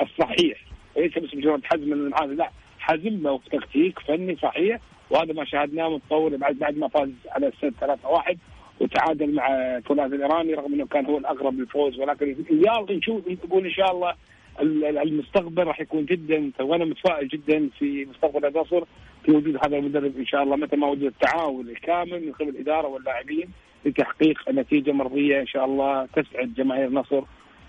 الصحيح. 0.00 0.58
وليس 0.96 1.18
بس 1.18 1.34
مجرد 1.34 1.64
حزم 1.64 1.88
من 1.88 2.14
هذا 2.14 2.34
لا 2.34 2.50
حزم 2.78 3.26
وتكتيك 3.26 3.98
فني 3.98 4.36
صحيح 4.36 4.80
وهذا 5.10 5.32
ما 5.32 5.44
شاهدناه 5.44 5.88
متطور 5.88 6.36
بعد 6.36 6.54
بعد 6.58 6.76
ما 6.78 6.88
فاز 6.88 7.10
على 7.28 7.46
السد 7.46 7.74
3-1 7.80 8.36
وتعادل 8.80 9.34
مع 9.34 9.46
الثلاثي 9.76 10.14
الإيراني 10.14 10.54
رغم 10.54 10.74
إنه 10.74 10.86
كان 10.86 11.06
هو 11.06 11.18
الأقرب 11.18 11.58
للفوز 11.58 11.98
ولكن 12.00 12.36
يلا 12.50 12.86
نشوف 12.90 13.28
نقول 13.28 13.64
إن 13.64 13.70
شاء 13.72 13.92
الله 13.92 14.14
ال- 14.60 14.84
ال- 14.84 14.98
المستقبل 14.98 15.64
راح 15.64 15.80
يكون 15.80 16.04
جدا 16.04 16.50
وأنا 16.60 16.84
متفائل 16.84 17.28
جدا 17.28 17.68
في 17.78 18.04
مستقبل 18.04 18.46
النصر 18.46 18.84
وجود 19.30 19.56
هذا 19.66 19.76
المدرب 19.76 20.16
إن 20.16 20.26
شاء 20.26 20.42
الله 20.42 20.56
متى 20.56 20.76
ما 20.76 20.86
وجد 20.86 21.02
التعاون 21.02 21.68
الكامل 21.68 22.26
من 22.26 22.32
قبل 22.32 22.48
الاداره 22.48 22.88
واللاعبين 22.88 23.48
لتحقيق 23.84 24.50
نتيجة 24.50 24.92
مرضية 24.92 25.40
إن 25.40 25.46
شاء 25.46 25.64
الله 25.64 26.06
تسعد 26.06 26.54
جماهير 26.54 26.86
النصر 26.86 27.22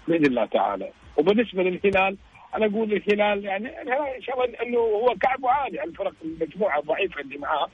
بإذن 0.07 0.25
الله 0.25 0.45
تعالى. 0.45 0.89
وبالنسبة 1.17 1.63
للهلال 1.63 2.17
أنا 2.55 2.65
أقول 2.65 2.93
الهلال 2.93 3.45
يعني 3.45 3.81
الهلال 3.81 4.15
إن 4.15 4.21
شاء 4.21 4.35
الله 4.35 4.57
إنه 4.61 4.79
هو 4.79 5.15
كعبه 5.21 5.49
عالي 5.49 5.79
على 5.79 5.89
الفرق 5.89 6.13
المجموعة 6.25 6.79
الضعيفة 6.79 7.21
اللي 7.21 7.37
معاه. 7.37 7.67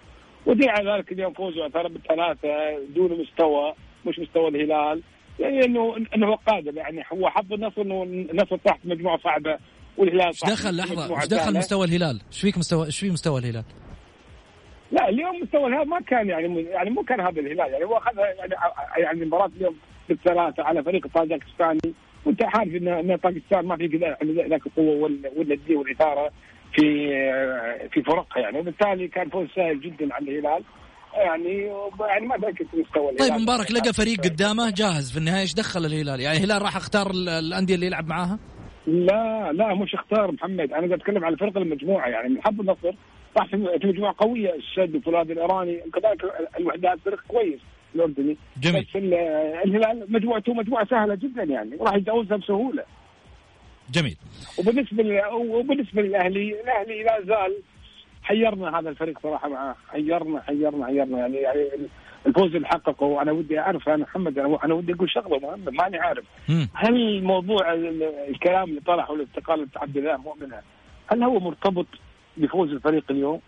ودليل 0.46 0.70
على 0.70 0.92
ذلك 0.92 1.12
اليوم 1.12 1.34
فوزوا 1.34 1.68
ترى 1.68 1.90
بالثلاثة 1.90 2.80
دون 2.96 3.22
مستوى 3.22 3.74
مش 4.06 4.20
مستوى 4.20 4.48
الهلال. 4.48 5.02
يعني 5.40 5.66
انه 5.66 5.96
إنه 6.16 6.36
قادر 6.36 6.78
يعني 6.78 7.04
هو 7.14 7.30
حظ 7.30 7.54
النصر 7.54 7.82
انه 7.82 8.04
النصر 8.04 8.58
تحت 8.58 8.80
مجموعة 8.86 9.18
صعبة. 9.18 9.58
والهلال 9.98 10.26
إيش 10.28 10.40
دخل؟ 10.44 10.78
لحظة 10.78 11.22
إيش 11.22 11.28
دخل. 11.28 11.58
مستوى 11.58 11.86
الهلال؟ 11.88 12.22
إيش 12.32 12.42
فيك 12.42 12.58
مستوى 12.58 12.86
إيش 12.86 13.00
في 13.00 13.10
مستوى 13.10 13.40
الهلال؟ 13.40 13.64
لا 14.92 15.10
اليوم 15.10 15.42
مستوى 15.44 15.68
الهلال 15.68 15.90
ما 15.90 16.00
كان 16.00 16.30
يعني 16.30 16.62
يعني 16.62 16.90
مو 16.90 17.04
كان 17.04 17.20
هذا 17.20 17.40
الهلال. 17.40 17.72
يعني 17.72 17.86
هو 17.86 17.98
أخذ 17.98 18.18
يعني 18.18 18.54
يعني 18.98 19.26
مباراة 19.26 19.52
اليوم 19.58 19.76
بالثلاثة 20.10 20.64
على 20.64 20.84
فريق 20.84 21.08
طاجكستاني 21.08 21.94
وأنت 22.26 22.44
عارف 22.44 22.76
ان 22.76 22.88
إن 22.88 23.18
طاجكستان 23.18 23.66
ما 23.66 23.78
في 23.78 23.88
ذاك 24.50 24.68
القوة 24.68 25.12
والنديه 25.38 25.76
والاثاره 25.76 26.32
في 26.74 26.84
في 27.94 28.04
فرقها 28.04 28.40
يعني. 28.40 28.60
وبالتالي 28.60 29.08
كان 29.08 29.30
فوز 29.30 29.48
سهل 29.56 29.82
جدا 29.82 30.14
على 30.14 30.32
الهلال. 30.32 30.64
يعني 31.18 31.72
يعني 32.00 32.28
ما 32.28 32.38
ذاك 32.38 32.62
مستوى 32.62 33.10
الهلال. 33.10 33.30
طيب 33.30 33.42
مبارك 33.42 33.72
لقى 33.72 33.94
فريق 33.94 34.22
قدامه 34.22 34.70
جاهز 34.70 35.12
في 35.12 35.18
النهاية. 35.18 35.42
إيش 35.42 35.54
دخل 35.54 35.86
الهلال؟ 35.86 36.20
يعني 36.20 36.38
الهلال 36.38 36.62
راح 36.62 36.76
أختار 36.76 37.12
الأندية 37.40 37.76
اللي 37.76 37.86
يلعب 37.86 38.08
معاها؟ 38.08 38.40
لا 38.88 39.52
لا 39.52 39.74
مش 39.74 39.94
اختار 39.94 40.32
محمد. 40.32 40.60
أنا 40.74 40.88
قاعد 40.88 40.92
أتكلم 40.92 41.26
على 41.26 41.38
فرق 41.38 41.58
المجموعة 41.58 42.08
يعني 42.08 42.30
من 42.30 42.42
حظ 42.42 42.60
النصر 42.60 42.94
راح 43.38 43.46
في 43.46 43.58
مجموعة 43.88 44.16
قوية 44.18 44.56
السد 44.56 44.96
وفولاذ 44.96 45.32
الإيراني. 45.32 45.82
وكذلك 45.88 46.26
الوحدات 46.60 47.00
فريق 47.06 47.24
كويس 47.28 47.60
الأردني. 47.96 48.38
جميل. 48.62 48.82
بس 48.82 48.96
الهلال 48.96 50.06
مجموعته 50.10 50.54
مجموعة 50.54 50.86
سهلة 50.86 51.16
جدا 51.16 51.44
يعني 51.44 51.76
وراح 51.80 51.96
يتجاوزها 51.96 52.38
بسهولة. 52.38 52.84
جميل. 53.92 54.18
وبالنسبة 54.60 55.28
وبالنسبة 55.34 56.02
للأهلي 56.02 56.62
الأهلي 56.62 57.04
لا 57.04 57.22
زال 57.22 57.54
حيرنا 58.24 58.80
هذا 58.80 58.90
الفريق 58.90 59.20
صراحة 59.24 59.50
معاه 59.50 59.76
حيرنا 59.92 60.42
حيرنا 60.42 60.86
حيرنا. 60.86 61.20
يعني, 61.20 61.38
يعني 61.38 61.68
الفوز 62.28 62.56
اللي 62.56 62.68
حققه 62.68 63.22
أنا 63.22 63.32
ودي 63.32 63.60
أعرف 63.60 63.90
أنا 63.90 63.98
محمد 63.98 64.38
أنا 64.38 64.74
ودي 64.74 64.94
أقول 64.94 65.10
شغلة 65.10 65.40
مهمة 65.40 65.72
ماني 65.72 65.98
عارف. 65.98 66.26
هل 66.74 67.24
موضوع 67.24 67.74
الكلام 68.30 68.70
اللي 68.70 68.82
طلع 68.82 69.06
حول 69.06 69.22
استقاله 69.22 69.68
عبد 69.76 69.98
الله 69.98 70.18
مؤمنه 70.18 70.62
هل 71.08 71.24
هو 71.24 71.40
مرتبط 71.40 71.86
بفوز 72.38 72.70
الفريق 72.70 73.04
اليوم؟ 73.10 73.42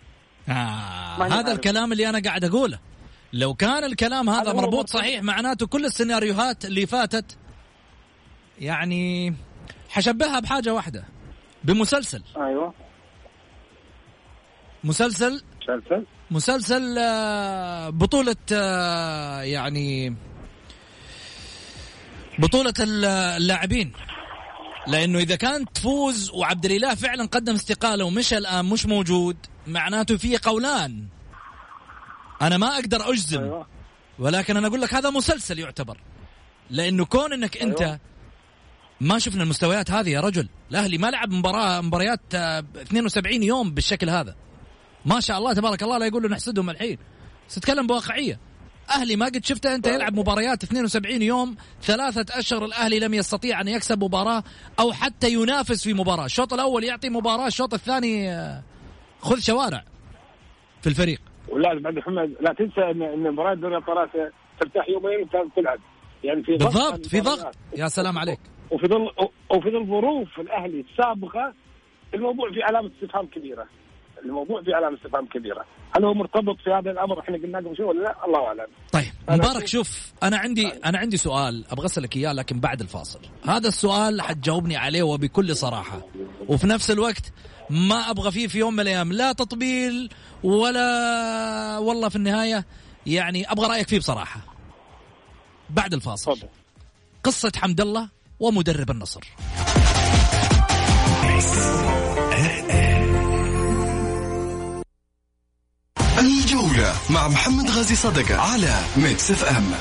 آه 0.50 0.52
هذا 0.52 1.36
عارف. 1.36 1.50
الكلام 1.50 1.92
اللي 1.92 2.10
أنا 2.10 2.22
قاعد 2.26 2.44
أقوله. 2.44 2.80
لو 3.34 3.54
كان 3.54 3.84
الكلام 3.84 4.30
هذا 4.30 4.54
مربوط 4.54 4.90
صحيح 4.90 5.24
معناته 5.24 5.68
كل 5.68 5.86
السيناريوهات 5.86 6.66
اللي 6.66 6.86
فاتت 6.86 7.38
يعني 8.62 9.34
حشبهها 9.90 10.40
بحاجة 10.40 10.74
واحدة 10.74 11.04
بمسلسل. 11.64 12.24
أيوه. 12.38 12.74
مسلسل؟ 14.84 15.44
مسلسل؟ 15.62 16.06
مسلسل 16.32 16.98
آه، 17.00 17.90
بطولة 17.90 18.36
آه، 18.54 19.42
يعني 19.42 20.16
بطولة 22.40 22.74
اللاعبين. 22.80 23.94
لأنه 24.88 25.20
إذا 25.20 25.36
كانت 25.36 25.76
تفوز 25.76 26.32
وعبد 26.32 26.66
الإله 26.66 26.96
فعلا 26.96 27.26
قدم 27.26 27.54
استقالة 27.54 28.06
ومشى 28.06 28.38
الآن 28.38 28.66
مش 28.66 28.86
موجود 28.86 29.38
معناته 29.68 30.18
في 30.18 30.38
قولان. 30.38 31.08
أنا 32.42 32.58
ما 32.58 32.76
أقدر 32.76 33.10
أجزم. 33.10 33.44
أيوة. 33.44 33.68
ولكن 34.20 34.58
أنا 34.58 34.68
أقول 34.68 34.82
لك 34.82 34.94
هذا 34.94 35.10
مسلسل 35.10 35.60
يعتبر. 35.60 35.98
لأنه 36.70 37.06
كون 37.06 37.34
إنك 37.34 37.58
أنت 37.58 37.82
أيوة. 37.82 38.00
ما 39.02 39.20
شفنا 39.20 39.44
المستويات 39.44 39.92
هذه 39.92 40.10
يا 40.10 40.22
رجل. 40.22 40.50
الأهلي 40.72 40.98
ما 40.98 41.12
لعب 41.12 41.32
مباراه 41.32 41.82
مباريات 41.82 42.22
72 42.36 43.42
آه، 43.42 43.46
يوم 43.46 43.72
بالشكل 43.72 44.10
هذا. 44.10 44.36
ما 45.06 45.20
شاء 45.20 45.38
الله 45.38 45.54
تبارك 45.54 45.84
الله 45.84 45.98
لا 45.98 46.06
يقولوا 46.06 46.30
نحسدهم 46.30 46.70
الحين. 46.70 46.98
تتكلم 47.50 47.88
بواقعية. 47.88 48.40
أهلي 48.90 49.16
ما 49.16 49.26
قد 49.26 49.46
شفته 49.46 49.76
أنت 49.76 49.88
يلعب 49.88 50.20
مباريات 50.20 50.64
72 50.64 51.22
يوم 51.22 51.56
ثلاثة 51.82 52.40
أشهر 52.40 52.66
الأهلي 52.66 53.00
لم 53.00 53.14
يستطيع 53.14 53.62
أن 53.62 53.68
يكسب 53.68 54.04
مباراة 54.04 54.44
أو 54.80 54.92
حتى 54.94 55.34
ينافس 55.34 55.84
في 55.84 55.94
مباراة. 55.94 56.26
الشوط 56.26 56.54
الأول 56.54 56.84
يعطي 56.84 57.10
مباراة 57.10 57.48
الشوط 57.48 57.74
الثاني 57.74 58.32
آه، 58.32 58.64
خذ 59.20 59.40
شوارع 59.40 59.84
في 60.82 60.88
الفريق. 60.90 61.22
ولازم 61.50 61.88
عبد 61.88 61.98
محمد 61.98 62.36
لا 62.42 62.54
تنسى 62.54 62.82
ان 62.82 63.32
مباراة 63.32 63.54
دوري 63.54 63.78
الأبطال 63.78 64.32
ترتاح 64.60 64.90
يومين 64.90 65.22
وتلعب 65.22 65.80
يعني 66.24 66.44
في 66.44 66.52
بالضبط 66.52 67.06
في 67.06 67.20
ضغط. 67.22 67.56
يا 67.78 67.88
سلام 67.88 68.18
عليك. 68.18 68.40
وفي 68.72 68.88
ظل 68.88 69.10
وفي 69.50 69.70
ظل 69.72 69.88
ظروف 69.88 70.40
الأهلي 70.40 70.86
السابقة 70.92 71.54
الموضوع 72.14 72.52
في 72.52 72.64
علامة 72.64 72.92
استفهام 72.96 73.26
كبيرة. 73.26 73.66
الموضوع 74.26 74.64
في 74.64 74.74
علامة 74.74 74.98
استفهام 74.98 75.26
كبيرة. 75.26 75.66
هل 75.98 76.06
هو 76.06 76.14
مرتبط 76.14 76.56
في 76.64 76.70
هذا 76.70 76.92
الأمر؟ 76.92 77.20
إحنا 77.20 77.38
قلنا 77.38 77.58
قبل 77.58 77.78
شوي 77.78 77.86
ولا 77.86 78.04
لا؟ 78.04 78.26
الله 78.26 78.48
أعلم. 78.48 78.68
طيب 78.92 79.14
مبارك 79.30 79.68
شوف 79.68 80.14
أنا 80.24 80.38
عندي 80.38 80.68
أنا 80.68 80.98
عندي 80.98 81.18
سؤال 81.18 81.66
أبغى 81.70 81.86
أسألك 81.86 82.16
إياه 82.16 82.34
لكن 82.34 82.60
بعد 82.60 82.82
الفاصل. 82.82 83.20
هذا 83.48 83.68
السؤال 83.68 84.22
حتجاوبني 84.22 84.78
عليه 84.78 85.04
وبكل 85.04 85.56
صراحة. 85.56 86.02
وفي 86.48 86.68
نفس 86.68 86.92
الوقت 86.92 87.34
ما 87.70 88.10
أبغى 88.10 88.32
فيه 88.32 88.48
في 88.48 88.60
يوم 88.60 88.74
من 88.74 88.80
الأيام 88.80 89.14
لا 89.14 89.32
تطبيل 89.32 90.10
ولا 90.44 91.78
والله 91.78 92.10
في 92.10 92.16
النهاية 92.16 92.66
يعني 93.06 93.52
أبغى 93.52 93.68
رأيك 93.68 93.88
فيه 93.88 94.00
بصراحة. 94.00 94.40
بعد 95.70 95.94
الفاصل. 95.94 96.40
قصة 97.24 97.52
حمد 97.56 97.82
الله 97.82 98.10
ومدرب 98.40 98.92
النصر. 98.92 99.22
الجولة 106.26 106.94
مع 107.10 107.28
محمد 107.28 107.70
غازي 107.70 107.96
صدقة 107.96 108.42
على 108.42 108.80
Mix 108.98 109.32
FM 109.32 109.72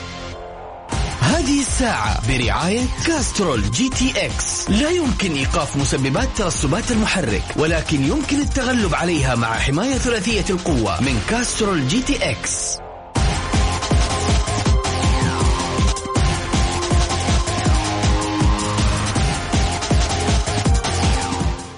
هذه 1.21 1.61
الساعة 1.61 2.29
برعاية 2.29 2.85
Castrol 3.07 3.71
GTX 3.71 4.71
لا 4.71 4.91
يمكن 4.91 5.33
إيقاف 5.33 5.77
مسببات 5.77 6.29
ترسبات 6.37 6.91
المحرك 6.91 7.43
ولكن 7.57 8.05
يمكن 8.05 8.41
التغلب 8.41 8.95
عليها 8.95 9.35
مع 9.35 9.59
حماية 9.59 9.95
ثلاثية 9.95 10.45
القوة 10.51 11.01
من 11.01 11.23
Castrol 11.31 11.89
GTX 11.89 12.79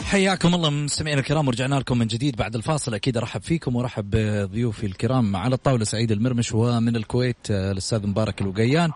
حياكم 0.06 0.54
الله 0.54 0.70
مستمعينا 0.70 1.20
الكرام 1.20 1.48
ورجعنا 1.48 1.74
لكم 1.74 1.98
من 1.98 2.06
جديد 2.06 2.36
بعد 2.36 2.56
الفاصل. 2.56 2.94
أكيد 2.94 3.16
أرحب 3.16 3.42
فيكم 3.42 3.76
وأرحب 3.76 4.10
بضيوفي 4.10 4.86
الكرام. 4.86 5.36
على 5.36 5.54
الطاولة 5.54 5.84
سعيد 5.84 6.12
المرمش 6.12 6.52
ومن 6.52 6.96
الكويت 6.96 7.50
آه، 7.50 7.72
الأستاذ 7.72 8.06
مبارك 8.06 8.40
الوقيان. 8.40 8.90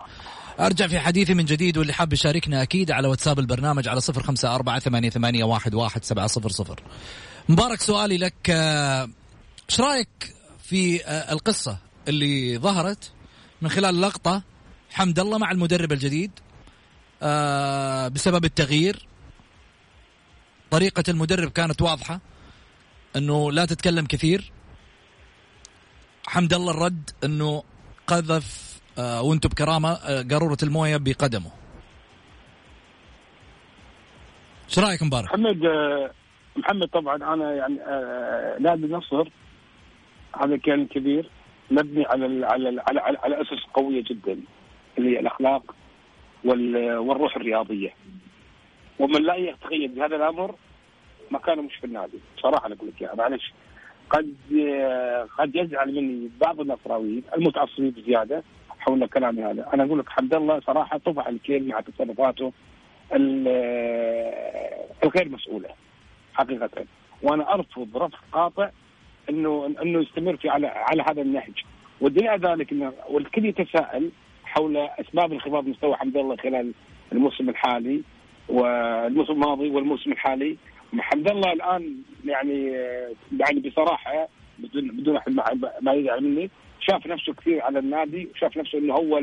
أرجع 0.59 0.87
في 0.87 0.99
حديثي 0.99 1.33
من 1.33 1.45
جديد 1.45 1.77
واللي 1.77 1.93
حاب 1.93 2.13
يشاركنا 2.13 2.61
أكيد 2.61 2.91
على 2.91 3.07
واتساب 3.07 3.39
البرنامج 3.39 3.87
على 3.87 4.01
صفر 4.01 4.23
خمسة 4.23 4.55
أربعة 4.55 4.79
ثمانية, 4.79 5.09
ثمانية 5.09 5.43
واحد, 5.43 5.73
واحد 5.73 6.03
سبعة 6.03 6.27
صفر 6.27 6.49
صفر. 6.49 6.83
مبارك 7.49 7.81
سؤالي 7.81 8.17
لك 8.17 8.49
آه، 8.49 9.09
إيش 9.69 9.79
رأيك 9.81 10.35
في 10.63 11.05
آه، 11.05 11.33
القصة 11.33 11.77
اللي 12.07 12.57
ظهرت 12.57 13.11
من 13.61 13.69
خلال 13.69 14.01
لقطة 14.01 14.43
حمد 14.89 15.19
الله 15.19 15.37
مع 15.37 15.51
المدرب 15.51 15.91
الجديد 15.91 16.31
بسبب 18.13 18.45
التغيير؟ 18.45 19.10
طريقة 20.71 21.03
المدرب 21.09 21.49
كانت 21.49 21.81
واضحة 21.81 22.19
إنه 23.15 23.51
لا 23.51 23.65
تتكلم 23.65 24.05
كثير. 24.05 24.51
حمد 26.27 26.53
الله 26.53 26.71
الرد 26.71 27.09
إنه 27.23 27.63
قذف 28.07 28.79
آه 28.97 29.21
وأنتم 29.21 29.49
بكرامة 29.49 29.91
آه 29.91 30.25
قارورة 30.31 30.57
الموية 30.63 30.97
بقدمه. 30.97 31.51
إيش 34.69 34.79
رأيك 34.79 35.03
مبارك؟ 35.03 35.25
محمد 35.25 35.65
آه 35.65 36.11
محمد 36.55 36.87
طبعا 36.87 37.15
أنا 37.15 37.53
يعني 37.53 37.75
نادي 38.59 38.85
النصر 38.85 39.29
هذا 40.43 40.57
كان 40.57 40.87
كبير 40.87 41.29
مبني 41.71 42.05
على 42.05 42.25
ال 42.25 42.45
على 42.45 42.69
ال 42.69 42.79
على, 42.79 42.99
على, 42.99 43.17
على 43.17 43.41
أسس 43.41 43.63
قوية 43.73 44.03
جدا 44.03 44.37
اللي 44.97 45.15
هي 45.15 45.19
الأخلاق 45.19 45.75
والروح 46.45 47.35
الرياضية. 47.35 47.93
ومن 49.01 49.23
لا 49.23 49.35
يتخيل 49.35 49.87
بهذا 49.87 50.15
الأمر 50.15 50.55
مكانه 51.31 51.61
مش 51.61 51.75
في 51.75 51.83
النادي. 51.83 52.19
بصراحة 52.37 52.65
أنا 52.67 52.75
أقول 52.75 52.89
لك 52.89 53.01
إياها. 53.01 53.15
معلش. 53.15 53.53
قد 54.09 54.35
قد 55.37 55.55
يزعل 55.55 55.95
مني 55.95 56.29
بعض 56.41 56.59
النصراويين 56.59 57.23
المتعصبين 57.37 57.89
بزيادة 57.89 58.43
حول 58.79 59.05
كلامي 59.05 59.43
هذا، 59.43 59.73
أنا 59.73 59.83
أقول 59.83 59.99
لك 59.99 60.09
حمد 60.09 60.33
الله 60.33 60.59
صراحة 60.59 60.97
طفح 60.97 61.27
الكيل 61.27 61.67
مع 61.67 61.81
تصرفاته 61.81 62.53
الغير 65.03 65.29
مسؤولة 65.29 65.69
حقيقة. 66.33 66.85
وأنا 67.23 67.53
أرفض 67.53 67.97
رفض 67.97 68.15
قاطع 68.31 68.69
إنه 69.29 69.75
إنه 69.81 70.01
يستمر 70.01 70.37
في 70.37 70.49
على 70.49 70.67
على 70.67 71.03
هذا 71.09 71.21
النهج. 71.21 71.63
والدليل 72.01 72.29
على 72.29 72.47
ذلك 72.47 72.71
إنه 72.71 72.93
والكل 73.09 73.45
يتساءل 73.45 74.11
حول 74.43 74.77
أسباب 74.77 75.33
انخفاض 75.33 75.67
مستوى 75.67 75.95
حمد 75.95 76.17
الله 76.17 76.35
خلال 76.35 76.71
الموسم 77.11 77.49
الحالي. 77.49 78.01
والموسم 78.51 79.33
الماضي 79.33 79.69
والموسم 79.69 80.11
الحالي. 80.11 80.57
حمد 80.99 81.31
الله 81.31 81.53
الآن 81.53 81.95
يعني 82.25 82.67
يعني 83.39 83.59
بصراحة 83.59 84.27
بدون 84.59 84.87
بدون 84.87 85.19
ما 85.81 85.93
يزعل 85.93 86.23
مني 86.23 86.49
شاف 86.79 87.07
نفسه 87.07 87.33
كثير 87.33 87.61
على 87.61 87.79
النادي 87.79 88.27
وشاف 88.35 88.57
نفسه 88.57 88.77
إنه 88.77 88.93
هو 88.93 89.21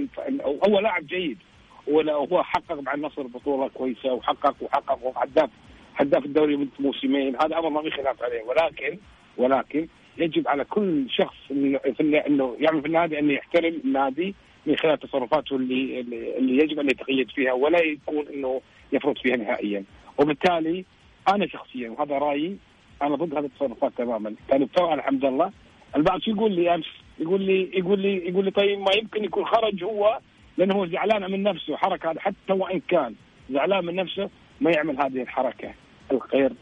هو 0.69 0.81
لاعب 0.81 1.07
جيد. 1.07 1.39
وهو 1.87 2.43
حقق 2.43 2.81
مع 2.81 2.95
النصر 2.95 3.23
بطولة 3.23 3.69
كويسة 3.69 4.13
وحقق 4.13 4.57
وحقق 4.61 5.23
هداف 5.23 5.51
هداف 5.97 6.25
الدوري 6.25 6.57
من 6.57 6.69
موسمين. 6.79 7.37
هذا 7.43 7.59
أمر 7.59 7.69
ما 7.69 7.83
في 7.83 7.91
خلاف 7.91 8.23
عليه. 8.23 8.43
ولكن 8.43 8.99
ولكن 9.37 9.89
يجب 10.19 10.49
على 10.49 10.65
كل 10.65 11.07
شخص 11.11 11.37
في 11.49 12.25
إنه 12.27 12.57
يعمل 12.59 12.81
في 12.81 12.87
النادي 12.87 13.19
انه 13.19 13.33
يحترم 13.33 13.81
النادي 13.85 14.35
من 14.69 14.77
خلال 14.77 14.99
تصرفاته 14.99 15.57
اللي 15.57 16.01
اللي 16.39 16.57
يجب 16.57 16.81
أن 16.81 16.87
يتقيد 16.87 17.31
فيها 17.31 17.53
ولا 17.53 17.85
يكون 17.85 18.27
إنه 18.35 18.61
يفرط 18.93 19.19
فيها 19.19 19.37
نهائيا. 19.37 19.85
وبالتالي 20.19 20.85
أنا 21.29 21.47
شخصيا 21.47 21.91
وهذا 21.91 22.19
رأيي 22.19 22.57
أنا 23.03 23.15
ضد 23.15 23.35
هذه 23.35 23.45
التصرفات 23.45 23.93
تماما. 23.99 24.35
كان 24.49 24.63
يفترى 24.63 24.91
على 24.91 25.03
حمد 25.03 25.25
الله 25.25 25.53
البعض 25.97 26.21
شو 26.21 26.31
يقول 26.31 26.53
لي 26.53 26.75
أمس؟ 26.75 26.87
يقول 27.19 27.43
لي 27.43 27.71
يقول 27.75 27.99
لي 27.99 28.29
يقول 28.29 28.45
لي 28.45 28.51
طيب 28.51 28.79
ما 28.79 28.93
يمكن 28.97 29.25
يكون 29.25 29.45
خرج 29.45 29.85
هو 29.85 30.19
لأنه 30.59 30.75
هو 30.75 30.87
زعلان 30.87 31.31
من 31.31 31.43
نفسه 31.43 31.77
حركة 31.77 32.11
هذا 32.11 32.21
حتى 32.21 32.53
وإن 32.53 32.81
كان 32.89 33.15
زعلان 33.51 33.85
من 33.85 33.95
نفسه 33.95 34.31
ما 34.61 34.71
يعمل 34.71 35.01
هذه 35.01 35.23
الحركة. 35.23 35.75
الغير 36.13 36.53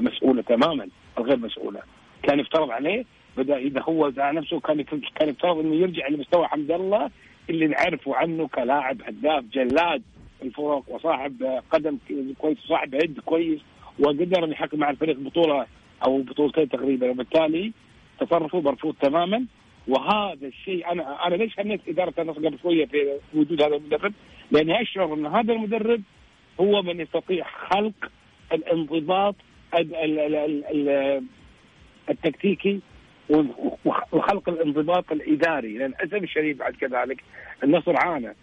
مسؤولة 0.00 0.42
تماما 0.42 0.88
الغير 1.18 1.36
مسؤولة. 1.36 1.80
كان 2.22 2.40
يفترض 2.40 2.70
عليه 2.70 3.04
بدأ 3.36 3.56
إذا 3.56 3.82
هو 3.82 4.10
زعل 4.10 4.34
نفسه 4.34 4.60
كان 4.60 4.82
كان 5.16 5.28
يفترض 5.28 5.58
إنه 5.58 5.74
يرجع 5.74 6.08
لمستوى 6.08 6.46
حمد 6.46 6.70
الله 6.70 7.10
اللي 7.50 7.66
نعرفه 7.66 8.16
عنه 8.16 8.48
كلاعب 8.48 9.02
هداف 9.02 9.44
جلاد 9.52 10.02
الفرق 10.42 10.82
وصاحب 10.88 11.60
قدم 11.70 11.98
كويس 12.38 12.58
وصاحب 12.64 12.94
يد 12.94 13.20
كويس 13.20 13.60
وقدر 13.98 14.44
أن 14.44 14.50
يحقق 14.52 14.74
مع 14.74 14.90
الفريق 14.90 15.18
بطولة 15.18 15.66
أو 16.06 16.22
بطولتين 16.22 16.68
تقريبا 16.68 17.10
وبالتالي 17.10 17.72
تصرفه 18.20 18.60
مرفوض 18.60 18.94
تماما 18.94 19.44
وهذا 19.88 20.46
الشيء 20.46 20.92
أنا 20.92 21.26
أنا 21.26 21.34
ليش 21.34 21.60
هنيت 21.60 21.80
إدارة 21.88 22.14
النصر 22.18 22.38
قبل 22.46 22.58
شوية 22.62 22.86
في 22.86 23.18
وجود 23.34 23.62
هذا 23.62 23.76
المدرب؟ 23.76 24.12
لاني 24.50 24.82
اشعر 24.82 25.14
أن 25.14 25.26
هذا 25.26 25.52
المدرب 25.52 26.02
هو 26.60 26.82
من 26.82 27.00
يستطيع 27.00 27.46
خلق 27.70 28.10
الانضباط 28.52 29.34
ال- 29.74 29.94
ال- 29.94 30.18
ال- 30.18 30.34
ال- 30.36 30.64
ال- 30.88 31.22
التكتيكي 32.10 32.80
وخلق 34.12 34.48
الانضباط 34.48 35.12
الإداري. 35.12 35.78
لأن 35.78 35.94
الشديد 36.12 36.58
بعد 36.58 36.72
كذلك 36.72 37.24
النصر 37.64 37.96
عانى 37.96 38.34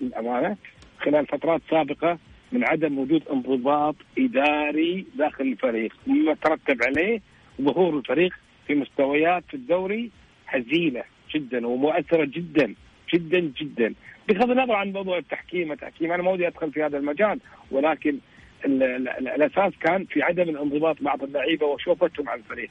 للأمانة 0.00 0.56
خلال 1.00 1.26
فترات 1.26 1.60
سابقة 1.70 2.18
من 2.52 2.64
عدم 2.64 2.98
وجود 2.98 3.22
انضباط 3.32 3.94
إداري 4.18 5.06
داخل 5.18 5.44
الفريق. 5.44 5.96
مما 6.06 6.34
ترتب 6.34 6.82
عليه 6.82 7.20
ظهور 7.62 7.98
الفريق 7.98 8.32
في 8.66 8.74
مستويات 8.74 9.44
في 9.48 9.54
الدوري 9.54 10.10
هزيله 10.46 11.04
جدا 11.34 11.66
ومؤثرة 11.66 12.24
جدا 12.24 12.74
جدا 13.14 13.52
جدا. 13.60 13.94
بغض 14.28 14.50
النظر 14.50 14.72
عن 14.72 14.92
موضوع 14.92 15.18
التحكيم 15.18 15.72
التحكيم 15.72 16.12
أنا 16.12 16.22
ما 16.22 16.30
ودي 16.30 16.46
أدخل 16.46 16.72
في 16.72 16.82
هذا 16.82 16.98
المجال 16.98 17.40
ولكن 17.70 18.18
ال 18.64 18.82
ال 18.82 19.08
ال 19.08 19.28
الأساس 19.28 19.72
كان 19.80 20.04
في 20.04 20.22
عدم 20.22 20.42
الانضباط 20.42 20.96
بعض 21.02 21.22
اللعيبة 21.22 21.66
وشوفتهم 21.66 22.28
على 22.28 22.40
الفريق. 22.40 22.70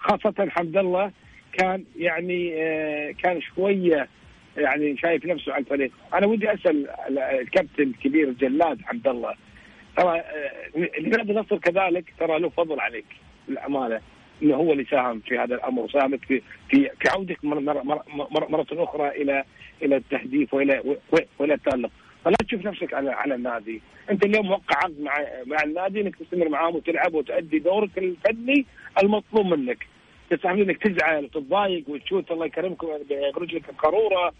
خاصه 0.00 0.50
حمد 0.50 0.76
الله 0.76 1.12
كان 1.52 1.84
يعني 1.96 2.62
آه، 2.62 3.10
كان 3.12 3.40
شوية 3.40 4.08
يعني 4.56 4.96
شايف 4.96 5.26
نفسه 5.26 5.52
على 5.52 5.60
الفريق. 5.60 5.90
أنا 6.14 6.26
ودي 6.26 6.50
ال- 6.50 7.18
الكابتن 7.18 7.82
الكبير 7.82 8.28
الجلاد 8.28 8.82
حمد 8.82 9.08
الله. 9.08 9.34
ترى 9.96 10.18
آه، 10.18 11.00
لنادي 11.00 11.32
النصر 11.32 11.58
كذلك؟ 11.58 12.04
ترى 12.18 12.38
له 12.38 12.48
فضل 12.48 12.80
عليك 12.80 13.06
للأمانة 13.48 14.00
إنه 14.42 14.54
هو 14.56 14.72
اللي 14.72 14.84
ساهم 14.84 15.20
في 15.20 15.38
هذا 15.38 15.54
الأمر 15.54 15.82
وساهم 15.82 16.16
في 16.16 16.42
في 16.70 16.90
في 17.00 17.08
عودك 17.08 17.44
مره 17.44 17.60
مره 17.60 18.04
مره, 18.40 18.66
أخرى 18.72 19.08
إلى 19.08 19.44
إلى 19.82 19.96
التهديف 19.96 20.54
والى 20.54 20.96
وإلى 21.38 21.54
التألق. 21.54 21.90
فلا 22.26 22.36
تشوف 22.48 22.66
نفسك 22.66 22.94
على 22.94 23.10
على 23.10 23.34
النادي. 23.34 23.82
أنت 24.10 24.24
اليوم 24.24 24.46
موقع 24.46 24.76
عقد 24.76 25.00
مع 25.00 25.14
مع 25.46 25.56
النادي 25.64 26.00
إنك 26.00 26.16
تستمر 26.16 26.48
معاهم 26.48 26.76
وتلعب 26.76 27.14
وتؤدي 27.14 27.58
دورك 27.58 27.98
الفني 27.98 28.66
المطلوب 29.02 29.46
منك. 29.46 29.86
تستحمل 30.30 30.62
إنك 30.62 30.82
تزعل 30.82 31.24
وتتضايق 31.24 31.84
وتشوت 31.88 32.30
الله 32.30 32.46
يكرمكم 32.46 32.86
برجلك 33.34 33.68
القارورة 33.68 34.32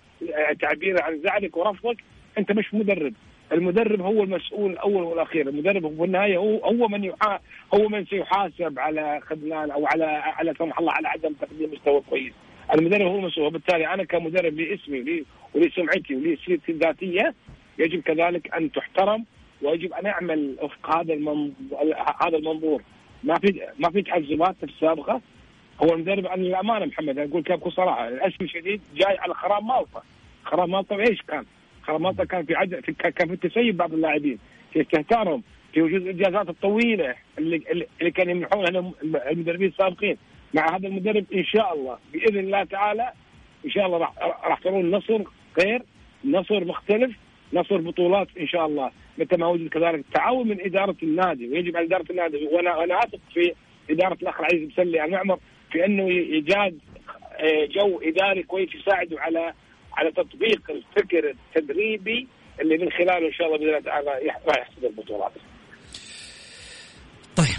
تعبير 0.60 1.02
عن 1.02 1.20
زعلك 1.20 1.56
ورفضك. 1.56 1.96
أنت 2.38 2.52
مش 2.52 2.74
مدرب. 2.74 3.14
المدرب 3.52 4.00
هو 4.00 4.22
المسؤول 4.22 4.72
الأول 4.72 5.02
والأخير. 5.02 5.48
المدرب 5.48 5.84
هو 5.84 5.96
في 5.96 6.04
النهاية 6.04 6.36
هو 6.36 6.58
هو 6.64 6.88
من 6.88 7.04
يحا 7.04 7.40
هو 7.74 7.88
من 7.88 8.06
سيحاسب 8.06 8.78
على 8.78 9.20
خذلان 9.22 9.70
أو 9.70 9.86
على 9.86 10.04
على 10.04 10.54
سمح 10.58 10.78
الله 10.78 10.92
على 10.92 11.08
عدم 11.08 11.32
تقديم 11.32 11.70
مستوى 11.72 12.02
كويس. 12.10 12.32
المدرب 12.74 13.06
هو 13.06 13.18
المسؤول. 13.18 13.46
وبالتالي 13.46 13.94
أنا 13.94 14.04
كمدرب 14.04 14.54
لي 14.54 14.74
اسمي 14.74 15.00
ولي 15.00 15.24
ولي 15.54 15.72
ولي 16.10 16.36
سيرتي 16.46 16.72
الذاتية 16.72 17.34
يجب 17.78 18.02
كذلك 18.02 18.54
أن 18.54 18.72
تحترم 18.72 19.24
ويجب 19.62 19.92
أن 19.92 20.06
اعمل 20.06 20.56
وفق 20.62 20.96
هذا 20.96 21.14
هذا 22.22 22.36
المنظور. 22.36 22.82
ما 23.24 23.38
في 23.38 23.60
ما 23.78 23.90
في 23.90 24.02
تعزمات 24.02 24.56
في 24.56 24.64
السابقة. 24.64 25.20
هو 25.82 25.94
المدرب 25.94 26.26
أنا 26.26 26.42
للامانه 26.42 26.86
محمد 26.86 27.18
أقول 27.18 27.40
لك 27.40 27.52
بكل 27.52 27.72
صراحة. 27.72 28.08
للاسف 28.10 28.40
الشديد 28.40 28.80
جاي 28.94 29.18
على 29.18 29.34
خراب 29.34 29.64
مالطا. 29.64 30.02
خراب 30.44 30.68
مالطا 30.68 30.96
إيش 30.96 31.22
كان؟ 31.22 31.44
خراب 31.82 32.00
مالطا 32.00 32.24
كان 32.24 32.44
في 32.44 32.54
عد... 32.54 32.80
في 32.84 32.92
كان 32.92 33.28
في 33.28 33.34
التسيب 33.34 33.76
بعض 33.76 33.92
اللاعبين 33.92 34.38
في 34.72 34.80
استهتارهم 34.80 35.42
في 35.72 35.82
وجود 35.82 36.06
الاجازات 36.06 36.48
الطويلة 36.48 37.14
اللي 37.38 37.86
اللي 38.00 38.10
كانوا 38.10 38.32
يمنحونها 38.32 38.92
المدربين 39.30 39.68
السابقين. 39.68 40.16
مع 40.54 40.76
هذا 40.76 40.88
المدرب 40.88 41.24
إن 41.34 41.44
شاء 41.44 41.74
الله 41.74 41.98
بإذن 42.12 42.38
الله 42.38 42.64
تعالى 42.64 43.12
إن 43.64 43.70
شاء 43.70 43.86
الله 43.86 43.98
راح 43.98 44.12
راح 44.44 44.58
ترون 44.58 44.90
نصر 44.90 45.22
غير 45.60 45.82
نصر 46.24 46.64
مختلف. 46.64 47.16
نصر 47.52 47.76
بطولات 47.76 48.28
إن 48.40 48.46
شاء 48.48 48.66
الله 48.66 48.90
متى 49.18 49.36
ما 49.36 49.46
وجد 49.46 49.68
كذلك 49.68 50.04
تعاون 50.14 50.48
من 50.48 50.60
إدارة 50.60 50.96
النادي 51.02 51.48
ويجب 51.48 51.76
على 51.76 51.86
إدارة 51.86 52.06
النادي 52.10 52.46
وأنا 52.52 52.84
أنا 52.84 52.98
أثق 52.98 53.20
في 53.34 53.54
إدارة 53.90 54.18
الأخ 54.22 54.40
العزيز 54.40 54.68
مسلي 54.68 55.04
المعمر 55.04 55.38
في 55.72 55.84
أنه 55.84 56.08
ايجاد 56.08 56.78
جو 57.76 58.00
إداري 58.02 58.42
كويس 58.42 58.68
يساعده 58.74 59.20
على 59.20 59.52
على 59.96 60.10
تطبيق 60.12 60.62
الفكر 60.70 61.34
التدريبي 61.56 62.28
اللي 62.60 62.78
من 62.78 62.90
خلاله 62.90 63.26
إن 63.26 63.32
شاء 63.32 63.46
الله 63.46 63.58
بإذن 63.58 63.68
الله 63.68 63.80
تعالى 63.80 64.10
راح 64.46 64.58
يحصد 64.58 64.84
البطولات. 64.84 65.32
طيب 67.36 67.56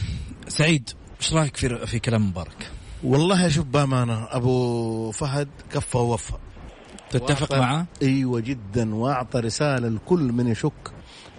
سعيد 0.48 0.90
إيش 1.22 1.34
رأيك 1.34 1.56
في 1.56 1.88
في 1.88 2.00
كلام 2.00 2.22
مبارك؟ 2.30 2.72
والله 3.04 3.50
شوف 3.50 3.66
بأمانة 3.66 4.28
أبو 4.32 5.12
فهد 5.12 5.50
كفى 5.74 5.98
ووفى 5.98 6.34
تتفق 7.12 7.56
معه؟ 7.56 7.86
أيوه 8.02 8.40
جدا 8.40 8.96
وأعطى 8.96 9.40
رسالة 9.40 9.88
لكل 9.88 10.20
من 10.20 10.48
يشك 10.48 10.72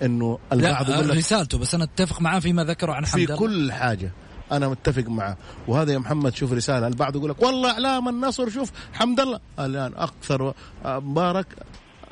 إنه 0.03 0.39
البعض 0.53 0.91
لا 0.91 1.15
رسالته 1.15 1.59
بس 1.59 1.75
أنا 1.75 1.85
أتفق 1.85 2.21
معاه 2.21 2.39
فيما 2.39 2.65
ذكره 2.65 2.93
عن 2.93 3.07
حمد 3.07 3.27
في 3.27 3.37
كل 3.37 3.73
حاجة 3.73 4.13
أنا 4.53 4.69
متفق 4.69 5.09
معه. 5.09 5.37
وهذا 5.69 5.93
يا 5.93 5.99
محمد 5.99 6.35
شوف 6.35 6.53
رسالة 6.53 6.87
البعض 6.87 7.17
يقول 7.17 7.31
لك 7.31 7.43
والله 7.43 7.71
اعلام 7.71 8.09
النصر 8.09 8.51
شوف 8.51 8.73
حمد 8.93 9.21
الله. 9.21 9.41
الآن 9.59 9.93
أكثر 9.97 10.55
مبارك 10.85 11.47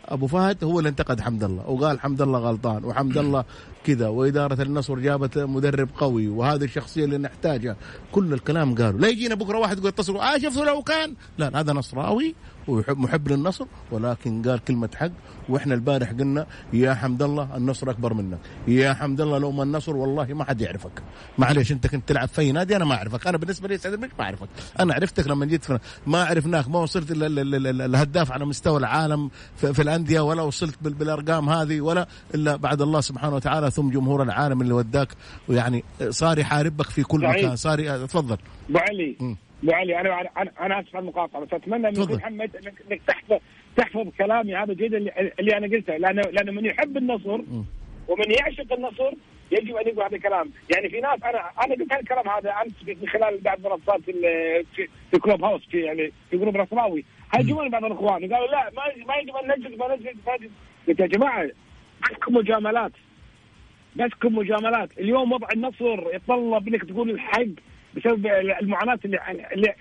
أبو 0.09 0.27
فهد 0.27 0.65
هو 0.65 0.79
اللي 0.79 0.89
انتقد 0.89 1.21
حمد 1.21 1.45
الله 1.45 1.69
وقال 1.69 2.01
حمد 2.01 2.23
الله 2.23 2.39
غلطان 2.39 2.85
وحمد 2.85 3.17
الله 3.27 3.45
كذا 3.87 4.09
وإدارة 4.09 4.63
النصر 4.63 4.99
جابت 4.99 5.39
مدرب 5.39 5.89
قوي 5.97 6.29
وهذه 6.29 6.65
الشخصية 6.65 7.05
اللي 7.05 7.19
نحتاجها. 7.19 7.77
كل 8.13 8.33
الكلام 8.33 8.75
قالوا. 8.75 9.01
لا 9.01 9.09
يجينا 9.09 9.35
بكرة 9.35 9.59
واحد 9.59 9.79
يقول 9.79 9.89
اتصلوا. 9.89 10.35
آه 10.35 10.39
شفتوا 10.39 10.65
لو 10.65 10.83
كان. 10.83 11.15
لا 11.39 11.61
هذا 11.61 11.73
نصراوي 11.73 12.35
ويحب 12.69 12.99
محب 12.99 13.29
للنصر 13.29 13.67
ولكن 13.91 14.43
قال 14.43 14.65
كلمة 14.65 14.89
حق. 14.95 15.11
وإحنا 15.49 15.75
البارح 15.75 16.11
قلنا 16.11 16.47
يا 16.73 16.95
حمد 16.95 17.23
الله 17.23 17.57
النصر 17.57 17.91
أكبر 17.91 18.15
منك. 18.15 18.39
يا 18.69 18.95
حمد 18.95 19.21
الله 19.21 19.39
لو 19.39 19.53
ما 19.53 19.63
النصر 19.63 19.97
والله 19.97 20.25
ما 20.25 20.45
حد 20.45 20.61
يعرفك. 20.61 21.03
معلش 21.39 21.73
أنت 21.73 21.87
كنت 21.87 22.09
تلعب 22.09 22.29
في 22.29 22.53
نادي؟ 22.53 22.77
أنا 22.77 22.85
ما 22.85 22.95
أعرفك. 22.95 23.27
أنا 23.27 23.39
بالنسبة 23.39 23.69
لي 23.69 23.79
سعد 23.79 23.95
ما 23.95 24.09
أعرفك. 24.21 24.49
أنا 24.81 24.95
عرفتك 24.95 25.27
لما 25.27 25.47
جيت 25.47 25.67
ما 26.07 26.25
عرفناك 26.25 26.69
ما 26.69 26.79
وصلت 26.79 27.07
الهداف 27.11 28.33
على 28.33 28.45
مستوى 28.45 28.79
العالم 28.79 29.31
في, 29.57 29.75
في 29.75 29.83
الأندية 29.83 30.21
ولا 30.21 30.43
وصلت 30.43 30.75
بالأرقام 30.81 31.49
هذه 31.49 31.81
ولا 31.81 32.09
إلا 32.35 32.57
بعد 32.57 32.83
الله 32.83 33.01
سبحانه 33.01 33.35
وتعالى 33.35 33.71
ثم 33.77 33.91
جمهور 33.91 34.23
العالم 34.23 34.61
اللي 34.61 34.75
وداك 34.75 35.09
ويعني 35.49 35.85
صار 36.09 36.39
يحاربك 36.39 36.87
في 36.91 37.03
كل 37.03 37.21
صحيح. 37.21 37.37
مكان. 37.37 37.57
صار 37.57 37.79
تفضل. 38.07 38.39
أبو 38.71 38.79
علي. 38.79 39.17
أبو 39.63 39.73
علي 39.73 40.01
أنا 40.01 40.21
أنا 40.21 40.51
أنا 40.61 40.81
آسف 40.81 40.97
على 40.97 41.03
المقاطعة 41.03 41.45
بس 41.45 41.53
أتمنى 41.53 41.91
من 41.91 42.17
محمد 42.17 42.51
انك 42.57 43.01
تحفظ 43.07 43.37
تحفظ 43.77 44.07
كلامي. 44.19 44.57
هذا 44.57 44.75
جيد 44.75 44.95
اللي, 44.95 45.57
أنا 45.57 45.67
قلته. 45.67 45.97
لأنه 45.97 46.23
لأنه 46.23 46.53
من 46.53 46.65
يحب 46.67 46.97
النصر 46.97 47.41
ومن 48.09 48.31
يعشق 48.39 48.73
النصر 48.73 49.13
يجب 49.51 49.77
أن 49.77 49.89
يقول 49.89 50.05
هذا 50.05 50.17
الكلام، 50.17 50.51
يعني 50.75 50.89
في 50.89 51.01
ناس 51.01 51.19
أنا 51.23 51.41
أنا 51.65 51.75
قلت 51.75 51.93
هالكلام 51.93 52.29
هذا 52.29 52.51
أمس 52.51 52.73
من 52.87 53.09
خلال 53.09 53.41
بعض 53.41 53.59
منصات 53.59 54.01
في 54.01 54.13
في, 55.11 55.19
Clubhouse 55.19 55.63
في 55.71 55.81
يعني 55.81 56.13
في 56.31 56.37
group 56.37 56.57
نصراوي، 56.57 57.05
هاجموني 57.35 57.69
بعض 57.71 57.85
الإخوان. 57.85 58.21
قالوا 58.33 58.47
لا 58.47 58.71
ما 58.77 58.83
ما 59.07 59.15
يجب 59.17 59.37
أن 59.37 59.51
نجلس 59.51 59.79
ما 59.81 59.95
نجلس 59.95 60.17
ما 60.27 60.35
نجلس 60.37 60.51
قلت 60.89 61.01
يا 61.01 61.07
جماعة 61.07 61.51
بسكم 62.03 62.35
مجاملات. 62.35 62.93
بسكم 63.97 64.39
مجاملات، 64.39 64.89
اليوم 64.99 65.33
وضع 65.33 65.49
النصر 65.53 66.15
يتطلب 66.15 66.69
انك 66.69 66.85
تقول 66.85 67.11
الحق 67.11 67.47
بسبب 67.95 68.27
المعاناة 68.63 68.99
اللي 69.05 69.19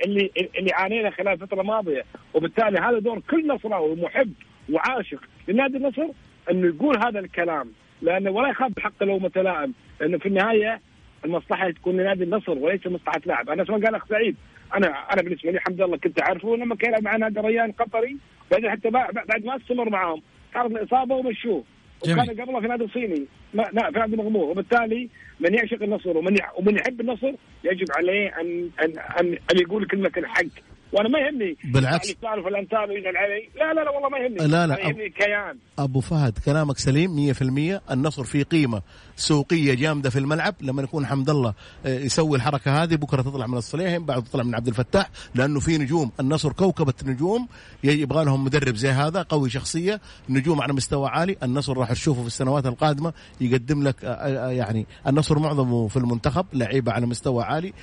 اللي 0.05 0.31
اللي, 0.57 0.71
عانينا 0.73 1.09
خلال 1.09 1.27
الفترة 1.27 1.61
الماضية. 1.61 2.03
وبالتالي 2.33 2.79
هذا 2.79 2.99
دور 2.99 3.19
كل 3.19 3.47
نصراوي 3.47 3.95
محب 3.95 4.33
وعاشق 4.69 5.19
لنادي 5.47 5.77
النصر 5.77 6.07
إنه 6.51 6.67
يقول 6.67 6.97
هذا 6.97 7.19
الكلام. 7.19 7.71
لأنه 8.01 8.31
ولا 8.31 8.49
يخاف 8.49 8.71
بحق 8.75 9.03
لومة 9.03 9.19
لائم 9.19 9.73
لأنه 10.01 10.17
في 10.17 10.25
النهاية 10.25 10.81
المصلحة 11.25 11.71
تكون 11.71 11.97
لنادي 11.97 12.23
النصر 12.23 12.51
وليس 12.51 12.87
مصلحة 12.87 13.21
لاعب، 13.25 13.49
أنا 13.49 13.63
ما 13.69 13.73
قال 13.73 13.95
أخ 13.95 14.07
سعيد؟ 14.07 14.35
أنا 14.75 14.87
أنا 14.87 15.21
بالنسبة 15.21 15.51
لي 15.51 15.59
حمد 15.59 15.81
الله 15.81 15.97
كنت 15.97 16.21
أعرفه 16.21 16.55
لما 16.55 16.75
كان 16.75 17.03
مع 17.03 17.15
نادي 17.15 17.39
ريان 17.39 17.71
قطري 17.71 18.17
بعدين 18.51 18.71
حتى 18.71 18.89
بعد 18.89 19.45
ما 19.45 19.55
استمر 19.55 19.89
معهم 19.89 20.21
صارت 20.53 20.71
الاصابه 20.71 21.15
ومشوه. 21.15 21.63
وكان 22.03 22.41
قبله 22.41 22.61
في 22.61 22.67
نادي 22.67 22.87
صيني 22.93 23.25
ما 23.53 23.63
لا 23.73 23.91
في 23.91 23.99
نادي 23.99 24.15
مغمور. 24.15 24.43
وبالتالي 24.43 25.09
من 25.39 25.53
يعشق 25.53 25.83
النصر 25.83 26.17
ومن 26.17 26.37
ومن 26.57 26.75
يحب 26.75 27.01
النصر 27.01 27.31
يجب 27.63 27.87
عليه 27.97 28.27
ان 28.41 28.69
ان 28.83 28.99
ان, 29.19 29.37
أن 29.51 29.59
يقول 29.61 29.87
كلمة 29.87 30.11
الحق. 30.17 30.45
وأنا 30.93 31.09
ما 31.09 31.19
يهمني 31.19 31.57
بالعكس. 31.63 32.07
يعني 32.07 32.19
تعرف 32.21 32.47
الانتاب 32.47 32.91
يزعل 32.91 33.17
علي 33.17 33.49
لا 33.55 33.73
لا 33.73 33.81
لا 33.83 33.89
والله 33.91 34.09
ما 34.09 34.17
يهمني. 34.17 34.37
لا، 34.37 34.47
لا، 34.47 34.63
أنا 34.63 34.79
يهمني 34.79 35.09
كيان. 35.09 35.57
أبو 35.79 35.99
فهد 35.99 36.37
كلامك 36.45 36.77
سليم 36.77 37.15
100% 37.15 37.81
النصر 37.91 38.23
فيه 38.23 38.43
قيمة. 38.43 38.81
سوقية 39.15 39.73
جامدة 39.73 40.09
في 40.09 40.19
الملعب. 40.19 40.55
لما 40.61 40.81
يكون 40.83 41.05
حمد 41.05 41.29
الله 41.29 41.53
آه، 41.85 41.99
يسوي 41.99 42.37
الحركة 42.37 42.83
هذه 42.83 42.95
بكرة 42.95 43.21
تطلع 43.21 43.47
من 43.47 43.57
الصليهم 43.57 44.05
بعد 44.05 44.23
تطلع 44.23 44.43
من 44.43 44.55
عبد 44.55 44.67
الفتاح. 44.67 45.09
لأنه 45.35 45.59
في 45.59 45.77
نجوم 45.77 46.11
النصر 46.19 46.51
كوكبة 46.51 46.93
نجوم 47.05 47.47
يبغى 47.83 48.25
لهم 48.25 48.43
مدرب 48.43 48.75
زي 48.75 48.89
هذا 48.89 49.21
قوي 49.21 49.49
شخصية 49.49 50.01
نجوم 50.29 50.61
على 50.61 50.73
مستوى 50.73 51.09
عالي. 51.09 51.37
النصر 51.43 51.77
راح 51.77 51.91
تشوفه 51.93 52.21
في 52.21 52.27
السنوات 52.27 52.65
القادمة 52.65 53.13
يقدم 53.41 53.83
لك 53.83 54.05
آه، 54.05 54.09
آه، 54.09 54.51
يعني 54.51 54.87
النصر 55.07 55.39
معظمه 55.39 55.87
في 55.87 55.97
المنتخب 55.97 56.45
لعيبة 56.53 56.91
على 56.91 57.05
مستوى 57.05 57.43
عالي 57.43 57.73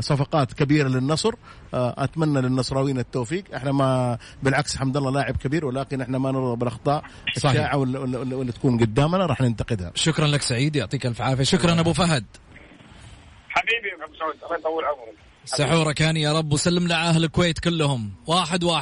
صفقات 0.00 0.52
كبيرة 0.52 0.88
للنصر 0.88 1.34
أتمنى 1.74 2.40
للنصراويين 2.40 2.98
التوفيق. 2.98 3.44
إحنا 3.54 3.72
ما 3.72 4.18
بالعكس 4.42 4.76
حمد 4.76 4.96
الله 4.96 5.10
لاعب 5.10 5.36
كبير 5.36 5.66
ولكن 5.66 6.00
إحنا 6.00 6.18
ما 6.18 6.32
نرضى 6.32 6.56
بالأخطاء. 6.56 7.02
الشائعه 7.36 7.76
واللي 7.76 8.52
تكون 8.52 8.80
قدامنا 8.80 9.26
راح 9.26 9.40
ننتقدها. 9.40 9.92
شكرا. 9.94 10.23
لك 10.26 10.42
سعيد 10.42 10.76
يعطيك 10.76 11.06
ألف 11.06 11.20
عافية. 11.20 11.44
شكرا 11.44 11.80
أبو 11.80 11.92
فهد. 11.92 12.24
حبيبي 13.48 14.04
ابو 14.04 14.14
سعود 14.18 14.34
الله 14.44 14.56
يطول 14.56 14.84
عمرك 14.84 15.14
سحورك 15.44 16.02
هاني 16.02 16.22
يا 16.22 16.32
رب 16.32 16.52
وسلم 16.52 16.88
لأهل 16.88 17.24
الكويت 17.24 17.58
كلهم. 17.58 18.12
واحد 18.26 18.64
واحد. 18.64 18.72